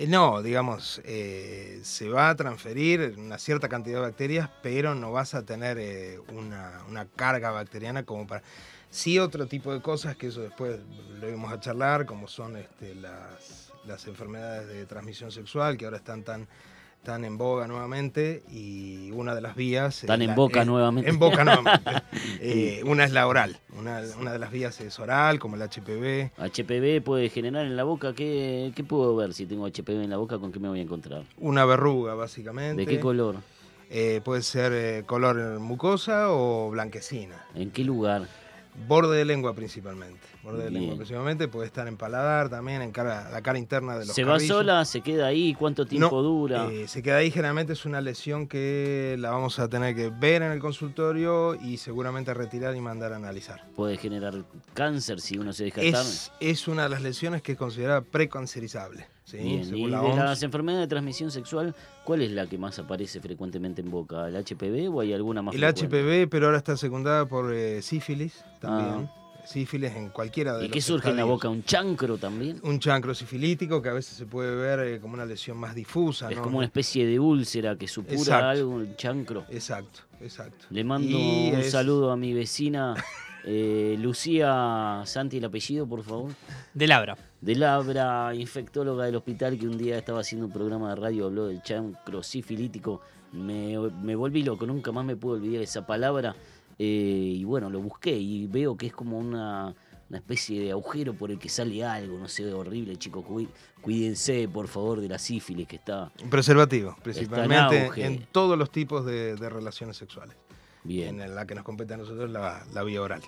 Eh, 0.00 0.06
no, 0.06 0.42
digamos, 0.42 1.02
eh, 1.04 1.80
se 1.82 2.08
va 2.08 2.30
a 2.30 2.36
transferir 2.36 3.16
una 3.18 3.36
cierta 3.36 3.68
cantidad 3.68 3.96
de 3.96 4.02
bacterias, 4.02 4.48
pero 4.62 4.94
no 4.94 5.10
vas 5.10 5.34
a 5.34 5.44
tener 5.44 5.76
eh, 5.76 6.20
una, 6.32 6.84
una 6.88 7.04
carga 7.06 7.50
bacteriana 7.50 8.04
como 8.04 8.24
para... 8.24 8.44
Sí, 8.90 9.18
otro 9.18 9.48
tipo 9.48 9.74
de 9.74 9.82
cosas 9.82 10.14
que 10.14 10.28
eso 10.28 10.40
después 10.40 10.78
lo 11.20 11.28
íbamos 11.28 11.52
a 11.52 11.58
charlar, 11.58 12.06
como 12.06 12.28
son 12.28 12.56
este, 12.56 12.94
las, 12.94 13.72
las 13.86 14.06
enfermedades 14.06 14.68
de 14.68 14.86
transmisión 14.86 15.32
sexual, 15.32 15.76
que 15.76 15.86
ahora 15.86 15.96
están 15.96 16.22
tan, 16.22 16.46
tan 17.08 17.24
en 17.24 17.38
boga 17.38 17.66
nuevamente, 17.66 18.42
y 18.52 19.10
una 19.12 19.34
de 19.34 19.40
las 19.40 19.56
vías... 19.56 20.02
Tan 20.06 20.20
es 20.20 20.24
en 20.26 20.28
la- 20.28 20.34
boca 20.36 20.60
es- 20.60 20.66
nuevamente. 20.66 21.08
En 21.08 21.18
boca 21.18 21.42
nuevamente. 21.42 21.90
Eh, 22.40 22.82
una 22.84 23.04
es 23.04 23.10
la 23.12 23.26
oral, 23.26 23.56
una, 23.76 24.00
una 24.20 24.32
de 24.32 24.38
las 24.38 24.52
vías 24.52 24.80
es 24.80 24.98
oral, 25.00 25.38
como 25.38 25.56
el 25.56 25.62
HPV. 25.62 26.30
HPV 26.38 27.02
puede 27.02 27.30
generar 27.30 27.64
en 27.66 27.76
la 27.76 27.82
boca. 27.84 28.12
¿Qué, 28.12 28.72
qué 28.76 28.84
puedo 28.84 29.16
ver 29.16 29.32
si 29.34 29.46
tengo 29.46 29.66
HPV 29.66 30.02
en 30.04 30.10
la 30.10 30.18
boca? 30.18 30.38
¿Con 30.38 30.52
qué 30.52 30.60
me 30.60 30.68
voy 30.68 30.78
a 30.80 30.82
encontrar? 30.82 31.22
Una 31.38 31.64
verruga, 31.64 32.14
básicamente. 32.14 32.82
¿De 32.82 32.86
qué 32.86 33.00
color? 33.00 33.36
Eh, 33.90 34.20
puede 34.24 34.42
ser 34.42 34.72
eh, 34.72 35.02
color 35.06 35.58
mucosa 35.58 36.30
o 36.30 36.70
blanquecina. 36.70 37.44
¿En 37.54 37.70
qué 37.70 37.82
lugar? 37.84 38.28
Borde 38.86 39.16
de 39.16 39.24
lengua 39.24 39.54
principalmente. 39.54 40.20
Borde 40.42 40.64
de 40.64 40.70
lengua 40.70 40.94
principalmente. 40.96 41.48
Puede 41.48 41.66
estar 41.66 41.88
en 41.88 41.96
paladar 41.96 42.48
también, 42.48 42.80
en 42.82 42.92
cara, 42.92 43.30
la 43.30 43.42
cara 43.42 43.58
interna 43.58 43.98
de 43.98 44.06
los 44.06 44.14
¿Se 44.14 44.24
va 44.24 44.38
sola? 44.38 44.84
¿Se 44.84 45.00
queda 45.00 45.26
ahí? 45.26 45.54
¿Cuánto 45.54 45.84
tiempo 45.86 46.16
No, 46.16 46.22
dura? 46.22 46.68
eh, 46.70 46.86
se 46.88 47.02
queda 47.02 47.16
ahí, 47.16 47.30
generalmente 47.30 47.72
es 47.72 47.84
una 47.84 48.00
lesión 48.00 48.46
que 48.46 49.16
la 49.18 49.30
vamos 49.30 49.58
a 49.58 49.68
tener 49.68 49.94
que 49.94 50.10
ver 50.10 50.42
en 50.42 50.52
el 50.52 50.60
consultorio 50.60 51.54
y 51.54 51.76
seguramente 51.78 52.32
retirar 52.34 52.76
y 52.76 52.80
mandar 52.80 53.12
a 53.12 53.16
analizar. 53.16 53.64
Puede 53.74 53.96
generar 53.96 54.34
cáncer 54.74 55.20
si 55.20 55.38
uno 55.38 55.52
se 55.52 55.64
deja. 55.64 55.82
Es, 55.82 56.32
es 56.40 56.68
una 56.68 56.84
de 56.84 56.88
las 56.88 57.02
lesiones 57.02 57.42
que 57.42 57.52
es 57.52 57.58
considerada 57.58 58.00
precancerizable. 58.02 59.06
¿Sí? 59.30 59.36
Bien, 59.38 59.64
Según 59.64 59.80
y 59.80 59.90
la 59.90 60.00
de 60.02 60.14
las 60.16 60.42
enfermedades 60.42 60.84
de 60.86 60.88
transmisión 60.88 61.30
sexual, 61.30 61.74
¿cuál 62.04 62.22
es 62.22 62.30
la 62.32 62.46
que 62.46 62.58
más 62.58 62.78
aparece 62.78 63.20
frecuentemente 63.20 63.80
en 63.82 63.90
boca? 63.90 64.28
¿El 64.28 64.36
HPV 64.36 64.88
o 64.94 65.00
hay 65.00 65.12
alguna 65.12 65.42
más 65.42 65.54
El 65.54 65.60
frecuente? 65.60 65.98
HPV, 66.24 66.30
pero 66.30 66.46
ahora 66.46 66.58
está 66.58 66.76
secundada 66.76 67.26
por 67.26 67.52
eh, 67.52 67.82
sífilis 67.82 68.44
también. 68.60 69.08
Sífilis 69.44 69.92
en 69.96 70.10
cualquiera 70.10 70.52
de 70.58 70.58
Ah. 70.58 70.64
¿Y 70.64 70.68
los 70.68 70.74
qué 70.74 70.80
surge 70.82 71.08
en 71.08 71.16
la 71.16 71.24
boca? 71.24 71.48
¿Un 71.48 71.64
chancro 71.64 72.18
también? 72.18 72.60
Un 72.64 72.78
chancro 72.80 73.14
sifilítico 73.14 73.80
que 73.80 73.88
a 73.88 73.94
veces 73.94 74.14
se 74.16 74.26
puede 74.26 74.54
ver 74.54 74.80
eh, 74.80 75.00
como 75.00 75.14
una 75.14 75.24
lesión 75.24 75.56
más 75.56 75.74
difusa. 75.74 76.30
Es 76.30 76.36
¿no? 76.36 76.42
como 76.42 76.58
una 76.58 76.66
especie 76.66 77.06
de 77.06 77.18
úlcera 77.18 77.74
que 77.76 77.88
supura 77.88 78.14
Exacto. 78.18 78.46
algo, 78.46 78.80
el 78.80 78.94
chancro. 78.96 79.46
Exacto, 79.48 80.00
exacto. 80.20 80.66
Le 80.68 80.84
mando 80.84 81.08
Y 81.16 81.50
un 81.54 81.60
es- 81.60 81.70
saludo 81.70 82.10
a 82.10 82.16
mi 82.18 82.34
vecina 82.34 82.94
eh, 83.50 83.96
Lucía 83.98 85.02
Santi, 85.06 85.38
el 85.38 85.44
apellido, 85.46 85.86
por 85.86 86.02
favor. 86.02 86.32
De 86.74 86.86
Labra. 86.86 87.16
De 87.40 87.54
Labra, 87.54 88.34
infectóloga 88.34 89.06
del 89.06 89.16
hospital, 89.16 89.58
que 89.58 89.66
un 89.66 89.78
día 89.78 89.96
estaba 89.96 90.20
haciendo 90.20 90.46
un 90.46 90.52
programa 90.52 90.90
de 90.90 90.96
radio, 90.96 91.26
habló 91.26 91.46
del 91.46 91.62
chancro 91.62 92.22
sifilítico. 92.22 93.00
Me, 93.32 93.76
me 94.02 94.14
volví 94.16 94.42
loco, 94.42 94.66
nunca 94.66 94.92
más 94.92 95.04
me 95.04 95.16
pude 95.16 95.38
olvidar 95.38 95.62
esa 95.62 95.86
palabra. 95.86 96.34
eh, 96.78 96.84
y 97.36 97.44
bueno, 97.44 97.70
lo 97.70 97.80
busqué 97.80 98.16
y 98.16 98.46
veo 98.46 98.76
que 98.76 98.86
es 98.88 98.92
como 98.92 99.18
una 99.18 99.74
una 100.10 100.16
especie 100.20 100.58
de 100.62 100.70
agujero 100.70 101.12
por 101.12 101.30
el 101.30 101.38
que 101.38 101.50
sale 101.50 101.84
algo, 101.84 102.18
no 102.18 102.28
sé, 102.28 102.50
horrible, 102.54 102.96
chicos. 102.96 103.22
cuí- 103.26 103.46
Cuídense, 103.82 104.48
por 104.48 104.66
favor, 104.66 105.02
de 105.02 105.08
la 105.08 105.18
sífilis 105.18 105.68
que 105.68 105.76
está. 105.76 106.10
Preservativo, 106.30 106.88
Está 106.92 106.98
en 106.98 107.02
principalmente 107.02 107.84
auge. 107.84 108.06
en, 108.06 108.26
todos 108.32 108.56
los 108.58 108.70
tipos 108.70 109.04
de, 109.04 109.36
de 109.36 109.50
relaciones 109.50 109.98
sexuales. 109.98 110.34
Bien. 110.84 111.20
En 111.20 111.34
la 111.34 111.46
que 111.46 111.54
nos 111.54 111.64
compete 111.64 111.94
a 111.94 111.96
nosotros 111.96 112.30
la, 112.30 112.62
la 112.72 112.82
vía 112.82 113.02
oral. 113.02 113.22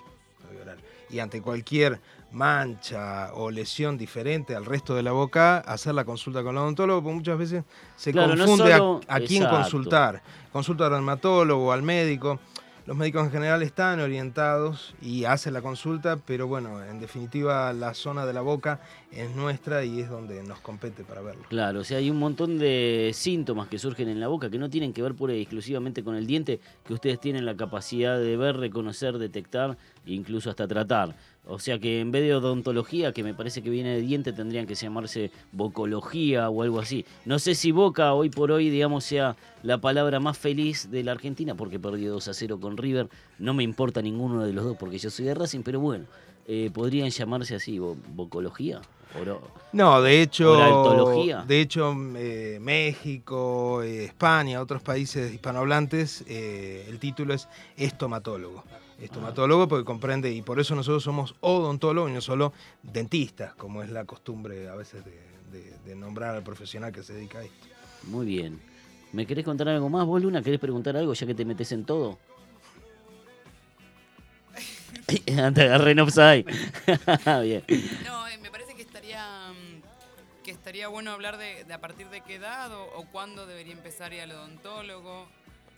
Y 1.09 1.19
ante 1.19 1.41
cualquier 1.41 1.99
mancha 2.31 3.33
o 3.33 3.51
lesión 3.51 3.97
diferente 3.97 4.55
al 4.55 4.65
resto 4.65 4.95
de 4.95 5.03
la 5.03 5.11
boca, 5.11 5.57
hacer 5.59 5.93
la 5.93 6.05
consulta 6.05 6.41
con 6.43 6.55
el 6.55 6.59
odontólogo, 6.61 7.01
porque 7.03 7.15
muchas 7.15 7.37
veces 7.37 7.63
se 7.97 8.11
Claro, 8.11 8.35
confunde 8.37 8.73
a- 8.73 8.77
solo- 8.77 9.01
a, 9.07 9.19
quién 9.19 9.45
consultar. 9.47 10.21
Consulta 10.51 10.85
al 10.87 10.91
dermatólogo 10.93 11.67
o 11.67 11.71
al 11.71 11.83
médico. 11.83 12.39
Los 12.87 12.97
médicos 12.97 13.25
en 13.25 13.31
general 13.31 13.61
están 13.61 13.99
orientados 13.99 14.95
y 15.03 15.25
hacen 15.25 15.53
la 15.53 15.61
consulta, 15.61 16.17
pero 16.17 16.47
bueno, 16.47 16.83
en 16.83 16.99
definitiva 16.99 17.71
la 17.73 17.93
zona 17.93 18.25
de 18.25 18.33
la 18.33 18.41
boca 18.41 18.79
es 19.11 19.35
nuestra 19.35 19.85
y 19.85 20.01
es 20.01 20.09
donde 20.09 20.41
nos 20.41 20.59
compete 20.61 21.03
para 21.03 21.21
verlo. 21.21 21.43
Claro, 21.47 21.81
o 21.81 21.83
sea, 21.83 21.99
hay 21.99 22.09
un 22.09 22.17
montón 22.17 22.57
de 22.57 23.11
síntomas 23.13 23.67
que 23.67 23.77
surgen 23.77 24.09
en 24.09 24.19
la 24.19 24.29
boca 24.29 24.49
que 24.49 24.57
no 24.57 24.67
tienen 24.67 24.93
que 24.93 25.03
ver 25.03 25.13
pura 25.13 25.35
y 25.35 25.41
exclusivamente 25.41 26.03
con 26.03 26.15
el 26.15 26.25
diente, 26.25 26.59
que 26.83 26.95
ustedes 26.95 27.19
tienen 27.19 27.45
la 27.45 27.55
capacidad 27.55 28.17
de 28.17 28.35
ver, 28.35 28.57
reconocer, 28.57 29.19
detectar 29.19 29.77
e 30.05 30.13
incluso 30.13 30.49
hasta 30.49 30.67
tratar. 30.67 31.15
O 31.47 31.57
sea 31.59 31.79
que 31.79 31.99
en 31.99 32.11
vez 32.11 32.21
de 32.23 32.35
odontología, 32.35 33.13
que 33.13 33.23
me 33.23 33.33
parece 33.33 33.61
que 33.63 33.69
viene 33.69 33.95
de 33.95 34.01
diente, 34.01 34.31
tendrían 34.31 34.67
que 34.67 34.75
llamarse 34.75 35.31
bocología 35.51 36.49
o 36.49 36.61
algo 36.61 36.79
así. 36.79 37.05
No 37.25 37.39
sé 37.39 37.55
si 37.55 37.71
boca 37.71 38.13
hoy 38.13 38.29
por 38.29 38.51
hoy, 38.51 38.69
digamos, 38.69 39.03
sea 39.03 39.35
la 39.63 39.79
palabra 39.79 40.19
más 40.19 40.37
feliz 40.37 40.91
de 40.91 41.03
la 41.03 41.13
Argentina, 41.13 41.55
porque 41.55 41.79
perdió 41.79 42.11
2 42.11 42.27
a 42.27 42.33
0 42.33 42.59
con 42.59 42.77
River. 42.77 43.09
No 43.39 43.53
me 43.53 43.63
importa 43.63 44.01
ninguno 44.01 44.43
de 44.43 44.53
los 44.53 44.63
dos, 44.65 44.77
porque 44.77 44.99
yo 44.99 45.09
soy 45.09 45.25
de 45.25 45.33
Racing, 45.33 45.61
pero 45.63 45.79
bueno, 45.79 46.05
eh, 46.47 46.69
podrían 46.73 47.09
llamarse 47.09 47.55
así, 47.55 47.79
bo- 47.79 47.97
bocología. 48.13 48.79
Oro- 49.19 49.41
No, 49.73 50.01
de 50.01 50.21
hecho, 50.21 50.55
de 51.47 51.61
hecho 51.61 51.95
eh, 52.15 52.57
México, 52.61 53.81
eh, 53.83 54.05
España, 54.05 54.61
otros 54.61 54.81
países 54.81 55.33
hispanohablantes, 55.33 56.23
eh, 56.27 56.85
el 56.89 56.99
título 56.99 57.33
es 57.33 57.47
estomatólogo. 57.77 58.63
Estomatólogo 58.99 59.67
porque 59.67 59.83
comprende, 59.85 60.31
y 60.31 60.41
por 60.43 60.59
eso 60.59 60.75
nosotros 60.75 61.03
somos 61.03 61.33
odontólogos 61.41 62.11
y 62.11 62.13
no 62.13 62.21
solo 62.21 62.53
dentistas, 62.83 63.53
como 63.55 63.81
es 63.81 63.89
la 63.89 64.05
costumbre 64.05 64.69
a 64.69 64.75
veces 64.75 65.03
de, 65.03 65.11
de- 65.51 65.73
de 65.85 65.95
nombrar 65.95 66.35
al 66.35 66.43
profesional 66.43 66.91
que 66.91 67.01
se 67.01 67.13
dedica 67.13 67.39
a 67.39 67.43
esto. 67.43 67.67
Muy 68.03 68.25
bien. 68.27 68.59
¿Me 69.11 69.25
querés 69.25 69.43
contar 69.43 69.67
algo 69.69 69.89
más, 69.89 70.05
vos, 70.05 70.21
Luna? 70.21 70.41
¿Querés 70.41 70.59
preguntar 70.59 70.95
algo 70.95 71.13
ya 71.13 71.25
que 71.27 71.33
te 71.35 71.43
metes 71.45 71.71
en 71.71 71.83
todo? 71.85 72.19
te 75.25 75.33
agarré 75.63 75.91
en 75.91 75.99
offside. 75.99 76.45
bien. 77.43 77.63
No, 78.05 78.27
estaría 80.81 80.93
bueno 80.95 81.11
hablar 81.11 81.37
de, 81.37 81.71
a 81.71 81.79
partir 81.79 82.09
de 82.09 82.21
qué 82.21 82.35
edad 82.35 82.73
o, 82.73 83.05
cuándo 83.11 83.45
debería 83.45 83.73
empezar 83.73 84.13
ir 84.13 84.21
al 84.21 84.31
odontólogo. 84.31 85.29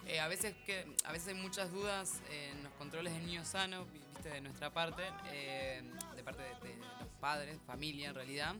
Eh, 0.07 0.21
a 0.21 0.29
veces 0.29 0.55
que 0.65 0.85
a 1.03 1.11
veces 1.11 1.27
hay 1.29 1.33
muchas 1.33 1.73
dudas 1.73 2.21
en 2.31 2.63
los 2.63 2.71
controles 2.75 3.11
de 3.11 3.19
niños 3.19 3.49
sanos, 3.49 3.85
vi- 3.91 3.99
viste, 4.13 4.29
de 4.29 4.39
nuestra 4.39 4.69
parte, 4.69 5.03
eh, 5.33 5.81
de 6.15 6.23
parte 6.23 6.41
de, 6.41 6.77
los 6.77 7.09
padres, 7.19 7.57
familia 7.67 8.09
en 8.09 8.15
realidad, 8.15 8.55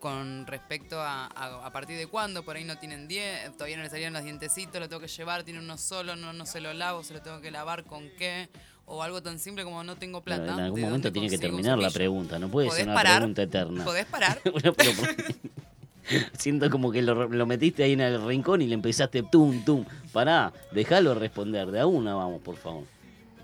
con 0.00 0.46
respecto 0.46 0.98
a, 0.98 1.26
a, 1.26 1.70
partir 1.72 1.98
de 1.98 2.06
cuándo, 2.06 2.42
por 2.42 2.56
ahí 2.56 2.64
no 2.64 2.78
tienen 2.78 3.06
dientes, 3.06 3.52
todavía 3.52 3.76
no 3.76 3.82
le 3.82 3.90
salieron 3.90 4.14
los 4.14 4.24
dientecitos, 4.24 4.80
lo 4.80 4.88
tengo 4.88 5.00
que 5.00 5.08
llevar, 5.08 5.44
tiene 5.44 5.60
uno 5.60 5.76
solo, 5.76 6.16
no, 6.16 6.32
no 6.32 6.46
se 6.46 6.62
lo 6.62 6.72
lavo, 6.72 7.04
se 7.04 7.12
lo 7.12 7.20
tengo 7.20 7.42
que 7.42 7.50
lavar 7.50 7.84
con 7.84 8.08
qué, 8.16 8.48
o 8.88 9.02
algo 9.02 9.22
tan 9.22 9.38
simple 9.38 9.64
como 9.64 9.82
no 9.84 9.96
tengo 9.96 10.20
Pero 10.22 10.36
plata. 10.36 10.54
en 10.54 10.60
algún 10.60 10.80
¿de 10.80 10.86
momento 10.86 11.12
tiene 11.12 11.28
que 11.28 11.38
terminar 11.38 11.78
la 11.78 11.90
pregunta. 11.90 12.38
No 12.38 12.48
puede 12.48 12.68
¿Podés 12.68 12.80
ser 12.80 12.88
una 12.88 12.94
parar? 12.94 13.16
pregunta 13.18 13.42
eterna. 13.42 13.84
¿Podés 13.84 14.06
parar? 14.06 14.40
Bueno, 14.52 14.72
pero 14.74 14.92
por- 14.92 15.08
Siento 16.38 16.70
como 16.70 16.90
que 16.90 17.02
lo, 17.02 17.28
lo 17.28 17.46
metiste 17.46 17.82
ahí 17.84 17.92
en 17.92 18.00
el 18.00 18.24
rincón 18.26 18.62
y 18.62 18.66
le 18.66 18.74
empezaste 18.74 19.22
tum, 19.24 19.62
tum. 19.64 19.84
Pará, 20.12 20.52
déjalo 20.72 21.14
responder. 21.14 21.70
De 21.70 21.80
a 21.80 21.86
una 21.86 22.14
vamos, 22.14 22.40
por 22.40 22.56
favor. 22.56 22.84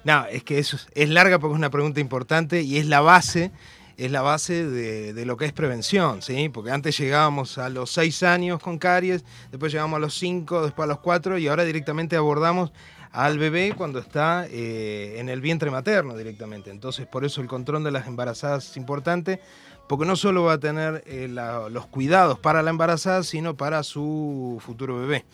No, 0.03 0.25
es 0.27 0.43
que 0.45 0.59
eso 0.59 0.77
es, 0.77 0.87
es 0.95 1.09
larga 1.11 1.39
porque 1.39 1.53
es 1.55 1.59
una 1.59 1.71
pregunta 1.71 2.01
importante 2.01 2.63
y 2.63 2.79
es 2.79 2.87
la 2.87 3.01
base, 3.03 3.51
es 3.99 4.11
la 4.11 4.23
base 4.23 4.67
de, 4.67 5.13
de 5.13 5.27
lo 5.27 5.37
que 5.37 5.45
es 5.45 5.53
prevención, 5.53 6.23
¿sí? 6.23 6.49
Porque 6.49 6.71
antes 6.71 6.97
llegábamos 6.99 7.59
a 7.59 7.69
los 7.69 7.91
6 7.91 8.23
años 8.23 8.61
con 8.63 8.79
caries, 8.79 9.25
después 9.51 9.71
llegamos 9.73 9.97
a 9.99 10.01
los 10.01 10.15
5, 10.19 10.63
después 10.65 10.85
a 10.85 10.89
los 10.89 11.01
4 11.01 11.37
y 11.39 11.49
ahora 11.49 11.65
directamente 11.65 12.17
abordamos 12.17 12.73
al 13.15 13.39
bebé 13.39 13.75
cuando 13.77 14.01
está 14.01 14.45
eh, 14.51 15.15
en 15.19 15.29
el 15.29 15.41
vientre 15.41 15.71
materno 15.71 16.17
directamente. 16.17 16.71
Entonces, 16.71 17.07
por 17.07 17.25
eso 17.25 17.41
el 17.41 17.47
control 17.47 17.85
de 17.85 17.93
las 17.93 18.09
embarazadas 18.09 18.71
es 18.71 18.77
importante, 18.77 19.41
porque 19.89 20.05
no 20.05 20.17
solo 20.17 20.43
va 20.43 20.55
a 20.55 20.59
tener 20.59 21.05
eh, 21.07 21.29
los 21.29 21.87
cuidados 21.87 22.41
para 22.41 22.61
la 22.63 22.71
embarazada, 22.71 23.23
sino 23.23 23.57
para 23.57 23.85
su 23.85 24.61
futuro 24.61 24.99
bebé. 24.99 25.25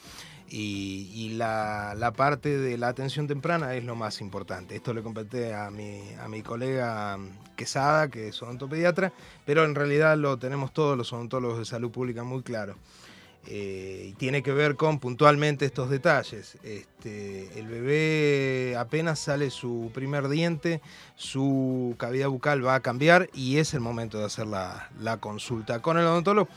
Y, 0.53 1.35
la, 1.37 2.13
parte 2.17 2.59
de 2.59 2.77
la 2.77 2.89
atención 2.89 3.27
temprana 3.27 3.75
es 3.75 3.85
lo 3.85 3.95
más 3.95 4.21
importante. 4.21 4.77
Esto 4.77 4.93
le 4.93 5.01
compete 5.01 5.55
a 5.55 5.71
mi, 5.71 6.03
a 6.21 6.29
mi 6.29 6.43
colega 6.43 7.19
Quesada, 7.57 8.09
que 8.09 8.29
es 8.29 8.43
odontopediatra, 8.43 9.13
pero 9.47 9.65
en 9.65 9.75
realidad 9.75 10.19
lo 10.19 10.39
tenemos 10.39 10.75
todos 10.75 10.99
los 10.99 11.13
odontólogos 11.13 11.61
de 11.61 11.65
salud 11.65 11.91
pública 11.91 12.25
muy 12.25 12.43
claro. 12.43 12.75
Eh, 13.47 14.09
y 14.11 14.13
tiene 14.13 14.43
que 14.43 14.53
ver 14.53 14.77
con 14.77 14.99
puntualmente 14.99 15.65
estos 15.65 15.89
detalles. 15.89 16.57
Este, 16.63 17.59
el 17.59 17.67
bebé 17.67 18.77
apenas 18.77 19.19
sale 19.19 19.51
su 19.51 19.91
primer 19.95 20.29
diente, 20.29 20.81
su 21.17 21.95
cavidad 21.99 22.29
bucal 22.29 22.65
va 22.65 22.75
a 22.75 22.81
cambiar 22.81 23.31
y 23.33 23.57
es 23.57 23.73
el 23.73 23.81
momento 23.81 24.19
de 24.19 24.27
hacer 24.27 24.47
la, 24.47 24.91
consulta 25.21 25.81
con 25.81 25.99
el 25.99 26.05
odontólogo. 26.05 26.49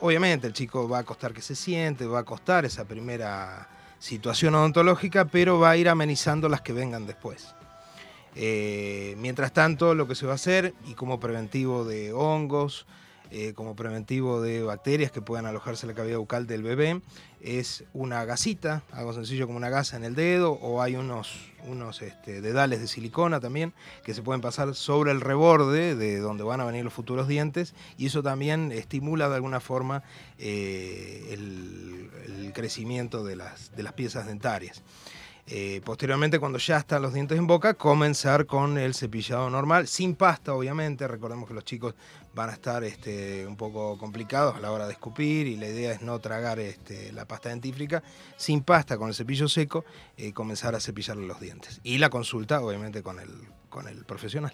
Obviamente 0.00 0.46
el 0.46 0.52
chico 0.52 0.88
va 0.88 0.98
a 1.00 1.04
costar 1.04 1.32
que 1.32 1.42
se 1.42 1.56
siente, 1.56 2.06
va 2.06 2.20
a 2.20 2.24
costar 2.24 2.64
esa 2.64 2.84
primera 2.84 3.68
situación 3.98 4.54
odontológica, 4.54 5.24
pero 5.24 5.58
va 5.58 5.70
a 5.70 5.76
ir 5.76 5.88
amenizando 5.88 6.48
las 6.48 6.60
que 6.60 6.72
vengan 6.72 7.04
después. 7.04 7.52
Eh, 8.36 9.16
mientras 9.18 9.52
tanto, 9.52 9.96
lo 9.96 10.06
que 10.06 10.14
se 10.14 10.24
va 10.24 10.32
a 10.32 10.36
hacer, 10.36 10.72
y 10.86 10.94
como 10.94 11.18
preventivo 11.18 11.84
de 11.84 12.12
hongos, 12.12 12.86
eh, 13.30 13.52
como 13.54 13.76
preventivo 13.76 14.40
de 14.40 14.62
bacterias 14.62 15.12
que 15.12 15.20
puedan 15.20 15.46
alojarse 15.46 15.86
en 15.86 15.88
la 15.88 15.94
cavidad 15.94 16.18
bucal 16.18 16.46
del 16.46 16.62
bebé, 16.62 17.00
es 17.40 17.84
una 17.92 18.24
gasita, 18.24 18.82
algo 18.90 19.12
sencillo 19.12 19.46
como 19.46 19.58
una 19.58 19.68
gasa 19.68 19.96
en 19.96 20.04
el 20.04 20.14
dedo, 20.14 20.52
o 20.52 20.82
hay 20.82 20.96
unos, 20.96 21.34
unos 21.66 22.02
este, 22.02 22.40
dedales 22.40 22.80
de 22.80 22.88
silicona 22.88 23.38
también 23.38 23.74
que 24.04 24.14
se 24.14 24.22
pueden 24.22 24.40
pasar 24.40 24.74
sobre 24.74 25.12
el 25.12 25.20
reborde 25.20 25.94
de 25.94 26.18
donde 26.18 26.42
van 26.42 26.60
a 26.60 26.64
venir 26.64 26.84
los 26.84 26.92
futuros 26.92 27.28
dientes, 27.28 27.74
y 27.96 28.06
eso 28.06 28.22
también 28.22 28.72
estimula 28.72 29.28
de 29.28 29.36
alguna 29.36 29.60
forma 29.60 30.02
eh, 30.38 31.28
el, 31.32 32.10
el 32.26 32.52
crecimiento 32.52 33.24
de 33.24 33.36
las, 33.36 33.74
de 33.76 33.82
las 33.82 33.92
piezas 33.92 34.26
dentarias. 34.26 34.82
Eh, 35.50 35.80
posteriormente, 35.82 36.38
cuando 36.38 36.58
ya 36.58 36.76
están 36.76 37.00
los 37.00 37.14
dientes 37.14 37.38
en 37.38 37.46
boca, 37.46 37.72
comenzar 37.72 38.44
con 38.44 38.76
el 38.76 38.94
cepillado 38.94 39.48
normal, 39.48 39.88
sin 39.88 40.14
pasta, 40.14 40.52
obviamente. 40.52 41.08
Recordemos 41.08 41.48
que 41.48 41.54
los 41.54 41.64
chicos 41.64 41.94
van 42.34 42.50
a 42.50 42.52
estar 42.52 42.84
este, 42.84 43.46
un 43.46 43.56
poco 43.56 43.96
complicados 43.96 44.56
a 44.56 44.60
la 44.60 44.70
hora 44.70 44.86
de 44.86 44.92
escupir 44.92 45.46
y 45.46 45.56
la 45.56 45.68
idea 45.68 45.92
es 45.92 46.02
no 46.02 46.18
tragar 46.18 46.58
este, 46.58 47.12
la 47.12 47.24
pasta 47.24 47.48
dentífrica. 47.48 48.02
Sin 48.36 48.62
pasta, 48.62 48.98
con 48.98 49.08
el 49.08 49.14
cepillo 49.14 49.48
seco, 49.48 49.86
eh, 50.18 50.34
comenzar 50.34 50.74
a 50.74 50.80
cepillarle 50.80 51.26
los 51.26 51.40
dientes. 51.40 51.80
Y 51.82 51.96
la 51.96 52.10
consulta, 52.10 52.60
obviamente, 52.60 53.02
con 53.02 53.18
el, 53.18 53.30
con 53.70 53.88
el 53.88 54.04
profesional. 54.04 54.52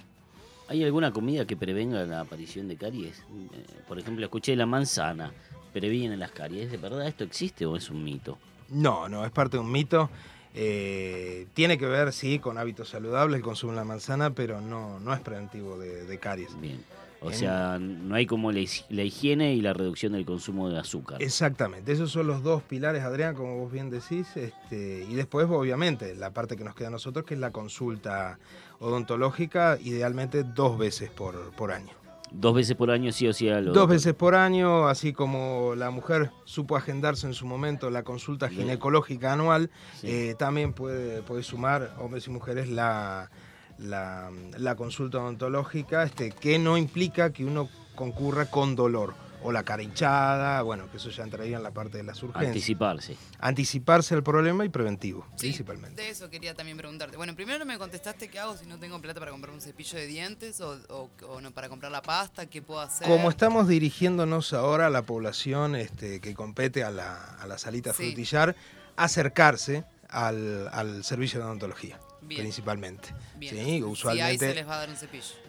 ¿Hay 0.68 0.84
alguna 0.84 1.12
comida 1.12 1.44
que 1.44 1.56
prevenga 1.56 2.04
la 2.04 2.20
aparición 2.20 2.68
de 2.68 2.76
caries? 2.76 3.18
Eh, 3.18 3.82
Por 3.88 3.98
ejemplo, 3.98 4.24
escuché 4.24 4.54
la 4.54 4.66
manzana. 4.66 5.32
¿Previene 5.72 6.16
las 6.16 6.30
caries? 6.30 6.70
¿De 6.70 6.76
verdad 6.76 7.08
esto 7.08 7.24
existe 7.24 7.66
o 7.66 7.74
es 7.74 7.90
un 7.90 8.04
mito? 8.04 8.38
No, 8.70 9.08
no, 9.08 9.24
es 9.26 9.32
parte 9.32 9.56
de 9.56 9.62
un 9.62 9.72
mito. 9.72 10.08
Eh, 10.54 11.46
tiene 11.54 11.78
que 11.78 11.86
ver, 11.86 12.12
sí, 12.12 12.38
con 12.38 12.58
hábitos 12.58 12.88
saludables, 12.88 13.36
el 13.38 13.42
consumo 13.42 13.72
de 13.72 13.78
la 13.78 13.84
manzana, 13.84 14.30
pero 14.34 14.60
no, 14.60 15.00
no 15.00 15.12
es 15.12 15.20
preventivo 15.20 15.76
de, 15.78 16.04
de 16.04 16.18
caries. 16.18 16.58
Bien. 16.60 16.82
O 17.20 17.28
En- 17.30 17.34
sea, 17.36 17.78
no 17.80 18.14
hay 18.14 18.26
como 18.26 18.52
la, 18.52 18.60
la 18.90 19.02
higiene 19.02 19.54
y 19.54 19.62
la 19.62 19.72
reducción 19.72 20.12
del 20.12 20.26
consumo 20.26 20.68
de 20.68 20.78
azúcar. 20.78 21.22
Exactamente, 21.22 21.90
esos 21.90 22.12
son 22.12 22.26
los 22.26 22.42
dos 22.42 22.62
pilares, 22.62 23.02
Adrián, 23.02 23.34
como 23.34 23.56
vos 23.58 23.72
bien 23.72 23.88
decís. 23.90 24.28
Este, 24.36 25.06
y 25.08 25.14
después, 25.14 25.46
obviamente, 25.48 26.14
la 26.14 26.30
parte 26.32 26.56
que 26.56 26.64
nos 26.64 26.74
queda 26.74 26.88
a 26.88 26.90
nosotros, 26.92 27.24
que 27.24 27.34
es 27.34 27.40
la 27.40 27.50
consulta 27.50 28.38
odontológica, 28.78 29.78
idealmente 29.82 30.44
dos 30.44 30.76
veces 30.78 31.10
por, 31.10 31.50
por 31.52 31.72
año. 31.72 31.92
Dos 32.36 32.54
veces 32.54 32.74
por 32.74 32.90
año 32.90 33.12
sí 33.12 33.28
o 33.28 33.32
sí 33.32 33.48
Dos 33.48 33.88
veces 33.88 34.12
por 34.14 34.34
año, 34.34 34.88
así 34.88 35.12
como 35.12 35.74
la 35.76 35.90
mujer 35.90 36.30
supo 36.44 36.76
agendarse 36.76 37.26
en 37.26 37.34
su 37.34 37.46
momento 37.46 37.90
la 37.90 38.02
consulta 38.02 38.48
ginecológica 38.48 39.32
anual, 39.32 39.70
Sí. 40.00 40.08
eh, 40.10 40.34
también 40.36 40.72
puede, 40.72 41.22
puede 41.22 41.42
sumar, 41.42 41.94
hombres 42.00 42.26
y 42.26 42.30
mujeres, 42.30 42.68
la, 42.68 43.30
la, 43.78 44.30
la 44.58 44.74
consulta 44.74 45.18
odontológica, 45.18 46.02
este, 46.02 46.30
que 46.32 46.58
no 46.58 46.76
implica 46.76 47.32
que 47.32 47.44
uno 47.44 47.68
concurra 47.94 48.46
con 48.46 48.74
dolor. 48.74 49.14
O 49.44 49.52
la 49.52 49.62
cara 49.62 49.82
hinchada, 49.82 50.62
bueno, 50.62 50.90
que 50.90 50.96
eso 50.96 51.10
ya 51.10 51.22
entraría 51.22 51.58
en 51.58 51.62
la 51.62 51.70
parte 51.70 51.98
de 51.98 52.02
las 52.02 52.20
urgencias. 52.22 52.48
Anticiparse. 52.48 53.16
Anticiparse 53.38 54.14
al 54.14 54.22
problema 54.22 54.64
y 54.64 54.70
preventivo, 54.70 55.26
Sí, 55.36 55.48
principalmente. 55.48 56.00
De 56.02 56.08
eso 56.08 56.30
quería 56.30 56.54
también 56.54 56.78
preguntarte. 56.78 57.16
Bueno, 57.18 57.34
primero 57.36 57.58
no 57.58 57.66
me 57.66 57.76
contestaste 57.78 58.28
qué 58.28 58.38
hago 58.38 58.56
si 58.56 58.64
no 58.66 58.78
tengo 58.78 59.00
plata 59.02 59.20
para 59.20 59.30
comprar 59.32 59.52
un 59.54 59.60
cepillo 59.60 59.98
de 59.98 60.06
dientes 60.06 60.60
o, 60.62 60.78
o- 60.88 61.10
o 61.28 61.40
no 61.42 61.50
para 61.52 61.68
comprar 61.68 61.92
la 61.92 62.00
pasta, 62.02 62.46
qué 62.46 62.62
puedo 62.62 62.80
hacer. 62.80 63.06
Como 63.06 63.28
estamos 63.28 63.68
dirigiéndonos 63.68 64.52
ahora 64.54 64.86
a 64.86 64.90
la 64.90 65.02
población 65.02 65.76
este, 65.76 66.20
que 66.20 66.34
compete 66.34 66.82
a 66.82 66.90
la, 66.90 67.34
a 67.36 67.46
la 67.46 67.58
salita 67.58 67.92
Sí. 67.92 68.04
frutillar, 68.06 68.56
acercarse 68.96 69.84
al, 70.08 70.68
al 70.72 71.04
servicio 71.04 71.38
de 71.40 71.44
odontología, 71.46 72.00
Bien. 72.22 72.40
principalmente. 72.40 73.10
Bien. 73.36 73.54
¿sí? 73.54 73.60
Si 73.62 73.70
ahí 73.72 73.82
Usualmente. 73.82 74.48
se 74.48 74.54
les 74.54 74.66
va 74.66 74.76
a 74.76 74.78
dar 74.78 74.88
un 74.88 74.96
cepillo. 74.96 75.43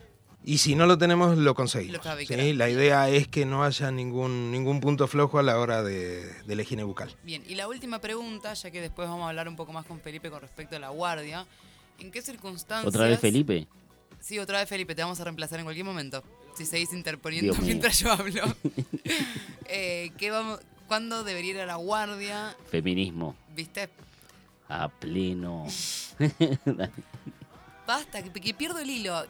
Y 0.47 0.59
si 0.59 0.75
no 0.75 0.85
lo 0.85 0.97
tenemos, 0.97 1.37
lo 1.37 1.55
conseguimos. 1.55 2.05
Lo 2.05 2.11
está 2.11 2.35
¿sí? 2.35 2.53
La 2.53 2.69
idea 2.69 3.09
es 3.09 3.27
que 3.27 3.45
no 3.45 3.63
haya 3.63 3.89
ningún, 3.89 4.51
ningún 4.51 4.79
punto 4.79 5.07
flojo 5.07 5.39
a 5.39 5.43
la 5.43 5.57
hora 5.57 5.81
de, 5.81 6.31
de 6.43 6.55
la 6.55 6.61
higiene 6.61 6.83
bucal. 6.83 7.15
Bien, 7.23 7.43
y 7.47 7.55
la 7.55 7.67
última 7.67 7.99
pregunta, 7.99 8.53
ya 8.53 8.69
que 8.69 8.79
después 8.79 9.09
vamos 9.09 9.25
a 9.25 9.29
hablar 9.29 9.47
un 9.47 9.55
poco 9.55 9.73
más 9.73 9.85
con 9.87 9.99
Felipe 9.99 10.29
con 10.29 10.41
respecto 10.41 10.75
a 10.75 10.79
la 10.79 10.89
guardia. 10.89 11.47
¿En 11.97 12.11
qué 12.11 12.21
circunstancias... 12.21 12.87
¿Otra 12.87 13.07
vez 13.07 13.19
Felipe? 13.19 13.67
Sí, 14.19 14.37
otra 14.37 14.59
vez 14.59 14.69
Felipe, 14.69 14.93
te 14.93 15.01
vamos 15.01 15.19
a 15.19 15.23
reemplazar 15.23 15.59
en 15.59 15.65
cualquier 15.65 15.85
momento. 15.85 16.23
Si 16.55 16.65
seguís 16.65 16.93
interponiendo 16.93 17.53
Dios 17.53 17.57
mío. 17.57 17.67
mientras 17.67 17.99
yo 17.99 18.11
hablo. 18.11 18.43
Eh, 19.67 20.11
¿qué 20.19 20.29
vamos, 20.29 20.59
¿Cuándo 20.87 21.23
debería 21.23 21.51
ir 21.51 21.59
a 21.59 21.65
la 21.65 21.75
guardia? 21.75 22.55
Feminismo. 22.69 23.35
¿Viste? 23.55 23.89
A 24.69 24.89
pleno. 24.89 25.65
Basta, 27.87 28.21
que, 28.21 28.31
que 28.31 28.53
pierdo 28.53 28.77
el 28.77 28.91
hilo. 28.91 29.25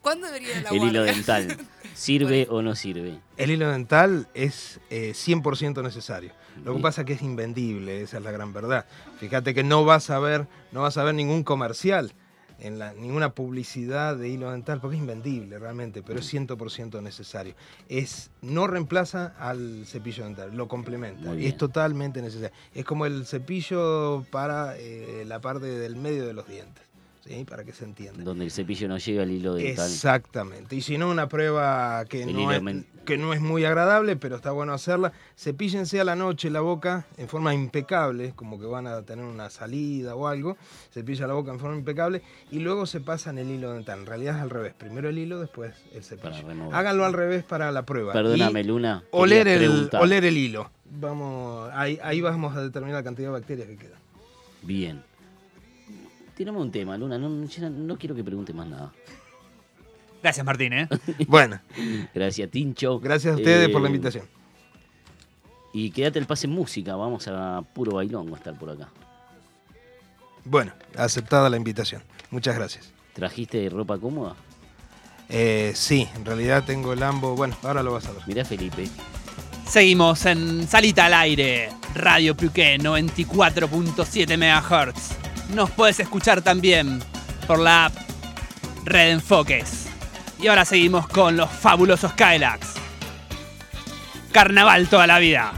¿Y 0.00 0.02
¿Cuándo 0.02 0.26
debería 0.26 0.48
ir 0.48 0.56
a 0.56 0.60
la 0.62 0.68
El 0.70 0.78
guardia? 0.78 0.88
hilo 0.88 1.02
dental. 1.04 1.56
¿Sirve 1.94 2.46
o 2.48 2.62
no 2.62 2.74
sirve? 2.74 3.20
El 3.36 3.50
hilo 3.50 3.70
dental 3.70 4.28
es 4.32 4.80
eh, 4.88 5.12
100% 5.14 5.82
necesario. 5.82 6.32
Lo 6.64 6.74
que 6.74 6.80
pasa 6.80 7.02
es 7.02 7.06
que 7.06 7.12
es 7.12 7.22
invendible, 7.22 8.02
esa 8.02 8.18
es 8.18 8.24
la 8.24 8.30
gran 8.30 8.52
verdad. 8.52 8.86
Fíjate 9.18 9.54
que 9.54 9.62
no 9.62 9.84
vas 9.84 10.08
a 10.10 10.18
ver, 10.18 10.46
no 10.72 10.82
vas 10.82 10.96
a 10.96 11.04
ver 11.04 11.14
ningún 11.14 11.42
comercial, 11.42 12.12
en 12.58 12.78
la, 12.78 12.92
ninguna 12.92 13.34
publicidad 13.34 14.16
de 14.16 14.28
hilo 14.28 14.50
dental, 14.50 14.80
porque 14.80 14.96
es 14.96 15.00
invendible 15.00 15.58
realmente, 15.58 16.02
pero 16.02 16.20
es 16.20 16.32
100% 16.32 17.02
necesario. 17.02 17.54
Es, 17.88 18.30
no 18.42 18.66
reemplaza 18.66 19.34
al 19.38 19.84
cepillo 19.86 20.24
dental, 20.24 20.54
lo 20.56 20.68
complementa. 20.68 21.34
Es 21.34 21.56
totalmente 21.56 22.20
necesario. 22.22 22.54
Es 22.74 22.84
como 22.84 23.06
el 23.06 23.26
cepillo 23.26 24.24
para 24.30 24.76
eh, 24.76 25.24
la 25.26 25.40
parte 25.40 25.66
del 25.66 25.96
medio 25.96 26.26
de 26.26 26.34
los 26.34 26.46
dientes, 26.46 26.84
¿sí? 27.24 27.44
para 27.44 27.64
que 27.64 27.72
se 27.72 27.84
entienda. 27.84 28.22
Donde 28.22 28.44
el 28.44 28.50
cepillo 28.50 28.88
no 28.88 28.98
llega 28.98 29.22
al 29.22 29.30
hilo 29.30 29.54
dental. 29.54 29.90
Exactamente. 29.90 30.76
Y 30.76 30.80
si 30.80 30.98
no, 30.98 31.10
una 31.10 31.28
prueba 31.28 32.04
que 32.06 32.22
El 32.22 32.34
no, 32.34 32.52
es, 32.52 32.62
que 33.04 33.18
no 33.18 33.32
es 33.32 33.40
muy 33.40 33.64
agradable, 33.64 34.16
pero 34.16 34.36
está 34.36 34.50
bueno 34.50 34.72
hacerla. 34.72 35.12
Cepíllense 35.36 36.00
a 36.00 36.04
la 36.04 36.16
noche 36.16 36.50
la 36.50 36.60
boca 36.60 37.06
en 37.16 37.28
forma 37.28 37.54
impecable, 37.54 38.32
como 38.34 38.58
que 38.58 38.66
van 38.66 38.86
a 38.86 39.02
tener 39.02 39.24
una 39.24 39.50
salida 39.50 40.14
o 40.14 40.26
algo. 40.26 40.56
Cepilla 40.92 41.26
la 41.26 41.34
boca 41.34 41.52
en 41.52 41.58
forma 41.58 41.76
impecable 41.76 42.22
y 42.50 42.60
luego 42.60 42.86
se 42.86 43.00
pasan 43.00 43.38
el 43.38 43.50
hilo 43.50 43.72
dental. 43.72 44.00
En 44.00 44.06
realidad 44.06 44.36
es 44.36 44.42
al 44.42 44.50
revés. 44.50 44.74
Primero 44.74 45.08
el 45.08 45.18
hilo, 45.18 45.40
después 45.40 45.74
el 45.92 46.02
cepillo. 46.04 46.44
Háganlo 46.72 47.04
al 47.04 47.12
revés 47.12 47.44
para 47.44 47.72
la 47.72 47.84
prueba. 47.84 48.12
Perdóname, 48.12 48.60
Y 48.60 48.64
Luna. 48.64 49.04
Oler 49.10 49.48
el, 49.48 49.90
oler 49.98 50.24
el 50.24 50.36
hilo. 50.36 50.70
Vamos, 50.92 51.70
ahí, 51.72 51.98
ahí 52.02 52.20
vamos 52.20 52.56
a 52.56 52.62
determinar 52.62 52.98
la 52.98 53.04
cantidad 53.04 53.28
de 53.28 53.32
bacterias 53.32 53.68
que 53.68 53.76
quedan. 53.76 54.00
Bien. 54.62 55.09
Tirame 56.40 56.56
un 56.58 56.70
tema, 56.72 56.96
Luna. 56.96 57.18
No, 57.18 57.44
yo 57.44 57.60
no- 57.68 57.68
no 57.68 57.98
quiero 57.98 58.14
que 58.14 58.24
pregunte 58.24 58.54
más 58.54 58.66
nada. 58.66 58.90
Gracias, 60.22 60.46
Martín, 60.46 60.72
¿eh? 60.72 60.88
Bueno, 61.28 61.60
Gracias, 62.14 62.50
Tincho. 62.50 62.98
gracias 62.98 63.34
a 63.34 63.36
ustedes 63.36 63.68
por 63.68 63.82
la 63.82 63.88
Eh, 63.88 63.90
invitación. 63.90 64.24
Y 65.74 65.90
quédate 65.90 66.18
el 66.18 66.24
pase 66.24 66.46
en 66.46 66.54
música. 66.54 66.96
Vamos 66.96 67.28
a 67.28 67.60
puro 67.74 67.96
bailón 67.96 68.32
a 68.32 68.38
estar 68.38 68.58
por 68.58 68.70
acá. 68.70 68.88
Bueno, 70.46 70.72
aceptada 70.96 71.50
la 71.50 71.58
invitación. 71.58 72.02
Muchas 72.30 72.56
gracias. 72.56 72.90
¿Trajiste 73.12 73.68
ropa 73.68 73.98
cómoda? 73.98 74.34
Eh, 75.28 75.72
sí, 75.74 76.08
en 76.16 76.24
realidad 76.24 76.64
tengo 76.64 76.94
el 76.94 77.02
ambo. 77.02 77.36
Bueno, 77.36 77.54
ahora 77.62 77.82
lo 77.82 77.92
vas 77.92 78.06
a 78.06 78.12
ver. 78.12 78.22
Mirá, 78.26 78.46
Felipe. 78.46 78.88
Seguimos 79.66 80.24
en 80.24 80.66
Salita 80.66 81.04
al 81.04 81.12
Aire, 81.12 81.68
Radio 81.94 82.34
Pluqué 82.34 82.78
94.7 82.78 84.38
MHz. 84.38 85.29
Nos 85.54 85.70
puedes 85.70 85.98
escuchar 86.00 86.42
también 86.42 87.00
por 87.46 87.58
la 87.58 87.86
app 87.86 87.92
Red 88.84 89.10
Enfoques. 89.10 89.86
Y 90.38 90.46
ahora 90.46 90.64
seguimos 90.64 91.08
con 91.08 91.36
los 91.36 91.50
fabulosos 91.50 92.12
Kylax. 92.14 92.74
Carnaval 94.32 94.88
toda 94.88 95.06
la 95.06 95.18
vida. 95.18 95.52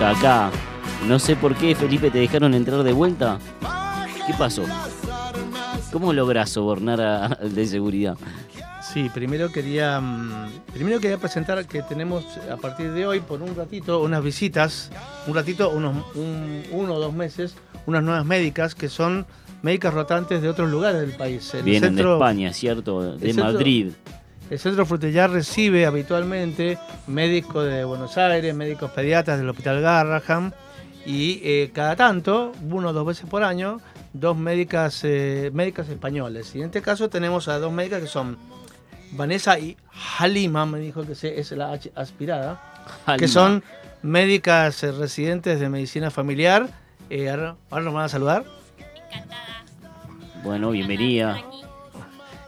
Vuelta 0.00 0.10
acá. 0.18 0.50
No 1.06 1.18
sé 1.18 1.36
por 1.36 1.54
qué, 1.54 1.74
Felipe, 1.74 2.10
te 2.10 2.18
dejaron 2.18 2.54
entrar 2.54 2.82
de 2.82 2.92
vuelta. 2.92 3.38
¿Qué 4.26 4.34
pasó? 4.38 4.64
¿Cómo 5.92 6.12
lográs 6.12 6.50
sobornar 6.50 7.00
al 7.00 7.54
de 7.54 7.66
seguridad? 7.66 8.16
Sí, 8.82 9.08
primero 9.12 9.52
quería, 9.52 10.00
mm, 10.00 10.50
primero 10.72 11.00
quería 11.00 11.18
presentar 11.18 11.64
que 11.66 11.82
tenemos 11.82 12.24
a 12.50 12.56
partir 12.56 12.90
de 12.92 13.06
hoy, 13.06 13.20
por 13.20 13.40
un 13.42 13.54
ratito, 13.54 14.00
unas 14.02 14.22
visitas, 14.22 14.90
un 15.26 15.34
ratito, 15.34 15.70
unos, 15.70 16.04
un- 16.16 16.62
uno 16.72 16.94
o 16.94 16.98
dos 16.98 17.12
meses, 17.12 17.54
unas 17.86 18.02
nuevas 18.02 18.24
médicas 18.24 18.74
que 18.74 18.88
son 18.88 19.26
médicas 19.62 19.94
rotantes 19.94 20.42
de 20.42 20.48
otros 20.48 20.70
lugares 20.70 21.00
del 21.02 21.12
país. 21.12 21.52
El 21.54 21.62
Vienen 21.62 21.82
de 21.82 21.88
centro- 22.02 22.14
España, 22.14 22.52
¿cierto? 22.52 23.16
De 23.16 23.26
centro- 23.32 23.44
Madrid. 23.52 23.92
El 24.50 24.58
Centro 24.58 24.84
Frutillar 24.84 25.30
recibe 25.30 25.86
habitualmente 25.86 26.76
médicos 27.06 27.66
de 27.66 27.84
Buenos 27.84 28.18
Aires, 28.18 28.52
médicos 28.54 28.90
pediatras 28.90 29.38
del 29.38 29.48
Hospital 29.48 29.80
Garraham 29.80 30.50
y 31.06 31.40
eh, 31.44 31.70
cada 31.72 31.94
tanto, 31.96 32.52
uno 32.68 32.88
o 32.88 32.92
dos 32.92 33.06
veces 33.06 33.26
por 33.30 33.44
año, 33.44 33.80
dos 34.12 34.36
médicas, 34.36 35.00
eh, 35.04 35.50
médicas 35.54 35.88
españoles. 35.88 36.52
Y 36.56 36.58
en 36.58 36.66
este 36.66 36.82
caso 36.82 37.08
tenemos 37.08 37.46
a 37.48 37.58
dos 37.60 37.72
médicas 37.72 38.00
que 38.02 38.08
son 38.08 38.36
Vanessa 39.12 39.56
y 39.58 39.76
Halima, 40.18 40.66
me 40.66 40.80
dijo 40.80 41.06
que 41.06 41.14
se- 41.14 41.38
es 41.38 41.52
la 41.52 41.70
H 41.72 41.92
aspirada, 41.94 42.60
que 43.18 43.28
son 43.28 43.62
médicas 44.02 44.82
eh, 44.82 44.90
residentes 44.92 45.60
de 45.60 45.68
medicina 45.68 46.10
familiar. 46.10 46.68
Eh, 47.08 47.30
ahora, 47.30 47.56
ahora 47.70 47.84
nos 47.84 47.94
van 47.94 48.04
a 48.04 48.08
saludar. 48.08 48.44
Bueno, 50.42 50.70
bienvenida. 50.70 51.40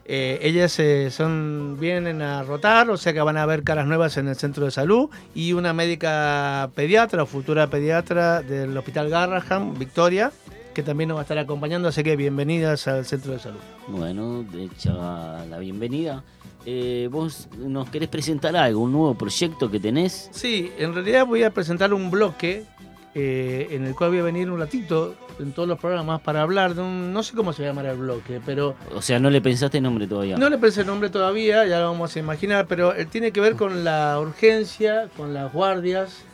Eh, 0.04 0.38
ellas 0.42 0.78
eh, 0.78 1.10
son 1.10 1.76
vienen 1.78 2.22
a 2.22 2.42
rotar, 2.42 2.90
o 2.90 2.96
sea 2.96 3.12
que 3.12 3.20
van 3.20 3.36
a 3.36 3.46
ver 3.46 3.62
caras 3.62 3.86
nuevas 3.86 4.16
en 4.16 4.28
el 4.28 4.36
centro 4.36 4.64
de 4.64 4.70
salud 4.70 5.08
y 5.34 5.52
una 5.52 5.72
médica 5.72 6.70
pediatra 6.74 7.22
o 7.22 7.26
futura 7.26 7.68
pediatra 7.68 8.42
del 8.42 8.76
Hospital 8.76 9.10
Garraham, 9.10 9.78
Victoria, 9.78 10.32
que 10.74 10.82
también 10.82 11.08
nos 11.08 11.16
va 11.16 11.20
a 11.20 11.22
estar 11.22 11.38
acompañando, 11.38 11.88
así 11.88 12.02
que 12.02 12.16
bienvenidas 12.16 12.88
al 12.88 13.04
centro 13.04 13.32
de 13.32 13.38
salud. 13.38 13.60
Bueno, 13.88 14.44
hecha 14.58 15.44
la 15.44 15.58
bienvenida. 15.58 16.24
Eh, 16.64 17.08
¿Vos 17.10 17.48
nos 17.58 17.90
querés 17.90 18.08
presentar 18.08 18.56
algo, 18.56 18.82
un 18.82 18.92
nuevo 18.92 19.14
proyecto 19.14 19.70
que 19.70 19.80
tenés? 19.80 20.28
Sí, 20.32 20.70
en 20.78 20.94
realidad 20.94 21.26
voy 21.26 21.42
a 21.42 21.50
presentar 21.50 21.92
un 21.92 22.10
bloque 22.10 22.64
eh, 23.14 23.68
en 23.72 23.84
el 23.86 23.94
cual 23.94 24.10
voy 24.10 24.20
a 24.20 24.22
venir 24.22 24.50
un 24.50 24.58
ratito 24.58 25.14
en 25.38 25.52
todos 25.52 25.68
los 25.68 25.78
programas 25.78 26.20
para 26.20 26.42
hablar 26.42 26.74
de 26.74 26.82
un, 26.82 27.12
no 27.12 27.22
sé 27.22 27.34
cómo 27.34 27.52
se 27.52 27.62
llamará 27.62 27.92
el 27.92 27.98
bloque, 27.98 28.40
pero 28.44 28.74
O 28.94 29.02
sea, 29.02 29.18
no 29.18 29.28
le 29.30 29.40
pensaste 29.40 29.80
nombre 29.80 30.06
todavía. 30.06 30.36
No 30.38 30.48
le 30.48 30.58
pensé 30.58 30.82
el 30.82 30.86
nombre 30.86 31.10
todavía, 31.10 31.66
ya 31.66 31.80
lo 31.80 31.86
vamos 31.92 32.14
a 32.16 32.18
imaginar, 32.18 32.66
pero 32.66 32.94
eh, 32.94 33.04
tiene 33.06 33.30
que 33.32 33.40
ver 33.40 33.56
con 33.56 33.84
la 33.84 34.18
urgencia, 34.20 35.08
con 35.16 35.34
las 35.34 35.52
guardias, 35.52 36.24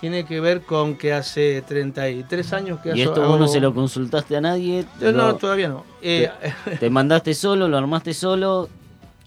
tiene 0.00 0.24
que 0.26 0.38
ver 0.38 0.60
con 0.62 0.96
que 0.96 1.12
hace 1.12 1.60
33 1.66 2.52
años 2.52 2.78
que 2.80 2.90
¿Y 2.90 3.02
hago- 3.02 3.10
esto 3.14 3.20
vos 3.26 3.38
no 3.38 3.44
hago- 3.46 3.52
se 3.52 3.60
lo 3.60 3.74
consultaste 3.74 4.36
a 4.36 4.40
nadie? 4.40 4.84
No, 5.00 5.10
Lo- 5.10 5.36
todavía 5.36 5.68
no. 5.68 5.84
Eh, 6.02 6.30
¿Te 6.78 6.88
mandaste 6.88 7.34
solo, 7.34 7.66
lo 7.68 7.76
armaste 7.78 8.14
solo? 8.14 8.68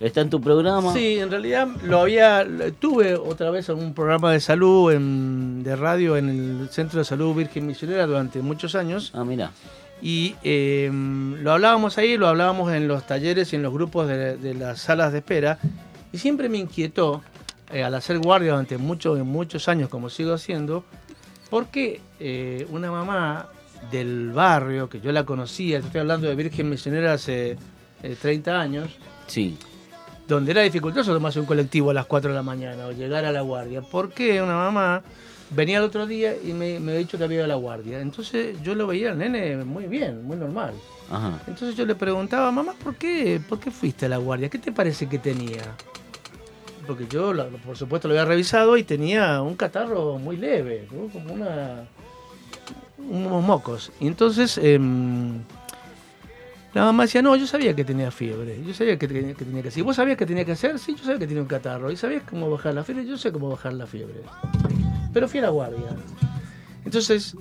¿Está 0.01 0.21
en 0.21 0.29
tu 0.31 0.41
programa? 0.41 0.91
sí, 0.93 1.19
en 1.19 1.29
realidad 1.29 1.67
lo 1.83 1.99
había, 2.01 2.45
tuve 2.79 3.15
otra 3.15 3.51
vez 3.51 3.69
en 3.69 3.77
un 3.77 3.93
programa 3.93 4.31
de 4.33 4.39
salud 4.39 4.91
en- 4.91 5.63
de 5.63 5.75
radio 5.75 6.17
en 6.17 6.29
el 6.29 6.69
Centro 6.69 6.99
de 6.99 7.05
Salud 7.05 7.35
Virgen 7.35 7.67
Misionera 7.67 8.07
durante 8.07 8.41
muchos 8.41 8.73
años. 8.75 9.11
Ah, 9.13 9.23
mira. 9.23 9.51
Y 10.01 10.33
eh, 10.43 10.89
lo 10.91 11.51
hablábamos 11.51 11.99
ahí, 11.99 12.17
lo 12.17 12.27
hablábamos 12.27 12.73
en 12.73 12.87
los 12.87 13.05
talleres 13.05 13.53
y 13.53 13.57
en 13.57 13.61
los 13.61 13.71
grupos 13.71 14.07
de, 14.07 14.37
de 14.37 14.55
las 14.55 14.81
salas 14.81 15.11
de 15.11 15.19
espera. 15.19 15.59
Y 16.11 16.17
siempre 16.17 16.49
me 16.49 16.57
inquietó, 16.57 17.21
eh, 17.71 17.83
al 17.83 17.93
hacer 17.93 18.17
guardia 18.17 18.51
durante 18.53 18.79
muchos, 18.79 19.19
muchos 19.19 19.67
años, 19.69 19.87
como 19.89 20.09
sigo 20.09 20.33
haciendo, 20.33 20.83
porque 21.51 22.01
eh, 22.19 22.65
una 22.71 22.89
mamá 22.91 23.49
del 23.91 24.31
barrio, 24.31 24.89
que 24.89 24.99
yo 24.99 25.11
la 25.11 25.23
conocía, 25.25 25.77
estoy 25.77 26.01
hablando 26.01 26.27
de 26.27 26.33
Virgen 26.35 26.69
Misionera 26.71 27.13
hace 27.13 27.55
eh, 28.01 28.15
30 28.19 28.59
años, 28.59 28.89
Sí. 29.27 29.57
Donde 30.35 30.51
era 30.51 30.61
dificultoso 30.61 31.13
tomarse 31.13 31.39
un 31.39 31.45
colectivo 31.45 31.91
a 31.91 31.93
las 31.93 32.05
4 32.05 32.31
de 32.31 32.35
la 32.35 32.43
mañana 32.43 32.87
o 32.87 32.91
llegar 32.91 33.25
a 33.25 33.31
la 33.31 33.41
guardia. 33.41 33.81
Porque 33.81 34.41
una 34.41 34.55
mamá 34.55 35.03
venía 35.49 35.77
el 35.77 35.83
otro 35.83 36.07
día 36.07 36.35
y 36.41 36.53
me, 36.53 36.79
me 36.79 36.91
había 36.91 36.99
dicho 36.99 37.17
que 37.17 37.23
había 37.23 37.37
ido 37.37 37.45
a 37.45 37.47
la 37.47 37.55
guardia. 37.55 37.99
Entonces 37.99 38.61
yo 38.63 38.75
lo 38.75 38.87
veía 38.87 39.11
al 39.11 39.17
nene 39.17 39.57
muy 39.63 39.85
bien, 39.85 40.23
muy 40.23 40.37
normal. 40.37 40.73
Ajá. 41.09 41.39
Entonces 41.47 41.75
yo 41.75 41.85
le 41.85 41.95
preguntaba, 41.95 42.51
mamá, 42.51 42.73
¿por 42.81 42.95
qué, 42.95 43.41
¿por 43.47 43.59
qué 43.59 43.71
fuiste 43.71 44.05
a 44.05 44.09
la 44.09 44.17
guardia? 44.17 44.49
¿Qué 44.49 44.57
te 44.57 44.71
parece 44.71 45.07
que 45.07 45.19
tenía? 45.19 45.61
Porque 46.87 47.05
yo, 47.07 47.33
por 47.65 47.77
supuesto, 47.77 48.07
lo 48.07 48.13
había 48.13 48.25
revisado 48.25 48.77
y 48.77 48.83
tenía 48.83 49.41
un 49.41 49.55
catarro 49.55 50.17
muy 50.17 50.37
leve, 50.37 50.87
¿no? 50.91 51.07
como 51.09 51.33
una, 51.33 51.85
unos 52.97 53.43
mocos. 53.43 53.91
Y 53.99 54.07
entonces 54.07 54.57
em, 54.57 55.39
la 56.73 56.85
mamá 56.85 57.03
decía, 57.03 57.21
no, 57.21 57.35
yo 57.35 57.45
sabía 57.47 57.75
que 57.75 57.83
tenía 57.83 58.11
fiebre, 58.11 58.61
yo 58.65 58.73
sabía 58.73 58.97
que 58.97 59.07
tenía 59.07 59.33
que, 59.33 59.45
tenía 59.45 59.59
hacer. 59.61 59.79
¿Y 59.79 59.81
vos 59.81 59.95
sabías 59.95 60.17
que 60.17 60.25
tenía 60.25 60.45
que 60.45 60.53
hacer? 60.53 60.79
Sí, 60.79 60.95
yo 60.95 61.03
sabía 61.03 61.19
que 61.19 61.27
tenía 61.27 61.41
un 61.41 61.47
catarro. 61.49 61.91
¿Y 61.91 61.97
sabías 61.97 62.23
cómo 62.29 62.49
bajar 62.49 62.73
la 62.73 62.83
fiebre? 62.83 63.05
Yo 63.05 63.17
sé 63.17 63.31
cómo 63.31 63.49
bajar 63.49 63.73
la 63.73 63.85
fiebre. 63.85 64.21
Pero 65.13 65.27
fui 65.27 65.39
a 65.39 65.43
la 65.43 65.49
guardia. 65.49 65.89
Entonces, 66.85 67.35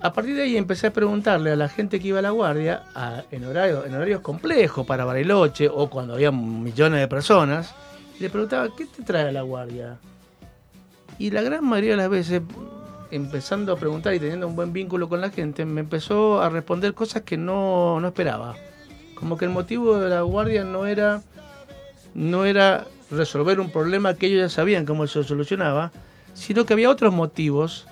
a 0.00 0.12
partir 0.12 0.36
de 0.36 0.42
ahí 0.42 0.56
empecé 0.58 0.88
a 0.88 0.92
preguntarle 0.92 1.52
a 1.52 1.56
la 1.56 1.68
gente 1.70 1.98
que 1.98 2.08
iba 2.08 2.18
a 2.18 2.22
la 2.22 2.30
guardia, 2.30 2.82
en, 3.30 3.44
horario- 3.46 3.86
en 3.86 3.94
horarios 3.94 4.20
complejos 4.20 4.86
para 4.86 5.04
Bariloche 5.06 5.68
o 5.68 5.88
cuando 5.88 6.12
había 6.14 6.30
millones 6.30 7.00
de 7.00 7.08
personas, 7.08 7.74
le 8.20 8.28
preguntaba, 8.28 8.68
¿qué 8.76 8.84
te 8.86 9.02
trae 9.02 9.28
a 9.28 9.32
la 9.32 9.42
guardia? 9.42 9.96
Y 11.18 11.30
la 11.30 11.40
gran 11.40 11.64
mayoría 11.64 11.92
de 11.92 11.96
las 11.96 12.10
veces, 12.10 12.42
empezando 13.10 13.72
a 13.72 13.76
preguntar 13.76 14.14
y 14.14 14.20
teniendo 14.20 14.46
un 14.46 14.56
buen 14.56 14.72
vínculo 14.72 15.08
con 15.08 15.20
la 15.20 15.30
gente, 15.30 15.64
me 15.64 15.80
empezó 15.80 16.40
a 16.40 16.48
responder 16.48 16.94
cosas 16.94 17.22
que 17.22 17.36
no, 17.36 18.00
no 18.00 18.08
esperaba. 18.08 18.56
Como 19.14 19.36
que 19.36 19.44
el 19.44 19.50
motivo 19.50 19.98
de 19.98 20.10
la 20.10 20.22
guardia 20.22 20.64
no 20.64 20.86
era, 20.86 21.22
no 22.14 22.44
era 22.44 22.86
resolver 23.10 23.60
un 23.60 23.70
problema 23.70 24.14
que 24.14 24.26
ellos 24.26 24.40
ya 24.40 24.48
sabían 24.48 24.84
cómo 24.84 25.06
se 25.06 25.22
solucionaba, 25.24 25.92
sino 26.34 26.66
que 26.66 26.74
había 26.74 26.90
otros 26.90 27.14
motivos 27.14 27.86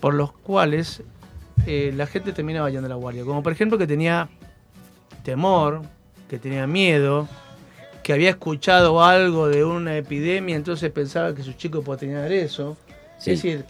por 0.00 0.14
los 0.14 0.32
cuales 0.32 1.02
eh, 1.66 1.92
la 1.96 2.06
gente 2.06 2.32
terminaba 2.32 2.70
yendo 2.70 2.86
a 2.86 2.88
la 2.88 2.96
guardia. 2.96 3.24
Como 3.24 3.42
por 3.42 3.52
ejemplo 3.52 3.78
que 3.78 3.86
tenía 3.86 4.28
temor, 5.22 5.82
que 6.28 6.38
tenía 6.38 6.66
miedo, 6.66 7.28
que 8.02 8.12
había 8.12 8.30
escuchado 8.30 9.04
algo 9.04 9.48
de 9.48 9.64
una 9.64 9.96
epidemia, 9.96 10.56
entonces 10.56 10.90
pensaba 10.90 11.34
que 11.34 11.42
su 11.42 11.52
chico 11.52 11.82
podía 11.82 12.00
tener 12.00 12.32
eso. 12.32 12.76
Sí. 13.18 13.32
Es 13.32 13.42
decir, 13.42 13.64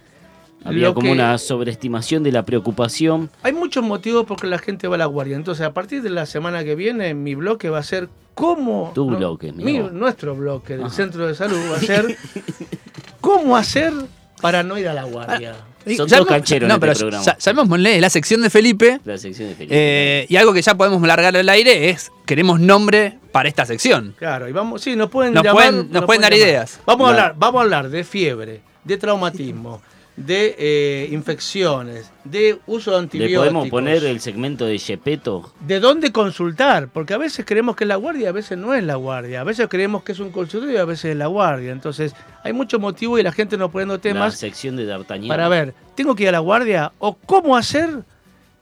Había 0.64 0.88
lo 0.88 0.94
como 0.94 1.06
que- 1.06 1.12
una 1.12 1.38
sobreestimación 1.38 2.22
de 2.22 2.32
la 2.32 2.44
preocupación. 2.44 3.30
hay 3.42 3.52
muchos 3.52 3.82
motivos 3.84 4.26
por 4.26 4.40
que 4.40 4.46
la 4.46 4.58
gente 4.58 4.88
va 4.88 4.96
a 4.96 4.98
la 4.98 5.06
guardia. 5.06 5.36
Entonces, 5.36 5.64
a 5.66 5.72
partir 5.72 6.02
de 6.02 6.10
la 6.10 6.26
semana 6.26 6.64
que 6.64 6.74
viene, 6.74 7.14
mi 7.14 7.34
bloque 7.34 7.70
va 7.70 7.78
a 7.78 7.82
ser 7.82 8.08
cómo. 8.34 8.92
Tu 8.94 9.06
bloque, 9.06 9.52
mi-. 9.52 9.78
Nuestro 9.78 10.34
bloque 10.34 10.74
del 10.76 10.86
Ajá. 10.86 10.94
centro 10.94 11.26
de 11.26 11.34
salud 11.34 11.58
va 11.72 11.76
a 11.76 11.80
ser 11.80 12.16
cómo 13.20 13.56
hacer 13.56 13.92
para 14.40 14.62
no 14.62 14.78
ir 14.78 14.88
a 14.88 14.94
la 14.94 15.04
guardia. 15.04 15.54
Son 15.84 16.06
Ya 16.06 16.16
todos 16.18 16.28
hemos- 16.28 16.28
cancheros 16.28 16.68
no, 16.68 16.74
en 16.74 16.80
pero 16.80 16.92
este 16.92 17.04
programa. 17.04 17.36
llamémosle 17.38 18.00
la 18.00 18.10
sección 18.10 18.42
de 18.42 18.50
Felipe. 18.50 19.00
La 19.04 19.16
sección 19.16 19.48
de 19.48 19.54
Felipe. 19.54 19.74
eh, 19.74 20.26
y 20.28 20.36
algo 20.36 20.52
que 20.52 20.60
ya 20.60 20.74
podemos 20.76 21.00
largar 21.06 21.34
al 21.34 21.48
aire 21.48 21.88
es, 21.90 22.10
queremos 22.26 22.60
nombre 22.60 23.18
para 23.32 23.48
esta 23.48 23.64
sección. 23.64 24.14
Claro, 24.18 24.48
y 24.48 24.52
vamos, 24.52 24.82
sí, 24.82 24.96
nos 24.96 25.08
pueden 25.08 25.32
Nos 25.32 25.42
llamar, 25.44 25.70
pueden- 25.72 25.90
nos 25.90 26.04
pueden 26.04 26.20
dar 26.22 26.32
llamar. 26.32 26.46
ideas. 26.48 26.80
Vamos 26.84 27.06
a 27.06 27.10
hablar, 27.10 27.34
vamos 27.38 27.60
a 27.60 27.62
hablar 27.62 27.88
de 27.88 28.04
fiebre, 28.04 28.60
de 28.84 28.96
traumatismo, 28.98 29.80
de 30.18 30.56
eh, 30.58 31.08
infecciones, 31.12 32.10
de 32.24 32.58
uso 32.66 32.90
de 32.90 32.96
Le 32.96 33.02
antibióticos. 33.04 33.40
podemos 33.44 33.68
poner 33.68 34.04
el 34.04 34.18
segmento 34.20 34.64
de 34.66 34.76
Gepetto. 34.78 35.52
¿De 35.60 35.78
dónde 35.78 36.10
consultar? 36.10 36.88
Porque 36.88 37.14
a 37.14 37.18
veces 37.18 37.44
creemos 37.46 37.76
que 37.76 37.84
es 37.84 37.88
la 37.88 37.94
guardia, 37.96 38.30
a 38.30 38.32
veces 38.32 38.58
no 38.58 38.74
es 38.74 38.82
la 38.82 38.96
guardia. 38.96 39.40
A 39.40 39.44
veces 39.44 39.68
creemos 39.68 40.02
que 40.02 40.12
es 40.12 40.18
un 40.18 40.30
consultorio 40.30 40.74
y 40.74 40.78
a 40.78 40.84
veces 40.84 41.12
es 41.12 41.16
la 41.16 41.28
guardia. 41.28 41.70
Entonces, 41.70 42.14
hay 42.42 42.52
mucho 42.52 42.80
motivo 42.80 43.16
y 43.18 43.22
la 43.22 43.30
gente 43.30 43.56
nos 43.56 43.70
poniendo 43.70 43.94
La 43.94 44.00
temas 44.00 44.36
sección 44.36 44.74
de 44.74 44.86
D'Artagnan. 44.86 45.28
para 45.28 45.48
ver, 45.48 45.72
¿tengo 45.94 46.16
que 46.16 46.24
ir 46.24 46.30
a 46.30 46.32
la 46.32 46.40
guardia? 46.40 46.92
¿O 46.98 47.14
cómo 47.14 47.56
hacer 47.56 47.88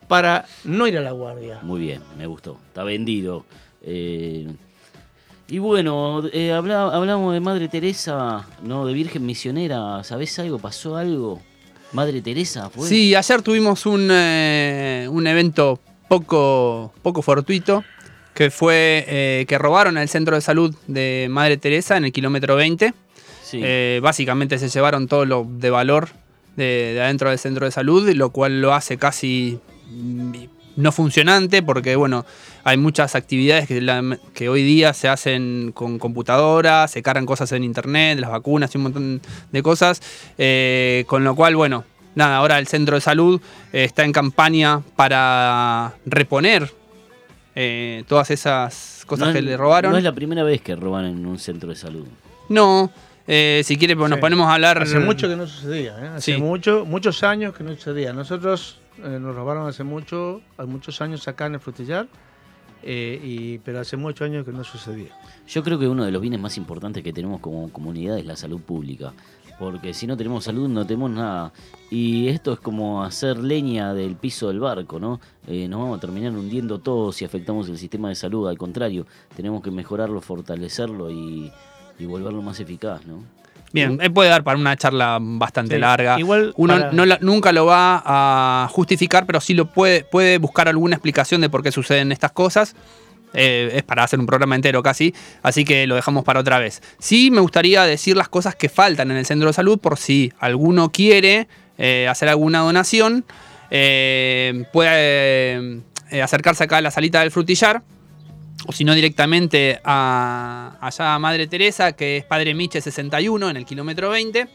para 0.09 0.44
no 0.64 0.86
ir 0.86 0.98
a 0.98 1.00
la 1.00 1.12
guardia? 1.12 1.61
Muy 1.62 1.80
bien, 1.80 2.02
me 2.18 2.26
gustó. 2.26 2.61
Está 2.68 2.84
vendido. 2.84 3.46
Eh, 3.80 4.46
y 5.49 5.59
bueno, 5.59 6.22
eh, 6.32 6.53
habla- 6.53 6.88
hablamos 6.94 7.32
de 7.32 7.40
Madre 7.40 7.68
Teresa, 7.68 8.47
no 8.62 8.86
de 8.86 8.92
Virgen 8.94 9.24
Misionera. 9.24 10.03
¿Sabés 10.05 10.38
algo? 10.38 10.59
¿Pasó 10.59 10.97
algo? 10.97 11.40
Madre 11.92 12.20
Teresa, 12.20 12.68
¿fue? 12.68 12.88
Sí, 12.88 13.14
ayer 13.14 13.42
tuvimos 13.42 13.86
un, 13.86 14.09
eh, 14.11 15.07
un 15.11 15.26
evento 15.26 15.78
poco, 16.09 16.92
poco 17.03 17.22
fortuito, 17.22 17.84
que 18.34 18.51
fue 18.51 19.05
eh, 19.09 19.44
que 19.49 19.57
robaron 19.57 19.97
el 19.97 20.09
centro 20.09 20.34
de 20.34 20.42
salud 20.42 20.74
de 20.88 21.28
Madre 21.30 21.57
Teresa 21.57 21.97
en 21.97 22.05
el 22.07 22.12
kilómetro 22.12 22.57
20. 22.57 22.92
Sí. 23.44 23.61
Eh, 23.62 24.01
básicamente 24.03 24.59
se 24.59 24.68
llevaron 24.68 25.07
todo 25.07 25.24
lo 25.24 25.47
de 25.49 25.70
valor 25.70 26.09
de, 26.57 26.92
de 26.94 27.01
adentro 27.03 27.30
del 27.30 27.38
centro 27.38 27.64
de 27.66 27.70
salud, 27.70 28.09
lo 28.14 28.30
cual 28.30 28.61
lo 28.61 28.74
hace 28.74 28.99
casi 28.99 29.59
mm, 29.88 30.32
no 30.76 30.90
funcionante 30.92 31.62
porque, 31.62 31.94
bueno, 31.97 32.26
hay 32.66 32.76
muchas 32.78 33.14
actividades 33.14 33.68
que, 33.68 33.80
la- 33.80 34.18
que 34.34 34.48
hoy 34.48 34.64
día 34.64 34.92
se 34.92 35.06
hacen 35.08 35.70
con 35.72 36.00
computadora, 36.00 36.88
se 36.88 37.00
cargan 37.00 37.24
cosas 37.24 37.52
en 37.52 37.62
internet, 37.62 38.18
las 38.18 38.30
vacunas 38.30 38.74
y 38.74 38.78
un 38.78 38.82
montón 38.82 39.20
de 39.52 39.62
cosas, 39.62 40.02
eh, 40.36 41.04
con 41.06 41.22
lo 41.22 41.36
cual, 41.36 41.54
bueno, 41.54 41.84
nada, 42.16 42.38
ahora 42.38 42.58
el 42.58 42.66
centro 42.66 42.96
de 42.96 43.00
salud 43.00 43.40
eh, 43.72 43.84
está 43.84 44.04
en 44.04 44.10
campaña 44.10 44.80
para 44.96 45.94
reponer 46.06 46.68
eh, 47.54 48.02
todas 48.08 48.32
esas 48.32 49.04
cosas 49.06 49.28
No 49.28 49.32
que 49.32 49.38
es- 49.38 49.44
le 49.44 49.56
robaron. 49.56 49.92
No 49.92 49.98
es 49.98 50.02
la 50.04 50.12
primera 50.12 50.42
vez 50.42 50.60
que 50.60 50.74
roban 50.74 51.04
en 51.04 51.24
un 51.24 51.38
centro 51.38 51.68
de 51.68 51.76
salud. 51.76 52.04
No, 52.48 52.90
eh, 53.28 53.62
si 53.64 53.76
quiere 53.76 53.94
pues, 53.94 54.10
nos 54.10 54.18
ponemos 54.18 54.48
a 54.48 54.54
hablar. 54.54 54.82
Hace 54.82 54.98
mucho 54.98 55.28
que 55.28 55.36
no 55.36 55.46
sucedía, 55.46 55.96
¿eh? 56.02 56.08
hace 56.16 56.34
Sí. 56.34 56.40
mucho, 56.42 56.84
muchos 56.84 57.22
años 57.22 57.54
que 57.54 57.62
no 57.62 57.72
sucedía. 57.76 58.12
Nosotros 58.12 58.78
eh, 59.04 59.18
nos 59.20 59.36
robaron 59.36 59.68
hace 59.68 59.84
mucho, 59.84 60.40
hace 60.58 60.66
muchos 60.68 61.00
años 61.00 61.28
acá 61.28 61.46
en 61.46 61.54
el 61.54 61.60
frutillar, 61.60 62.08
eh, 62.89 63.20
y, 63.20 63.59
pero 63.59 63.80
hace 63.80 63.97
muchos 63.97 64.26
años 64.26 64.45
que 64.45 64.53
no 64.53 64.62
sucedía. 64.62 65.11
Yo 65.49 65.64
creo 65.64 65.76
que 65.76 65.89
uno 65.89 66.05
de 66.05 66.12
los 66.12 66.22
bienes 66.22 66.39
más 66.39 66.57
importantes 66.57 67.03
que 67.03 67.12
tenemos 67.12 67.41
como 67.41 67.68
comunidad 67.72 68.16
es 68.16 68.24
la 68.24 68.37
salud 68.37 68.61
pública. 68.61 69.12
Porque 69.59 69.93
si 69.93 70.07
no 70.07 70.16
tenemos 70.16 70.45
salud 70.45 70.68
no 70.68 70.87
tenemos 70.87 71.11
nada. 71.11 71.53
Y 71.91 72.28
esto 72.28 72.53
es 72.53 72.61
como 72.61 73.03
hacer 73.03 73.39
leña 73.39 73.93
del 73.93 74.14
piso 74.14 74.49
del 74.49 74.61
barco, 74.61 75.01
¿no? 75.01 75.18
Eh, 75.49 75.66
nos 75.66 75.80
vamos 75.80 75.99
a 75.99 76.01
terminar 76.01 76.30
hundiendo 76.32 76.78
todos 76.78 77.16
si 77.16 77.24
afectamos 77.24 77.68
el 77.68 77.76
sistema 77.76 78.09
de 78.09 78.14
salud. 78.14 78.49
Al 78.49 78.57
contrario, 78.57 79.05
tenemos 79.34 79.62
que 79.62 79.72
mejorarlo, 79.72 80.20
fortalecerlo 80.20 81.11
y, 81.11 81.51
y 81.99 82.07
volverlo 82.07 82.41
más 82.41 82.61
eficaz, 82.61 83.05
¿no? 83.05 83.24
Bien, 83.72 83.98
eh, 84.00 84.08
puede 84.10 84.30
dar 84.30 84.42
para 84.44 84.58
una 84.58 84.76
charla 84.76 85.18
bastante 85.20 85.74
Sí, 85.74 85.80
larga. 85.80 86.18
igual 86.18 86.52
Uno 86.56 86.74
para- 86.74 86.92
no 86.92 87.04
la- 87.04 87.18
nunca 87.20 87.52
lo 87.52 87.66
va 87.66 88.02
a 88.04 88.68
justificar, 88.70 89.26
pero 89.26 89.40
sí 89.40 89.54
lo 89.54 89.66
puede, 89.66 90.04
puede 90.04 90.38
buscar 90.38 90.68
alguna 90.68 90.94
explicación 90.96 91.40
de 91.40 91.50
por 91.50 91.62
qué 91.62 91.72
suceden 91.72 92.12
estas 92.12 92.32
cosas. 92.32 92.74
Eh, 93.34 93.70
es 93.74 93.82
para 93.82 94.04
hacer 94.04 94.18
un 94.18 94.24
programa 94.24 94.54
entero 94.54 94.82
casi, 94.82 95.12
así 95.42 95.64
que 95.64 95.86
lo 95.86 95.94
dejamos 95.96 96.24
para 96.24 96.40
otra 96.40 96.58
vez. 96.58 96.80
Sí 96.98 97.30
me 97.30 97.40
gustaría 97.40 97.82
decir 97.82 98.16
las 98.16 98.28
cosas 98.28 98.54
que 98.54 98.68
faltan 98.70 99.10
en 99.10 99.18
el 99.18 99.26
centro 99.26 99.48
de 99.48 99.52
salud 99.52 99.78
por 99.78 99.98
si 99.98 100.32
alguno 100.38 100.90
quiere 100.90 101.48
eh, 101.76 102.06
hacer 102.08 102.28
alguna 102.30 102.60
donación. 102.60 103.24
eh, 103.70 104.64
puede 104.72 105.82
acercarse 106.22 106.64
acá 106.64 106.76
a 106.78 106.80
la 106.80 106.90
salita 106.92 107.20
del 107.20 107.30
frutillar 107.32 107.82
o 108.66 108.72
si 108.72 108.84
no 108.84 108.94
directamente 108.94 109.80
a, 109.84 110.76
allá 110.80 111.14
a 111.14 111.18
Madre 111.18 111.46
Teresa, 111.46 111.92
que 111.92 112.18
es 112.18 112.24
Padre 112.24 112.54
Miche 112.54 112.80
61 112.80 113.50
en 113.50 113.57
el 113.57 113.64
kilómetro 113.66 114.11
20. 114.11 114.48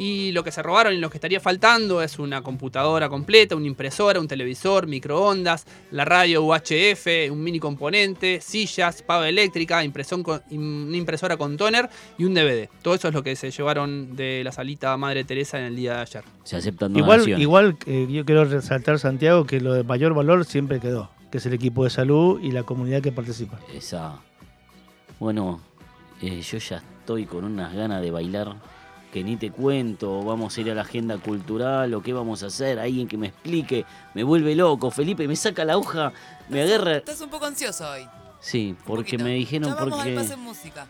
Y 0.00 0.30
lo 0.30 0.44
que 0.44 0.52
se 0.52 0.62
robaron 0.62 0.94
y 0.94 0.98
lo 0.98 1.10
que 1.10 1.16
estaría 1.16 1.40
faltando 1.40 2.00
es 2.00 2.20
una 2.20 2.40
computadora 2.40 3.08
completa, 3.08 3.56
una 3.56 3.66
impresora, 3.66 4.20
un 4.20 4.28
televisor, 4.28 4.86
microondas, 4.86 5.66
la 5.90 6.04
radio 6.04 6.44
UHF, 6.44 7.32
un 7.32 7.42
mini 7.42 7.58
componente, 7.58 8.40
sillas, 8.40 9.02
pava 9.02 9.28
eléctrica, 9.28 9.82
impresión 9.82 10.22
con- 10.22 10.40
una 10.52 10.96
impresora 10.96 11.36
con 11.36 11.56
toner 11.56 11.90
y 12.16 12.22
un 12.26 12.32
DVD. 12.34 12.68
Todo 12.80 12.94
eso 12.94 13.08
es 13.08 13.14
lo 13.14 13.24
que 13.24 13.34
se 13.34 13.50
llevaron 13.50 14.14
de 14.14 14.42
la 14.44 14.52
salita 14.52 14.96
Madre 14.96 15.24
Teresa 15.24 15.58
en 15.58 15.64
el 15.64 15.74
día 15.74 15.94
de 15.96 16.00
ayer. 16.02 16.22
Se 16.44 16.54
aceptan 16.54 16.94
Igual, 16.96 17.28
igual 17.40 17.76
eh, 17.86 18.06
yo 18.08 18.24
quiero 18.24 18.44
resaltar, 18.44 19.00
Santiago, 19.00 19.46
que 19.46 19.60
lo 19.60 19.72
de 19.72 19.82
mayor 19.82 20.14
valor 20.14 20.44
siempre 20.44 20.78
quedó, 20.78 21.10
que 21.30 21.38
es 21.38 21.46
el 21.46 21.52
equipo 21.54 21.84
de 21.84 21.90
salud 21.90 22.40
y 22.42 22.52
la 22.52 22.62
comunidad 22.62 23.02
que 23.02 23.12
participa. 23.12 23.58
Esa. 23.74 24.20
Bueno, 25.18 25.60
eh, 26.22 26.40
yo 26.40 26.58
ya 26.58 26.76
estoy 27.00 27.26
con 27.26 27.44
unas 27.44 27.74
ganas 27.74 28.00
de 28.00 28.10
bailar 28.10 28.56
que 29.12 29.24
ni 29.24 29.36
te 29.36 29.50
cuento. 29.50 30.22
Vamos 30.22 30.56
a 30.56 30.60
ir 30.60 30.70
a 30.70 30.74
la 30.74 30.82
agenda 30.82 31.18
cultural 31.18 31.92
o 31.94 32.02
qué 32.02 32.12
vamos 32.12 32.42
a 32.42 32.46
hacer. 32.46 32.78
Alguien 32.78 33.08
que 33.08 33.16
me 33.16 33.28
explique. 33.28 33.84
Me 34.14 34.22
vuelve 34.22 34.54
loco. 34.54 34.90
Felipe 34.90 35.26
me 35.26 35.36
saca 35.36 35.64
la 35.64 35.76
hoja, 35.76 36.12
me 36.48 36.62
agarra. 36.62 36.98
Estás 36.98 37.20
un 37.20 37.30
poco 37.30 37.46
ansioso 37.46 37.88
hoy. 37.90 38.06
Sí, 38.40 38.76
porque 38.86 39.18
me 39.18 39.30
dijeron 39.30 39.70
Ya 39.70 39.74
vamos 39.74 39.94
porque. 39.96 40.10
al 40.10 40.14
pase 40.14 40.34
en 40.34 40.40
música. 40.40 40.86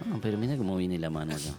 Ah, 0.00 0.18
pero 0.20 0.36
mira 0.36 0.56
cómo 0.56 0.76
viene 0.76 0.98
la 0.98 1.08
mano 1.08 1.32
acá. 1.34 1.54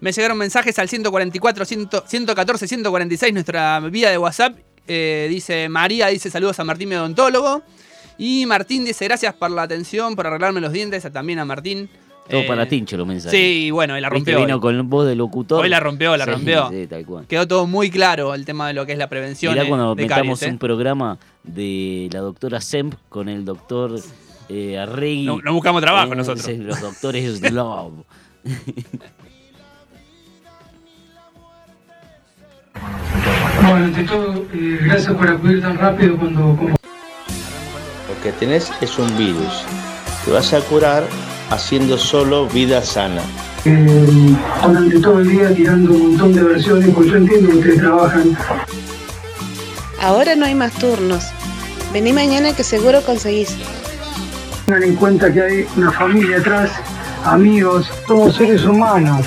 Me 0.00 0.12
llegaron 0.12 0.38
mensajes 0.38 0.78
al 0.78 0.88
144, 0.88 1.64
100, 1.64 1.88
114, 2.06 2.66
146, 2.66 3.32
nuestra 3.34 3.78
vía 3.80 4.10
de 4.10 4.18
WhatsApp. 4.18 4.58
Eh, 4.88 5.26
dice 5.30 5.68
María, 5.68 6.08
dice 6.08 6.30
saludos 6.30 6.58
a 6.60 6.64
Martín, 6.64 6.88
mi 6.88 6.94
odontólogo. 6.96 7.62
Y 8.18 8.44
Martín 8.46 8.84
dice 8.84 9.04
gracias 9.06 9.32
por 9.34 9.50
la 9.50 9.62
atención, 9.62 10.14
por 10.16 10.26
arreglarme 10.26 10.60
los 10.60 10.72
dientes. 10.72 11.06
También 11.12 11.38
a 11.38 11.44
Martín. 11.44 11.88
Todo 12.28 12.40
Eh, 12.42 12.46
para 12.46 12.66
Tincho 12.68 12.96
los 12.96 13.06
mensajes. 13.06 13.32
Sí, 13.38 13.70
bueno, 13.72 13.96
y 13.98 14.00
la 14.00 14.08
rompió. 14.08 14.38
Vino 14.38 14.54
hoy. 14.56 14.60
con 14.60 14.88
voz 14.90 15.06
de 15.06 15.16
locutor. 15.16 15.62
Hoy 15.62 15.68
la 15.68 15.80
rompió, 15.80 16.16
la 16.16 16.26
Sí, 16.26 16.30
rompió. 16.30 16.68
Sí, 16.70 16.86
tal 16.86 17.04
cual. 17.06 17.26
Quedó 17.26 17.48
todo 17.48 17.66
muy 17.66 17.90
claro 17.90 18.34
el 18.34 18.44
tema 18.44 18.68
de 18.68 18.74
lo 18.74 18.86
que 18.86 18.92
es 18.92 18.98
la 18.98 19.08
prevención 19.08 19.52
Mirá 19.54 19.64
eh, 19.64 19.68
cuando 19.68 19.94
de 19.96 20.02
metamos 20.02 20.38
caries. 20.38 20.42
¿eh? 20.42 20.52
un 20.52 20.58
programa 20.58 21.18
de 21.42 22.08
la 22.12 22.20
doctora 22.20 22.60
Semp 22.60 22.94
con 23.08 23.28
el 23.28 23.44
doctor 23.44 23.98
eh, 24.48 24.78
Arregui. 24.78 25.24
No- 25.26 25.40
no 25.42 25.52
buscamos 25.54 25.80
trabajo 25.82 26.14
nosotros. 26.14 26.46
Los 26.58 26.80
doctores 26.80 27.40
Love. 27.52 28.04
Bueno, 33.70 33.84
ante 33.86 34.02
todo, 34.04 34.44
eh, 34.52 34.78
gracias 34.82 35.14
por 35.14 35.28
acudir 35.28 35.60
tan 35.62 35.78
rápido 35.78 36.16
cuando... 36.18 36.40
como- 36.56 36.70
Lo 36.70 38.22
que 38.22 38.32
tenés 38.32 38.70
es 38.80 38.98
un 38.98 39.16
virus. 39.16 39.64
Te 40.24 40.32
vas 40.32 40.52
a 40.52 40.60
curar 40.60 41.04
haciendo 41.50 41.96
solo 41.96 42.46
vida 42.48 42.82
sana. 42.82 43.22
eh, 43.64 44.34
durante 44.66 44.98
todo 45.00 45.20
el 45.20 45.28
día 45.28 45.54
tirando 45.54 45.92
un 45.92 46.08
montón 46.10 46.32
de 46.34 46.42
versiones, 46.42 46.88
porque 46.94 47.10
yo 47.10 47.16
entiendo 47.16 47.50
que 47.50 47.56
ustedes 47.58 47.78
trabajan. 47.78 48.36
Ahora 50.00 50.34
no 50.34 50.46
hay 50.46 50.54
más 50.54 50.72
turnos. 50.72 51.24
Vení 51.92 52.12
mañana 52.12 52.52
que 52.54 52.64
seguro 52.64 53.02
conseguís. 53.02 53.54
Tengan 54.66 54.82
en 54.82 54.96
cuenta 54.96 55.32
que 55.32 55.42
hay 55.42 55.66
una 55.76 55.92
familia 55.92 56.38
atrás, 56.38 56.70
amigos, 57.24 57.90
somos 58.08 58.34
seres 58.34 58.64
humanos. 58.64 59.26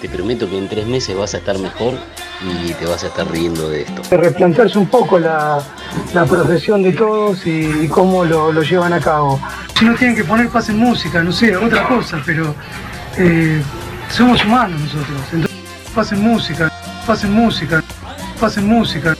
Te 0.00 0.08
prometo 0.08 0.48
que 0.48 0.56
en 0.58 0.68
tres 0.68 0.86
meses 0.86 1.16
vas 1.16 1.34
a 1.34 1.38
estar 1.38 1.58
mejor 1.58 1.94
y 2.44 2.72
te 2.74 2.86
vas 2.86 3.02
a 3.04 3.06
estar 3.08 3.30
riendo 3.30 3.68
de 3.70 3.82
esto. 3.82 4.02
Replantearse 4.10 4.78
un 4.78 4.86
poco 4.86 5.18
la, 5.18 5.62
la 6.12 6.24
profesión 6.24 6.82
de 6.82 6.92
todos 6.92 7.46
y, 7.46 7.88
cómo 7.88 8.24
lo, 8.24 8.52
lo 8.52 8.62
llevan 8.62 8.92
a 8.92 9.00
cabo. 9.00 9.40
Si 9.78 9.84
no 9.84 9.94
tienen 9.94 10.16
que 10.16 10.24
poner 10.24 10.48
paz 10.48 10.68
en 10.68 10.78
música, 10.78 11.22
no 11.22 11.32
sé, 11.32 11.56
otra 11.56 11.86
cosa, 11.88 12.22
pero 12.24 12.54
eh, 13.18 13.62
somos 14.10 14.44
humanos 14.44 14.80
nosotros. 14.80 15.20
Entonces, 15.32 15.58
paz 15.94 16.12
en 16.12 16.20
música, 16.22 16.72
paz 17.06 17.24
en 17.24 17.32
música, 17.32 17.82
paz 18.40 18.56
en 18.56 18.66
música. 18.66 19.16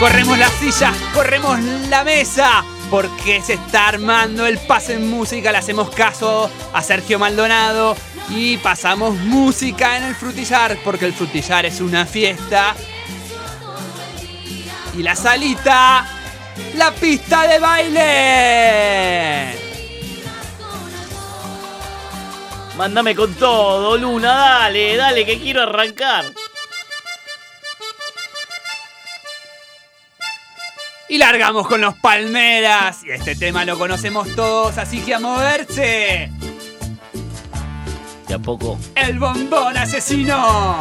Corremos 0.00 0.38
la 0.38 0.48
silla, 0.48 0.94
corremos 1.12 1.60
la 1.90 2.04
mesa, 2.04 2.64
porque 2.88 3.42
se 3.42 3.52
está 3.52 3.88
armando 3.88 4.46
el 4.46 4.56
pase 4.56 4.94
en 4.94 5.10
música. 5.10 5.52
Le 5.52 5.58
hacemos 5.58 5.90
caso 5.90 6.50
a 6.72 6.82
Sergio 6.82 7.18
Maldonado 7.18 7.94
y 8.30 8.56
pasamos 8.56 9.14
música 9.16 9.98
en 9.98 10.04
el 10.04 10.14
frutillar, 10.14 10.78
porque 10.82 11.04
el 11.04 11.12
frutillar 11.12 11.66
es 11.66 11.82
una 11.82 12.06
fiesta. 12.06 12.74
Y 14.96 15.02
la 15.02 15.14
salita, 15.14 16.08
la 16.76 16.92
pista 16.92 17.46
de 17.46 17.58
baile. 17.58 19.54
Mándame 22.78 23.14
con 23.14 23.34
todo, 23.34 23.98
Luna, 23.98 24.32
dale, 24.34 24.96
dale, 24.96 25.26
que 25.26 25.38
quiero 25.38 25.64
arrancar. 25.64 26.24
Y 31.10 31.18
largamos 31.18 31.66
con 31.66 31.80
los 31.80 31.96
palmeras. 31.96 32.98
Y 33.04 33.10
este 33.10 33.34
tema 33.34 33.64
lo 33.64 33.76
conocemos 33.76 34.28
todos, 34.36 34.78
así 34.78 35.00
que 35.00 35.12
a 35.12 35.18
moverse. 35.18 36.30
De 38.28 38.34
a 38.34 38.38
poco 38.38 38.78
El 38.94 39.18
bombón 39.18 39.76
asesino. 39.76 40.78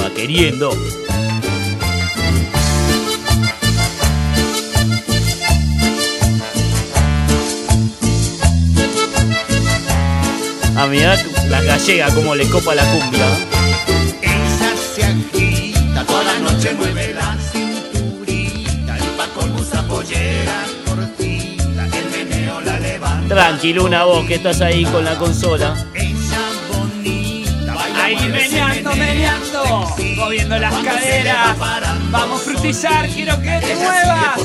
va 0.00 0.10
queriendo. 0.16 0.72
A 10.78 10.86
mirar 10.86 11.18
la 11.50 11.60
gallega 11.60 12.14
como 12.14 12.34
le 12.34 12.48
copa 12.48 12.74
la 12.74 12.84
cumbia. 12.90 13.26
Ella 14.22 14.72
se 14.94 15.04
agita, 15.04 16.06
toda 16.06 16.24
la 16.24 16.38
noche 16.38 16.72
mueve 16.72 16.99
Tranquilo, 23.30 23.84
una 23.84 24.02
voz 24.02 24.26
que 24.26 24.34
estás 24.34 24.60
ahí 24.60 24.84
con 24.86 25.04
la 25.04 25.14
consola. 25.14 25.76
Ella 25.94 26.50
bonita, 26.68 27.74
baila, 27.74 28.04
Ahí 28.04 28.16
meneando, 28.28 28.90
menea, 28.96 29.38
meneando, 29.38 29.96
moviendo 30.16 30.58
las 30.58 30.74
caderas. 30.74 31.56
Vamos 32.10 32.42
frutillar, 32.42 33.08
quiero 33.08 33.40
que 33.40 33.60
te 33.60 33.76
muevas. 33.76 34.40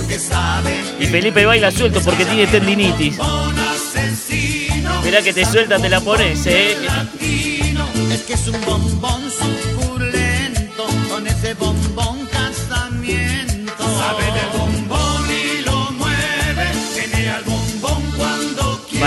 Y 0.99 1.07
Felipe 1.07 1.47
baila 1.47 1.71
suelto 1.71 1.99
porque 2.01 2.25
tiene 2.25 2.45
tendinitis. 2.45 3.17
Mirá 5.03 5.23
que 5.23 5.33
te 5.33 5.45
suelta, 5.45 5.79
te 5.79 5.89
la 5.89 5.99
pones, 6.01 6.45
eh. 6.45 6.77
es 8.11 8.21
que 8.21 8.33
es 8.33 8.47
un 8.47 8.61
bombón 8.65 9.31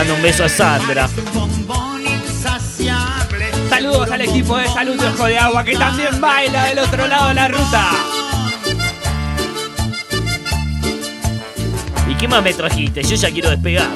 mando 0.09 0.15
un 0.15 0.23
beso 0.23 0.45
a 0.45 0.49
Sandra. 0.49 1.09
Saludos 3.69 4.11
al 4.11 4.21
equipo 4.23 4.57
de 4.57 4.67
salud 4.69 4.99
de 4.99 5.07
Ojo 5.07 5.27
de 5.27 5.39
Agua 5.39 5.65
que 5.65 5.77
también 5.77 6.21
baila 6.21 6.65
del 6.65 6.79
otro 6.79 7.07
lado 7.07 7.29
de 7.29 7.35
la 7.35 7.49
ruta. 7.49 7.91
¿Y 12.09 12.15
qué 12.15 12.27
más 12.27 12.43
me 12.43 12.55
trajiste? 12.55 13.03
Yo 13.03 13.17
ya 13.17 13.31
quiero 13.31 13.51
despegar. 13.51 13.89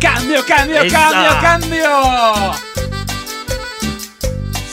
Cambio, 0.00 0.44
cambio, 0.46 0.82
Esa. 0.82 1.10
cambio, 1.10 1.40
cambio. 1.40 2.67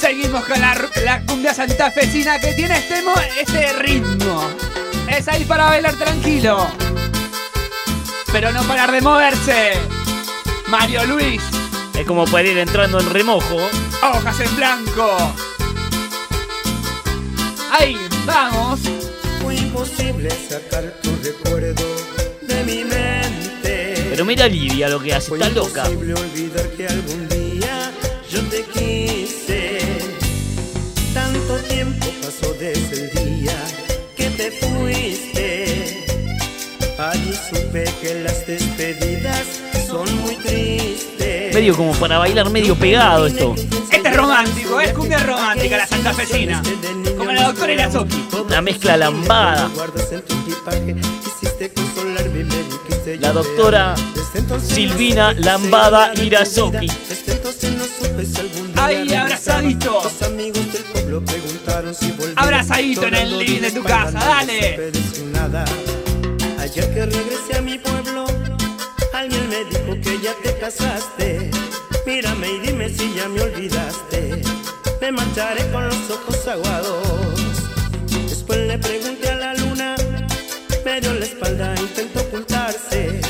Seguimos 0.06 0.46
con 0.46 0.62
la, 0.62 0.78
la 1.04 1.26
cumbia 1.26 1.52
santafesina 1.52 2.38
que 2.40 2.54
tiene 2.54 2.78
este, 2.78 3.02
este 3.42 3.74
ritmo. 3.74 4.48
Es 5.08 5.28
ahí 5.28 5.44
para 5.46 5.66
bailar 5.66 5.96
tranquilo. 5.96 6.68
Pero 8.32 8.52
no 8.52 8.62
parar 8.66 8.92
de 8.92 9.02
moverse. 9.02 9.74
Mario 10.68 11.06
Luis, 11.06 11.42
Es 11.96 12.06
como 12.06 12.26
para 12.26 12.48
ir 12.48 12.56
entrando 12.56 13.00
en 13.00 13.10
remojo. 13.10 13.58
hojas 14.04 14.40
en 14.42 14.56
blanco. 14.56 15.34
Ahí, 17.72 17.98
vamos. 18.28 18.82
Fue 19.42 19.56
imposible 19.56 20.30
sacar 20.30 20.84
tu 21.02 21.16
recuerdo 21.24 21.84
de 22.44 22.64
mi 22.64 22.84
mente. 22.84 24.06
Pero 24.12 24.24
mira 24.24 24.48
Lidia 24.48 24.88
lo 24.88 25.00
que 25.00 25.16
hace, 25.16 25.30
Fue 25.30 25.40
está 25.40 25.50
loca. 25.50 25.90
imposible 25.90 26.14
olvidar 26.14 26.70
que 26.78 26.88
algún 26.88 27.28
día 27.28 27.92
yo 28.30 28.42
te 28.50 28.62
quise. 28.66 29.95
Tanto 31.48 31.64
tiempo 31.68 32.08
pasó 32.24 32.54
desde 32.56 33.04
el 33.04 33.12
día 33.12 33.54
que 34.18 34.30
te 34.32 34.50
fuiste. 34.50 36.04
Allí 36.98 37.34
supe 37.34 37.84
que 38.02 38.24
las 38.24 38.48
despedidas 38.48 39.44
son 39.88 40.22
muy 40.22 40.38
tristes. 40.38 41.54
Medio 41.54 41.76
como 41.78 41.92
para 41.94 42.18
bailar 42.18 42.50
medio 42.50 42.76
pegado 42.76 43.28
esto. 43.28 43.54
Este 43.92 44.10
es 44.10 44.18
romántico, 44.18 44.80
es 44.80 44.92
cumbia 44.94 45.20
romántica 45.20 45.78
la 45.78 45.86
santafesina. 45.86 46.64
Como 47.16 47.32
la 47.32 47.44
doctora 47.44 47.74
Irazoki. 47.74 48.26
Una 48.48 48.62
mezcla 48.62 48.98
lambada. 48.98 49.70
La 53.20 53.32
doctora 53.32 53.94
Silvina 54.64 55.34
Lambada 55.34 56.12
Irazoki. 56.16 56.90
Ahí, 58.78 59.14
abrazadito. 59.14 60.02
Preguntaron 61.22 61.94
si. 61.94 62.14
Abrazadito 62.36 63.08
en 63.08 63.16
el 63.16 63.40
living 63.40 63.62
de 63.62 63.72
tu 63.72 63.84
casa, 63.84 64.20
dale. 64.20 64.92
Ayer 66.60 66.94
que 66.94 67.06
regresé 67.06 67.58
a 67.58 67.62
mi 67.62 67.78
pueblo, 67.78 68.26
alguien 69.14 69.50
me 69.50 69.64
dijo 69.66 69.94
que 70.02 70.20
ya 70.22 70.34
te 70.44 70.58
casaste. 70.58 71.52
Mírame 72.06 72.50
y 72.50 72.60
dime 72.60 72.90
si 72.90 73.14
ya 73.14 73.30
me 73.30 73.42
olvidaste. 73.42 74.42
Me 75.02 75.12
marcharé 75.12 75.70
con 75.72 75.86
los 75.86 76.10
ojos 76.10 76.48
aguados. 76.48 77.08
Después 78.28 78.60
le 78.60 78.78
pregunté 78.78 79.30
a 79.30 79.36
la 79.36 79.54
luna, 79.54 79.96
me 80.84 81.02
dio 81.02 81.14
la 81.14 81.26
espalda, 81.26 81.76
intentó 81.80 82.22
ocultarse. 82.22 83.22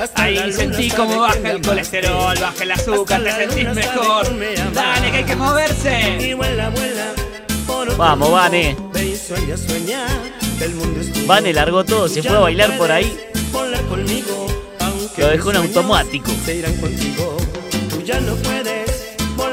Hasta 0.00 0.22
Ahí 0.22 0.52
sentí 0.52 0.90
que 0.90 0.98
baja 0.98 1.50
el 1.50 1.62
colesterol, 1.62 2.38
baja 2.38 2.62
el 2.62 2.72
azúcar, 2.72 3.22
te 3.22 3.32
sentís 3.32 3.74
mejor. 3.74 4.26
Dale, 4.72 5.10
que 5.10 5.16
hay 5.16 5.24
que 5.24 5.36
moverse. 5.36 6.18
Y 6.20 6.34
vuela, 6.34 6.70
vuela, 6.70 7.12
por 7.14 7.16
otro 7.16 7.25
Vamos. 7.96 8.30
Vane. 8.30 8.76
Vane 11.26 11.52
largó 11.52 11.84
todo, 11.84 12.08
se 12.08 12.22
fue 12.22 12.36
a 12.36 12.40
bailar 12.40 12.76
por 12.76 12.90
ahí. 12.90 13.16
Lo 15.16 15.28
dejó 15.28 15.50
en 15.50 15.56
automático. 15.56 16.30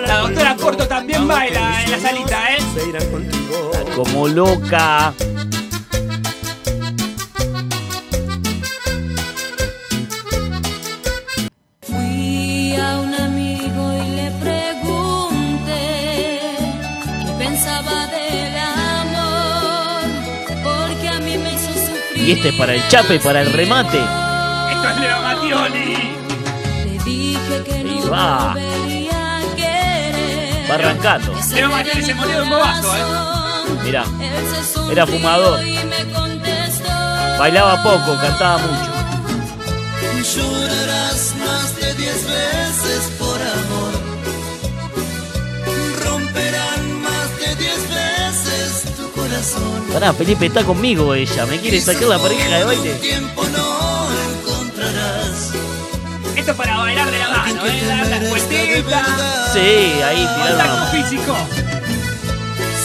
La 0.08 0.18
doctora 0.20 0.56
Porto 0.56 0.88
también 0.88 1.28
baila 1.28 1.84
en 1.84 1.92
la 1.92 2.00
salita, 2.00 2.56
¿eh? 2.56 2.60
Se 2.74 2.90
irán 2.90 3.10
contigo. 3.10 3.72
Como 3.96 4.28
loca. 4.28 5.14
Y 22.26 22.32
este 22.32 22.50
es 22.50 22.56
para 22.56 22.74
el 22.74 22.88
chape, 22.88 23.20
para 23.20 23.42
el 23.42 23.52
remate. 23.52 23.98
Esto 23.98 24.90
es 24.90 24.98
Leo 24.98 25.22
Mattioli. 25.22 26.16
Le 26.86 27.04
dije 27.04 27.64
que 27.66 27.84
no 27.84 28.10
va. 28.10 28.56
Va 30.70 30.76
arrancando. 30.76 31.34
Leo 31.54 31.70
Mattioli 31.70 32.02
se 32.02 32.14
murió 32.14 32.38
de 32.38 32.42
un 32.44 32.50
bobazo, 32.50 32.96
¿eh? 32.96 33.02
Mirá, 33.84 34.06
era 34.90 35.06
fumador. 35.06 35.60
Bailaba 37.38 37.84
poco, 37.84 38.18
cantaba 38.22 38.58
mucho. 38.60 38.94
Llorarás 40.24 41.36
más 41.38 41.76
de 41.76 41.94
diez 41.96 42.26
veces 42.26 42.63
Pará, 49.92 50.14
Felipe 50.14 50.46
está 50.46 50.64
conmigo 50.64 51.14
ella. 51.14 51.46
Me 51.46 51.60
quiere 51.60 51.80
sacar 51.82 52.04
la 52.04 52.18
pareja 52.18 52.58
de 52.58 52.64
baile. 52.64 52.94
Tiempo 52.96 53.44
no 53.46 54.08
encontrarás. 54.40 55.52
Esto 56.36 56.52
es 56.52 56.58
para 56.58 56.78
bailar 56.78 57.12
de 57.12 57.20
la 57.20 57.30
mano, 57.30 57.66
¿eh? 57.66 57.84
Dar 57.86 58.08
las 58.08 58.30
vueltitas. 58.30 59.08
Sí, 59.54 59.60
ahí 59.60 60.28
tiraron 60.36 60.88
físico. 60.92 61.36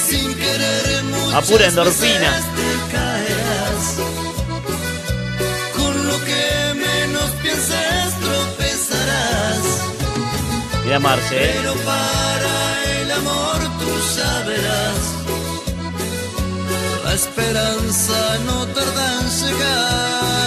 Sin 0.06 0.34
querer 0.34 1.04
muchas 1.04 1.34
a 1.34 1.42
pura 1.42 1.66
endorfina. 1.66 2.30
veces 2.30 2.44
te 2.56 2.94
caerás. 2.94 3.96
Con 5.76 6.06
lo 6.08 6.24
que 6.24 6.74
menos 6.74 7.30
pienses 7.42 8.14
tropezarás. 8.20 9.62
Mira 10.84 10.98
Marce, 10.98 11.36
¿eh? 11.36 11.54
Esperanza 17.18 18.38
no 18.46 18.64
tarda 18.68 19.20
en 19.20 19.28
llegar. 19.40 20.38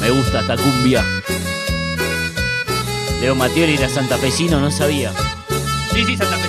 Me 0.00 0.10
gusta 0.10 0.40
esta 0.40 0.56
cumbia. 0.56 1.04
Leo 3.20 3.34
Mattioli 3.34 3.74
era 3.74 3.90
santafesino, 3.90 4.58
no 4.60 4.70
sabía. 4.70 5.12
Sí, 5.92 6.06
sí, 6.06 6.16
santafesino. 6.16 6.41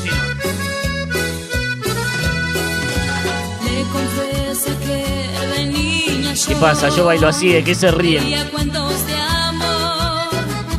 Pasa? 6.64 6.88
Yo 6.96 7.04
bailo 7.04 7.28
así, 7.28 7.50
¿de 7.52 7.62
qué 7.62 7.76
se 7.76 7.92
ríen? 7.92 8.24
Leía 8.24 8.50
cuentos 8.50 9.06
de 9.06 9.16
amor 9.18 10.30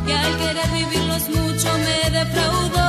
que 0.03 0.13
al 0.15 0.35
querer 0.41 0.67
vivirlos 0.73 1.29
mucho 1.29 1.69
me 1.85 2.09
defraudó. 2.09 2.87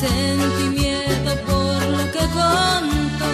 Sentí 0.00 0.64
miedo 0.78 1.32
por 1.46 1.80
lo 1.94 2.02
que 2.14 2.24
contó 2.40 3.32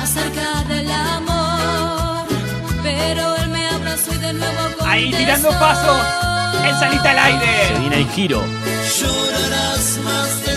acerca 0.00 0.62
del 0.68 0.88
amor, 0.92 2.24
pero 2.84 3.34
él 3.42 3.48
me 3.48 3.66
abrazó 3.68 4.14
y 4.14 4.18
de 4.18 4.32
nuevo 4.34 4.60
contestó. 4.62 4.84
Ahí 4.86 5.10
tirando 5.12 5.48
pasos. 5.58 6.00
En 6.68 6.78
salita 6.78 7.10
al 7.10 7.16
Se 7.16 7.22
aire. 7.22 7.78
viene 7.80 7.96
el 7.96 8.08
giro. 8.10 8.44
Llorarás 9.00 9.98
más 10.04 10.30
de 10.46 10.49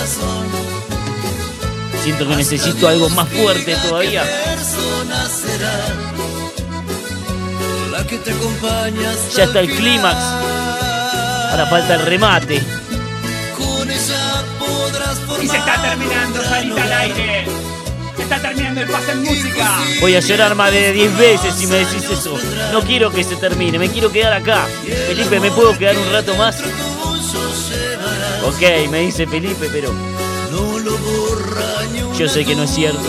corazón. 0.00 0.46
Siento 2.02 2.26
que 2.26 2.36
necesito 2.36 2.88
algo 2.88 3.10
más 3.10 3.28
fuerte 3.28 3.76
todavía. 3.76 4.24
Ya 9.36 9.44
está 9.44 9.60
el 9.60 9.70
clímax. 9.70 10.16
Ahora 11.50 11.66
falta 11.66 11.94
el 11.96 12.06
remate. 12.06 12.62
Y 15.42 15.48
se 15.48 15.56
está 15.56 15.82
terminando, 15.82 16.42
salita 16.42 16.82
al 16.82 16.92
aire. 16.92 17.46
Se 18.16 18.22
está 18.22 18.40
terminando 18.40 18.80
el 18.80 18.88
pase 18.88 19.12
en 19.12 19.22
música. 19.22 19.80
Voy 20.00 20.14
a 20.14 20.20
llorar 20.20 20.54
más 20.54 20.72
de 20.72 20.92
10 20.92 21.18
veces 21.18 21.54
si 21.54 21.66
me 21.66 21.76
decís 21.76 22.04
eso. 22.04 22.38
No 22.72 22.82
quiero 22.82 23.10
que 23.10 23.24
se 23.24 23.36
termine, 23.36 23.78
me 23.78 23.90
quiero 23.90 24.10
quedar 24.10 24.32
acá. 24.32 24.66
Felipe, 25.06 25.40
¿me 25.40 25.50
puedo 25.50 25.76
quedar 25.76 25.98
un 25.98 26.10
rato 26.10 26.34
más? 26.36 26.56
Ok, 28.44 28.88
me 28.90 29.00
dice 29.00 29.26
Felipe, 29.26 29.68
pero 29.70 29.92
yo 32.16 32.28
sé 32.28 32.44
que 32.44 32.54
no 32.54 32.64
es 32.64 32.70
cierto. 32.70 33.00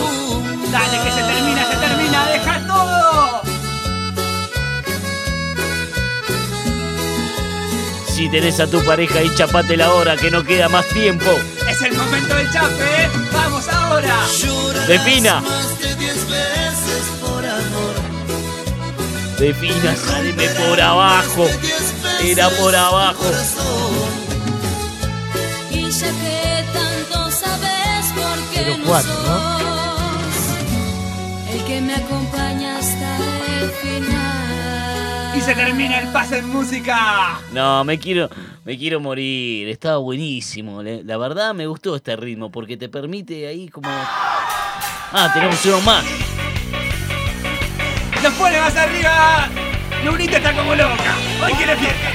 Dale, 0.70 1.04
que 1.04 1.10
se 1.10 1.22
termina, 1.22 1.66
se 1.70 1.76
termina, 1.76 2.26
deja 2.28 2.66
todo. 2.66 3.42
Si 8.06 8.28
tenés 8.28 8.60
a 8.60 8.66
tu 8.66 8.82
pareja 8.84 9.18
ahí, 9.18 9.30
chapate 9.34 9.76
la 9.76 9.92
hora, 9.92 10.16
que 10.16 10.30
no 10.30 10.44
queda 10.44 10.68
más 10.68 10.86
tiempo. 10.86 11.30
Es 11.68 11.82
el 11.82 11.92
momento 11.94 12.34
del 12.36 12.50
chape, 12.50 12.82
¿eh? 12.82 13.10
Vamos 13.32 13.68
ahora. 13.68 14.26
Defina, 14.86 15.42
defina, 19.38 19.96
salime 19.96 20.48
por 20.48 20.80
abajo. 20.80 21.46
Era 22.22 22.48
por 22.50 22.74
abajo. 22.74 23.24
El 31.50 31.64
que 31.64 31.80
me 31.80 31.94
acompaña 31.94 32.78
hasta 32.78 33.16
el 33.60 33.70
final. 33.70 35.36
Y 35.36 35.40
se 35.40 35.54
termina 35.54 36.00
el 36.00 36.08
pase 36.08 36.38
en 36.38 36.48
música. 36.48 37.38
No, 37.52 37.84
me 37.84 37.98
quiero, 37.98 38.28
me 38.64 38.76
quiero 38.76 38.98
morir. 38.98 39.68
Estaba 39.68 39.98
buenísimo. 39.98 40.82
La 40.82 41.16
verdad 41.16 41.54
me 41.54 41.66
gustó 41.66 41.94
este 41.94 42.16
ritmo 42.16 42.50
porque 42.50 42.76
te 42.76 42.88
permite 42.88 43.46
ahí 43.46 43.68
como. 43.68 43.88
Ah, 43.88 45.30
tenemos 45.32 45.64
uno 45.64 45.80
más. 45.82 46.04
¡Nos 48.22 48.32
pone 48.34 48.60
más 48.60 48.76
arriba! 48.76 49.48
Lunita 50.04 50.38
está 50.38 50.54
como 50.54 50.74
loca. 50.74 51.14
Hoy 51.44 51.52
quiere 51.52 51.76
fiesta. 51.76 52.08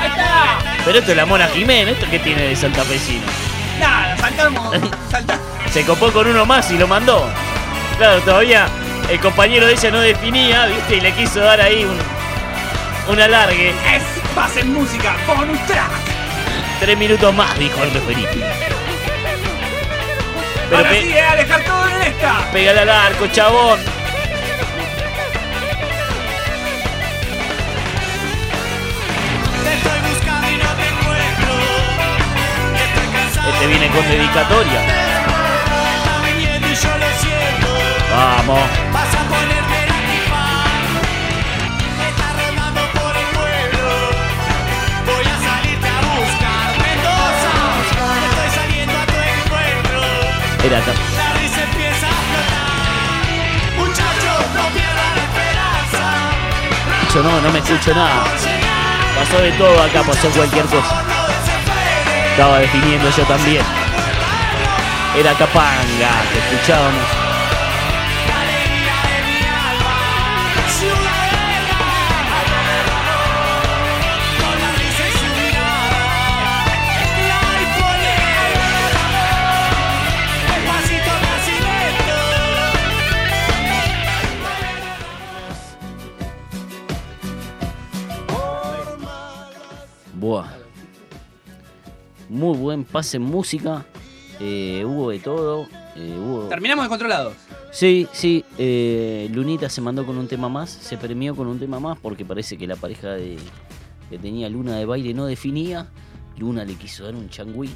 Ahí 0.00 0.08
está. 0.08 0.58
Pero 0.84 0.98
esto 0.98 1.10
es 1.10 1.16
la 1.16 1.26
Mona 1.26 1.46
Jiménez. 1.48 1.94
¿Esto 1.94 2.06
qué 2.10 2.18
tiene 2.18 2.42
de 2.42 2.56
santafesino? 2.56 3.26
Nada, 3.78 4.16
saltamos. 4.16 4.74
saltamos. 5.10 5.45
Se 5.72 5.84
copó 5.84 6.10
con 6.12 6.26
uno 6.26 6.46
más 6.46 6.70
y 6.70 6.78
lo 6.78 6.86
mandó. 6.86 7.28
Claro, 7.98 8.20
todavía 8.22 8.66
el 9.10 9.20
compañero 9.20 9.66
de 9.66 9.74
ella 9.74 9.90
no 9.90 10.00
definía, 10.00 10.66
¿viste? 10.66 10.96
Y 10.96 11.00
le 11.00 11.12
quiso 11.12 11.40
dar 11.40 11.60
ahí 11.60 11.84
un, 11.84 11.98
un 13.12 13.20
alargue. 13.20 13.70
Es 13.94 14.02
en 14.58 14.72
música. 14.72 15.16
Bonus 15.26 15.58
track. 15.66 15.90
Tres 16.80 16.96
minutos 16.98 17.34
más, 17.34 17.58
dijo 17.58 17.82
el 17.82 17.90
Felipe. 17.90 18.44
Pero 20.68 20.76
Ahora 20.78 20.90
sí, 20.90 21.12
eh, 21.12 21.20
a 21.20 21.36
dejar 21.36 21.60
todo 21.62 21.88
en 21.88 22.02
esta. 22.02 22.50
pégale 22.52 22.80
al 22.80 22.90
arco, 22.90 23.26
chabón. 23.28 23.78
Te 29.64 29.74
estoy 29.74 30.00
buscando 30.10 30.50
y 30.50 30.56
no 30.56 30.68
te 30.74 30.88
encuentro. 30.88 31.52
Estoy 32.74 33.06
cansado. 33.12 33.52
Este 33.54 33.66
viene 33.66 33.88
con 33.88 34.08
dedicatoria. 34.10 35.05
Vamos. 38.16 38.64
Vas 38.94 39.12
a 39.12 39.22
ponerte 39.28 39.78
la 39.88 39.96
antifaz. 40.00 40.88
Estás 42.08 42.32
rodando 42.40 42.82
por 42.96 43.12
el 43.14 43.28
pueblo. 43.36 43.88
Voy 45.04 45.26
a 45.26 45.36
salirte 45.46 45.86
a 45.86 46.00
buscar. 46.16 46.68
Mendoza. 46.80 47.52
Estoy 48.24 48.50
saliendo 48.56 48.94
a 48.96 49.04
tu 49.04 49.18
encuentro. 49.36 50.00
Era. 50.64 50.78
La 50.80 51.28
risa 51.36 51.60
empieza 51.68 52.06
a 52.08 52.20
flotar. 52.28 52.72
Muchachos, 53.80 54.40
no 54.56 54.64
pierdan 54.72 55.12
la 55.16 55.22
esperanza. 55.28 56.04
Yo 57.12 57.22
no, 57.22 57.32
no 57.42 57.52
me 57.52 57.58
escucho 57.58 57.94
nada. 57.94 58.24
Pasó 59.18 59.42
de 59.42 59.52
todo 59.52 59.82
acá, 59.82 60.02
pasó 60.02 60.30
cualquier 60.30 60.64
cosa. 60.64 61.02
Estaba 62.30 62.60
definiendo 62.60 63.10
yo 63.10 63.24
también. 63.24 63.64
Era 65.18 65.34
Capanga, 65.34 66.12
que 66.32 66.38
escuchábamos. 66.38 67.25
Muy 92.36 92.54
buen 92.58 92.84
pase 92.84 93.16
en 93.16 93.22
música. 93.22 93.86
eh, 94.40 94.84
hubo 94.86 95.08
de 95.08 95.18
todo. 95.20 95.66
eh, 95.96 96.18
hubo... 96.20 96.40
Terminamos 96.48 96.84
de 96.84 96.88
controlados. 96.90 97.32
Sí, 97.72 98.06
sí. 98.12 98.44
eh, 98.58 99.30
Lunita 99.32 99.70
se 99.70 99.80
mandó 99.80 100.04
con 100.04 100.18
un 100.18 100.28
tema 100.28 100.50
más. 100.50 100.68
Se 100.68 100.98
premió 100.98 101.34
con 101.34 101.46
un 101.46 101.58
tema 101.58 101.80
más 101.80 101.98
porque 101.98 102.26
parece 102.26 102.58
que 102.58 102.66
la 102.66 102.76
pareja 102.76 103.12
de, 103.12 103.38
que 104.10 104.18
tenía 104.18 104.50
Luna 104.50 104.76
de 104.76 104.84
baile 104.84 105.14
no 105.14 105.24
definía. 105.24 105.88
Luna 106.36 106.66
le 106.66 106.74
quiso 106.74 107.04
dar 107.04 107.14
un 107.14 107.30
changüí. 107.30 107.70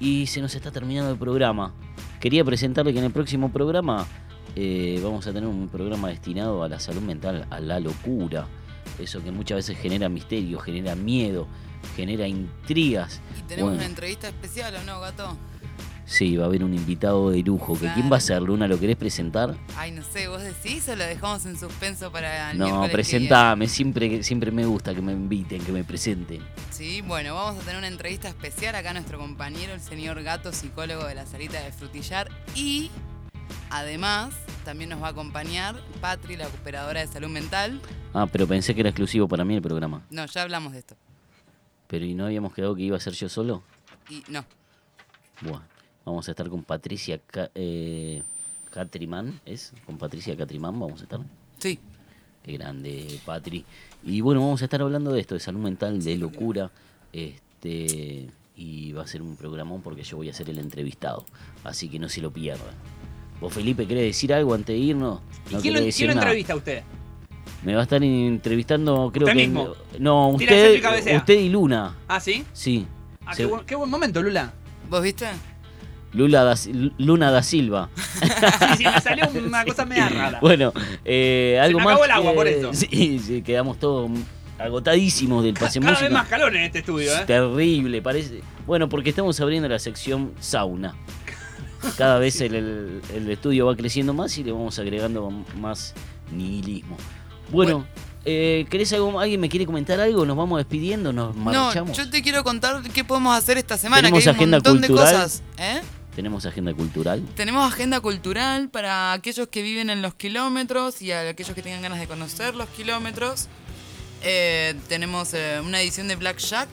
Y 0.00 0.24
se 0.26 0.40
nos 0.40 0.54
está 0.54 0.70
terminando 0.70 1.10
el 1.10 1.18
programa. 1.18 1.74
Quería 2.18 2.46
presentarle 2.46 2.94
que 2.94 2.98
en 3.00 3.04
el 3.04 3.12
próximo 3.12 3.52
programa 3.52 4.06
eh, 4.54 4.98
vamos 5.02 5.26
a 5.26 5.34
tener 5.34 5.46
un 5.46 5.68
programa 5.68 6.08
destinado 6.08 6.62
a 6.62 6.68
la 6.70 6.80
salud 6.80 7.02
mental, 7.02 7.46
a 7.50 7.60
la 7.60 7.78
locura. 7.78 8.46
Eso 8.98 9.22
que 9.22 9.32
muchas 9.32 9.56
veces 9.56 9.76
genera 9.76 10.08
misterio, 10.08 10.58
genera 10.60 10.94
miedo, 10.94 11.46
genera 11.94 12.26
intrigas. 12.26 13.20
Y 13.38 13.42
tenemos 13.42 13.70
Bueno, 13.70 13.76
una 13.78 13.86
entrevista 13.86 14.28
especial, 14.28 14.74
¿o 14.76 14.82
no, 14.84 15.00
gato? 15.00 15.36
sí, 16.08 16.36
va 16.36 16.44
a 16.44 16.46
haber 16.46 16.62
un 16.62 16.72
invitado 16.72 17.30
de 17.30 17.42
lujo. 17.42 17.78
que 17.78 17.88
¿Quién 17.92 18.10
va 18.12 18.18
a 18.18 18.20
ser, 18.20 18.40
Luna? 18.40 18.68
¿Lo 18.68 18.78
querés 18.78 18.96
presentar? 18.96 19.56
Ay, 19.76 19.90
no 19.90 20.02
sé, 20.04 20.28
¿vos 20.28 20.40
decís 20.40 20.88
o 20.88 20.94
lo 20.94 21.04
dejamos 21.04 21.44
en 21.46 21.58
suspenso 21.58 22.12
para 22.12 22.52
el 22.52 22.58
No, 22.58 22.86
presentame. 22.92 23.66
Siempre, 23.66 24.22
siempre 24.22 24.52
me 24.52 24.64
gusta 24.66 24.94
que 24.94 25.02
me 25.02 25.12
inviten, 25.12 25.60
que 25.64 25.72
me 25.72 25.82
presenten. 25.82 26.40
Sí, 26.70 27.00
bueno, 27.02 27.34
vamos 27.34 27.60
a 27.60 27.64
tener 27.64 27.78
una 27.78 27.88
entrevista 27.88 28.28
especial 28.28 28.74
acá 28.76 28.90
a 28.90 28.92
nuestro 28.92 29.18
compañero, 29.18 29.72
el 29.74 29.80
señor 29.80 30.22
Gato, 30.22 30.52
psicólogo 30.52 31.04
de 31.06 31.16
la 31.16 31.26
salita 31.26 31.60
de 31.60 31.72
Frutillar. 31.72 32.30
Y 32.54 32.90
además 33.70 34.32
también 34.64 34.90
nos 34.90 35.02
va 35.02 35.08
a 35.08 35.10
acompañar 35.10 35.76
Patri, 36.00 36.36
la 36.36 36.46
operadora 36.46 37.00
de 37.00 37.06
salud 37.08 37.28
mental. 37.28 37.80
Ah, 38.14 38.26
pero 38.30 38.46
pensé 38.46 38.74
que 38.74 38.80
era 38.80 38.90
exclusivo 38.90 39.26
para 39.28 39.44
mí 39.44 39.54
el 39.56 39.62
programa. 39.62 40.02
No, 40.10 40.24
ya 40.26 40.42
hablamos 40.42 40.72
de 40.72 40.78
esto. 40.78 40.96
Pero 41.88 42.04
¿y 42.04 42.14
no 42.14 42.26
habíamos 42.26 42.52
quedado 42.54 42.74
que 42.74 42.82
iba 42.82 42.96
a 42.96 43.00
ser 43.00 43.12
yo 43.14 43.28
solo? 43.28 43.62
Y 44.10 44.22
no, 44.28 44.44
Bueno, 45.42 45.62
vamos 46.04 46.26
a 46.28 46.30
estar 46.32 46.48
con 46.48 46.62
Patricia 46.62 47.18
Ca- 47.18 47.50
eh, 47.54 48.22
Catriman, 48.70 49.40
¿es? 49.44 49.72
Con 49.84 49.98
Patricia 49.98 50.36
Catriman 50.36 50.78
vamos 50.78 51.00
a 51.00 51.04
estar. 51.04 51.20
Sí. 51.58 51.78
Qué 52.42 52.52
grande, 52.52 53.20
Patri. 53.24 53.64
Y 54.04 54.20
bueno, 54.20 54.40
vamos 54.40 54.62
a 54.62 54.64
estar 54.66 54.80
hablando 54.80 55.12
de 55.12 55.20
esto, 55.20 55.34
de 55.34 55.40
salud 55.40 55.60
mental, 55.60 56.02
de 56.02 56.16
locura. 56.16 56.70
Este, 57.12 58.28
y 58.56 58.92
va 58.92 59.02
a 59.02 59.06
ser 59.06 59.20
un 59.22 59.36
programón 59.36 59.82
porque 59.82 60.02
yo 60.04 60.16
voy 60.16 60.28
a 60.28 60.32
ser 60.34 60.48
el 60.50 60.58
entrevistado. 60.58 61.24
Así 61.64 61.88
que 61.88 61.98
no 61.98 62.08
se 62.08 62.20
lo 62.20 62.30
pierdan. 62.30 62.74
¿Vos, 63.40 63.52
Felipe, 63.52 63.86
querés 63.86 64.04
decir 64.04 64.32
algo 64.32 64.54
antes 64.54 64.74
de 64.74 64.78
irnos? 64.78 65.20
¿Y 65.50 65.54
No 65.54 65.60
quién 65.60 65.62
querés 65.62 65.80
lo, 65.80 65.86
decir 65.86 66.06
quién 66.06 66.16
lo 66.16 66.22
entrevista 66.22 66.52
a 66.52 66.56
usted? 66.56 66.82
Me 67.66 67.74
va 67.74 67.80
a 67.80 67.82
estar 67.82 68.02
entrevistando, 68.02 69.10
creo 69.12 69.26
¿Usted 69.26 69.36
que. 69.38 69.46
mismo? 69.48 69.74
No, 69.98 70.28
usted, 70.28 70.80
usted 71.16 71.34
y 71.34 71.48
Luna. 71.48 71.96
¿Ah, 72.06 72.20
sí? 72.20 72.44
Sí. 72.52 72.86
Ah, 73.26 73.34
Se- 73.34 73.42
qué, 73.42 73.46
buen, 73.46 73.66
qué 73.66 73.74
buen 73.74 73.90
momento, 73.90 74.22
Lula. 74.22 74.52
¿Vos 74.88 75.02
viste? 75.02 75.26
Lula 76.12 76.44
da, 76.44 76.54
Luna 76.98 77.32
da 77.32 77.42
Silva. 77.42 77.90
Sí, 77.96 78.28
sí, 78.78 78.84
me 78.84 79.00
salió 79.00 79.28
una 79.44 79.64
cosa 79.64 79.84
media 79.84 80.08
rara. 80.08 80.38
Bueno, 80.40 80.72
eh, 81.04 81.58
algo 81.60 81.80
me 81.80 81.84
más. 81.86 81.94
acabó 81.94 82.04
el 82.04 82.10
agua, 82.12 82.30
que- 82.30 82.36
por 82.36 82.46
eso. 82.46 82.72
Sí, 82.72 83.18
sí, 83.18 83.42
quedamos 83.42 83.78
todos 83.80 84.10
agotadísimos 84.60 85.42
del 85.44 85.54
pase 85.54 85.80
Cada 85.80 85.90
música. 85.90 86.04
vez 86.08 86.12
más 86.12 86.28
calor 86.28 86.54
en 86.54 86.62
este 86.62 86.78
estudio, 86.78 87.12
¿eh? 87.14 87.24
Terrible, 87.26 88.00
parece. 88.00 88.42
Bueno, 88.66 88.88
porque 88.88 89.10
estamos 89.10 89.40
abriendo 89.40 89.68
la 89.68 89.80
sección 89.80 90.32
sauna. 90.38 90.94
Cada 91.98 92.18
vez 92.20 92.40
el, 92.40 92.54
el- 92.54 93.00
el 93.12 93.28
estudio 93.30 93.66
va 93.66 93.74
creciendo 93.74 94.14
más 94.14 94.38
y 94.38 94.44
le 94.44 94.52
vamos 94.52 94.78
agregando 94.78 95.30
más 95.60 95.94
nihilismo. 96.32 96.96
Bueno, 97.50 97.86
eh, 98.24 98.66
¿querés 98.70 98.92
algo? 98.92 99.18
¿Alguien 99.20 99.40
me 99.40 99.48
quiere 99.48 99.66
comentar 99.66 100.00
algo? 100.00 100.24
¿Nos 100.26 100.36
vamos 100.36 100.58
despidiendo? 100.58 101.12
¿Nos 101.12 101.34
marchamos? 101.36 101.96
No, 101.96 102.04
yo 102.04 102.10
te 102.10 102.22
quiero 102.22 102.42
contar 102.44 102.82
qué 102.92 103.04
podemos 103.04 103.36
hacer 103.36 103.56
esta 103.58 103.76
semana, 103.78 104.02
¿Tenemos 104.02 104.22
que 104.24 104.28
hay 104.30 104.32
un 104.34 104.36
agenda 104.36 104.56
montón 104.58 104.78
cultural? 104.78 105.06
de 105.06 105.12
cosas. 105.12 105.42
¿eh? 105.58 105.80
¿Tenemos 106.14 106.46
agenda 106.46 106.72
cultural? 106.74 107.22
Tenemos 107.34 107.72
agenda 107.72 108.00
cultural 108.00 108.68
para 108.70 109.12
aquellos 109.12 109.48
que 109.48 109.62
viven 109.62 109.90
en 109.90 110.00
los 110.02 110.14
kilómetros 110.14 111.02
y 111.02 111.12
a 111.12 111.28
aquellos 111.28 111.54
que 111.54 111.62
tengan 111.62 111.82
ganas 111.82 112.00
de 112.00 112.06
conocer 112.06 112.54
los 112.54 112.68
kilómetros. 112.70 113.48
Eh, 114.22 114.74
tenemos 114.88 115.34
eh, 115.34 115.60
una 115.62 115.80
edición 115.80 116.08
de 116.08 116.16
Black 116.16 116.38
Jack 116.38 116.68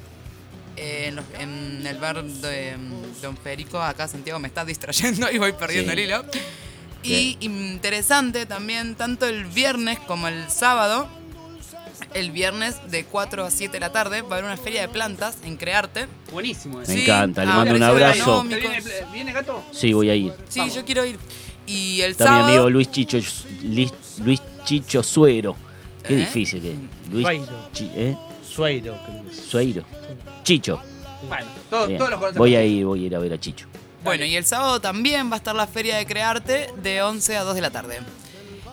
eh, 0.77 1.05
en, 1.09 1.15
los- 1.17 1.25
en 1.37 1.85
el 1.85 1.97
bar 1.97 2.23
de 2.23 2.77
mm, 2.77 3.21
Don 3.21 3.35
Federico. 3.37 3.81
Acá 3.81 4.07
Santiago 4.07 4.39
me 4.39 4.47
está 4.47 4.63
distrayendo 4.65 5.29
y 5.29 5.37
voy 5.37 5.51
perdiendo 5.51 5.91
Sí. 5.91 5.99
el 5.99 6.05
hilo. 6.05 6.23
Y 7.03 7.37
interesante 7.41 8.45
también, 8.45 8.95
tanto 8.95 9.25
el 9.25 9.45
viernes 9.45 9.99
como 9.99 10.27
el 10.27 10.49
sábado, 10.49 11.07
el 12.13 12.31
viernes 12.31 12.75
de 12.89 13.05
4 13.05 13.45
a 13.45 13.51
7 13.51 13.73
de 13.73 13.79
la 13.79 13.91
tarde 13.91 14.21
va 14.21 14.29
a 14.29 14.33
haber 14.39 14.45
una 14.45 14.57
feria 14.57 14.81
de 14.81 14.87
plantas 14.89 15.37
en 15.43 15.57
Crearte. 15.57 16.07
Buenísimo. 16.31 16.79
Me 16.87 17.03
encanta, 17.03 17.43
le 17.45 17.51
ah, 17.51 17.55
mando 17.55 17.75
un 17.75 17.83
abrazo. 17.83 18.45
¿Te 18.47 18.55
económicos. 18.57 18.85
viene, 18.85 19.05
viene, 19.11 19.33
gato? 19.33 19.63
Sí, 19.71 19.93
voy 19.93 20.09
a 20.09 20.15
ir. 20.15 20.33
Sí, 20.49 20.61
yo 20.73 20.85
quiero 20.85 21.05
ir. 21.05 21.17
Y 21.65 22.01
el 22.01 22.11
Está 22.11 22.31
mi 22.31 22.43
amigo 22.51 22.69
Luis 22.69 22.91
Chicho, 22.91 23.17
Luis, 23.63 23.91
Luis 24.23 24.41
Chicho 24.65 25.01
Suero. 25.01 25.55
Qué 26.05 26.13
¿Eh? 26.13 26.17
difícil 26.17 26.61
que 26.61 26.75
Luis 27.09 27.25
Sueiro. 27.25 27.69
Chi- 27.71 27.91
¿eh? 27.95 28.17
Es. 28.41 29.37
Sueiro. 29.49 29.83
Chicho. 30.43 30.81
Bueno, 31.27 31.45
todo- 31.69 31.87
Bien. 31.87 31.97
todos 31.97 32.11
los. 32.11 32.35
Voy 32.35 32.55
a 32.55 32.63
ir, 32.65 32.85
voy 32.85 33.03
a 33.03 33.07
ir 33.07 33.15
a 33.15 33.19
ver 33.19 33.33
a 33.33 33.39
Chicho. 33.39 33.67
Bueno, 34.03 34.25
y 34.25 34.35
el 34.35 34.45
sábado 34.45 34.81
también 34.81 35.29
va 35.29 35.35
a 35.35 35.37
estar 35.37 35.55
la 35.55 35.67
feria 35.67 35.95
de 35.95 36.05
Crearte 36.05 36.69
de 36.81 37.01
11 37.01 37.37
a 37.37 37.43
2 37.43 37.55
de 37.55 37.61
la 37.61 37.71
tarde. 37.71 37.99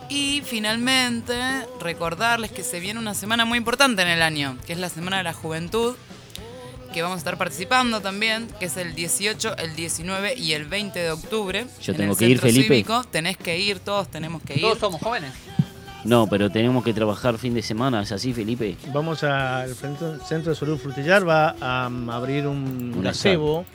Y 0.08 0.42
finalmente, 0.44 1.34
recordarles 1.80 2.50
que 2.50 2.64
se 2.64 2.80
viene 2.80 2.98
una 2.98 3.14
semana 3.14 3.44
muy 3.44 3.58
importante 3.58 4.02
en 4.02 4.08
el 4.08 4.22
año, 4.22 4.58
que 4.66 4.72
es 4.72 4.78
la 4.80 4.88
Semana 4.88 5.18
de 5.18 5.22
la 5.22 5.32
Juventud, 5.32 5.94
que 6.92 7.02
vamos 7.02 7.16
a 7.16 7.18
estar 7.18 7.38
participando 7.38 8.00
también, 8.00 8.48
que 8.58 8.64
es 8.64 8.76
el 8.76 8.96
18, 8.96 9.56
el 9.58 9.76
19 9.76 10.34
y 10.36 10.54
el 10.54 10.64
20 10.64 10.98
de 10.98 11.10
octubre. 11.12 11.66
Yo 11.80 11.92
en 11.92 11.98
tengo 11.98 12.12
el 12.12 12.18
que 12.18 12.24
ir, 12.24 12.40
Centro 12.40 12.48
Felipe. 12.48 12.74
Cívico. 12.74 13.04
Tenés 13.04 13.36
que 13.36 13.56
ir, 13.56 13.78
todos 13.78 14.10
tenemos 14.10 14.42
que 14.42 14.54
ir. 14.54 14.62
Todos 14.62 14.78
somos 14.80 15.00
jóvenes. 15.00 15.32
No, 16.02 16.26
pero 16.26 16.50
tenemos 16.50 16.82
que 16.82 16.92
trabajar 16.94 17.38
fin 17.38 17.54
de 17.54 17.62
semana, 17.62 18.02
¿es 18.02 18.10
así, 18.10 18.32
Felipe? 18.32 18.76
Vamos 18.92 19.22
al 19.22 19.74
Centro 19.74 20.50
de 20.50 20.54
Salud 20.54 20.78
Frutillar, 20.78 21.28
va 21.28 21.54
a 21.60 21.88
um, 21.88 22.08
abrir 22.08 22.46
un 22.46 22.94
Un 22.96 23.02
gazebo, 23.02 23.66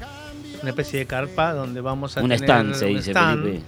una 0.66 0.72
especie 0.72 1.00
de 1.00 1.06
carpa 1.06 1.54
donde 1.54 1.80
vamos 1.82 2.18
a 2.18 2.22
Un 2.22 2.30
tener 2.30 2.44
stand, 2.44 2.74
se 2.74 2.86
un 2.88 2.96
dice, 2.96 3.12
stand, 3.12 3.44
Felipe. 3.44 3.64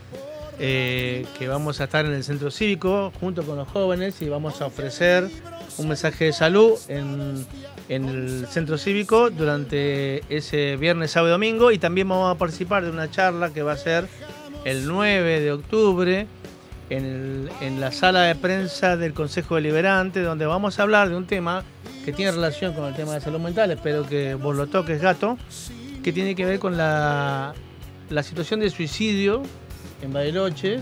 eh, 0.59 1.25
que 1.37 1.47
vamos 1.47 1.79
a 1.79 1.83
estar 1.83 2.05
en 2.05 2.13
el 2.13 2.23
centro 2.23 2.49
cívico 2.49 3.13
junto 3.19 3.43
con 3.43 3.55
los 3.57 3.67
jóvenes 3.67 4.19
y 4.21 4.29
vamos 4.29 4.59
a 4.61 4.65
ofrecer 4.65 5.29
un 5.77 5.87
mensaje 5.87 6.25
de 6.25 6.33
salud 6.33 6.73
en, 6.87 7.45
en 7.89 8.05
el 8.09 8.47
centro 8.49 8.77
cívico 8.79 9.29
durante 9.29 10.23
ese 10.35 10.75
viernes, 10.77 11.11
sábado 11.11 11.29
y 11.29 11.31
domingo. 11.33 11.71
Y 11.71 11.77
también 11.77 12.09
vamos 12.09 12.33
a 12.35 12.37
participar 12.37 12.83
de 12.83 12.89
una 12.89 13.11
charla 13.11 13.51
que 13.51 13.61
va 13.61 13.73
a 13.73 13.77
ser 13.77 14.07
el 14.65 14.87
9 14.87 15.39
de 15.39 15.51
octubre 15.51 16.25
en, 16.89 17.05
el- 17.05 17.49
en 17.61 17.79
la 17.79 17.91
sala 17.91 18.21
de 18.23 18.33
prensa 18.33 18.97
del 18.97 19.13
Consejo 19.13 19.55
Deliberante 19.55 20.21
donde 20.21 20.47
vamos 20.47 20.79
a 20.79 20.83
hablar 20.83 21.09
de 21.09 21.15
un 21.15 21.27
tema 21.27 21.63
que 22.05 22.13
tiene 22.13 22.31
relación 22.31 22.73
con 22.73 22.85
el 22.85 22.95
tema 22.95 23.13
de 23.13 23.19
salud 23.21 23.39
mental, 23.39 23.69
espero 23.71 24.07
que 24.07 24.33
vos 24.35 24.55
lo 24.55 24.67
toques, 24.67 25.01
gato, 25.01 25.37
que 26.03 26.11
tiene 26.13 26.35
que 26.35 26.45
ver 26.45 26.59
con 26.59 26.77
la, 26.77 27.53
la 28.09 28.23
situación 28.23 28.59
de 28.59 28.69
suicidio 28.69 29.43
en 30.01 30.13
Bariloche, 30.13 30.79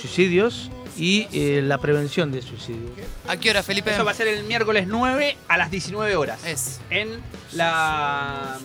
suicidios 0.00 0.70
y 0.96 1.26
eh, 1.32 1.62
la 1.62 1.78
prevención 1.78 2.30
de 2.32 2.42
suicidio. 2.42 2.88
¿A 3.28 3.36
qué 3.36 3.50
hora, 3.50 3.62
Felipe? 3.62 3.92
Eso 3.92 4.04
va 4.04 4.10
a 4.10 4.14
ser 4.14 4.28
el 4.28 4.44
miércoles 4.44 4.86
9 4.88 5.36
a 5.48 5.56
las 5.58 5.70
19 5.70 6.16
horas. 6.16 6.44
Es. 6.44 6.80
En 6.90 7.20
la 7.52 8.58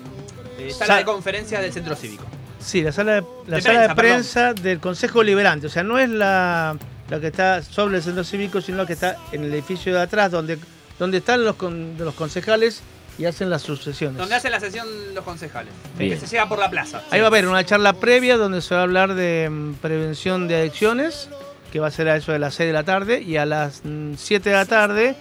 eh, 0.58 0.72
sala 0.72 0.86
Sa- 0.88 0.98
de 0.98 1.06
conferencias 1.06 1.62
del 1.62 1.72
Centro 1.72 1.96
Cívico. 1.96 2.26
Sí, 2.60 2.82
la 2.82 2.92
sala 2.92 3.16
de, 3.16 3.24
la 3.48 3.58
De 3.58 3.62
sala 3.62 3.82
de 3.88 3.96
prensa, 3.96 4.54
prensa 4.54 4.54
del 4.62 4.80
Consejo 4.80 5.20
Deliberante, 5.20 5.68
o 5.68 5.70
sea, 5.70 5.84
no 5.84 6.00
es 6.00 6.10
la, 6.10 6.76
la 7.10 7.20
que 7.20 7.28
está 7.28 7.62
sobre 7.62 7.98
el 7.98 8.04
centro 8.04 8.24
cívico, 8.24 8.60
sino 8.60 8.80
la 8.80 8.88
que 8.88 8.94
está 8.94 9.18
en 9.32 9.44
el 9.44 9.54
edificio 9.54 9.94
de 9.94 10.02
atrás, 10.02 10.32
donde, 10.32 10.58
donde 10.98 11.20
están 11.20 11.44
los, 11.44 11.56
con- 11.58 11.96
los 12.00 12.16
concejales 12.16 12.82
y 13.18 13.26
hacen 13.26 13.50
las 13.50 13.62
sucesiones. 13.62 14.18
Donde 14.18 14.36
hacen 14.36 14.52
la 14.52 14.60
sesión 14.60 14.88
los 15.14 15.24
concejales. 15.24 15.74
Bien. 15.98 16.12
Que 16.12 16.18
se 16.18 16.28
llega 16.28 16.48
por 16.48 16.60
la 16.60 16.70
plaza. 16.70 17.02
Ahí 17.12 17.20
va 17.20 17.28
a 17.28 17.30
haber 17.30 17.48
una 17.48 17.66
charla 17.66 17.94
previa 17.94 18.38
donde 18.38 18.62
se 18.62 18.74
va 18.74 18.82
a 18.82 18.84
hablar 18.84 19.14
de 19.16 19.50
mm, 19.50 19.74
prevención 19.76 20.48
de 20.48 20.56
adicciones, 20.56 21.30
que 21.72 21.80
va 21.80 21.88
a 21.88 21.92
ser 21.92 22.10
a 22.10 22.16
eso 22.16 22.32
de 22.32 22.40
las 22.40 22.56
6 22.56 22.68
de 22.68 22.74
la 22.74 22.84
tarde, 22.84 23.22
y 23.22 23.38
a 23.38 23.46
las 23.46 23.82
mm, 23.84 24.14
7 24.18 24.50
de 24.50 24.56
la 24.56 24.66
tarde 24.66 25.16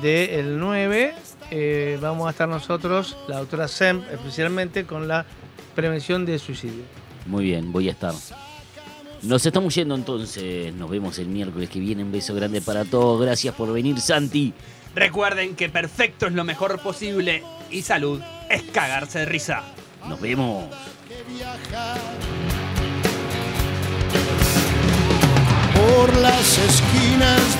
del 0.00 0.58
9 0.58 1.14
eh, 1.50 1.98
vamos 2.00 2.26
a 2.26 2.30
estar 2.30 2.48
nosotros, 2.48 3.16
la 3.28 3.38
doctora 3.38 3.68
Sem, 3.68 4.02
especialmente 4.10 4.86
con 4.86 5.06
la 5.06 5.26
prevención 5.74 6.24
de 6.24 6.38
suicidio. 6.38 6.84
Muy 7.26 7.44
bien, 7.44 7.72
voy 7.72 7.88
a 7.88 7.92
estar. 7.92 8.14
Nos 9.22 9.46
estamos 9.46 9.74
yendo 9.74 9.94
entonces. 9.94 10.74
Nos 10.74 10.90
vemos 10.90 11.18
el 11.18 11.26
miércoles 11.26 11.70
que 11.70 11.78
viene. 11.78 12.02
Un 12.02 12.10
beso 12.10 12.34
grande 12.34 12.60
para 12.60 12.84
todos. 12.84 13.20
Gracias 13.20 13.54
por 13.54 13.72
venir, 13.72 14.00
Santi. 14.00 14.52
Recuerden 14.94 15.56
que 15.56 15.68
perfecto 15.68 16.26
es 16.26 16.32
lo 16.32 16.44
mejor 16.44 16.80
posible 16.80 17.42
y 17.70 17.82
salud 17.82 18.20
es 18.50 18.62
cagarse 18.62 19.20
de 19.20 19.24
risa. 19.26 19.62
Nos 20.06 20.20
vemos. 20.20 20.64
por 25.92 26.16
las 26.16 26.58
esquinas 26.58 27.42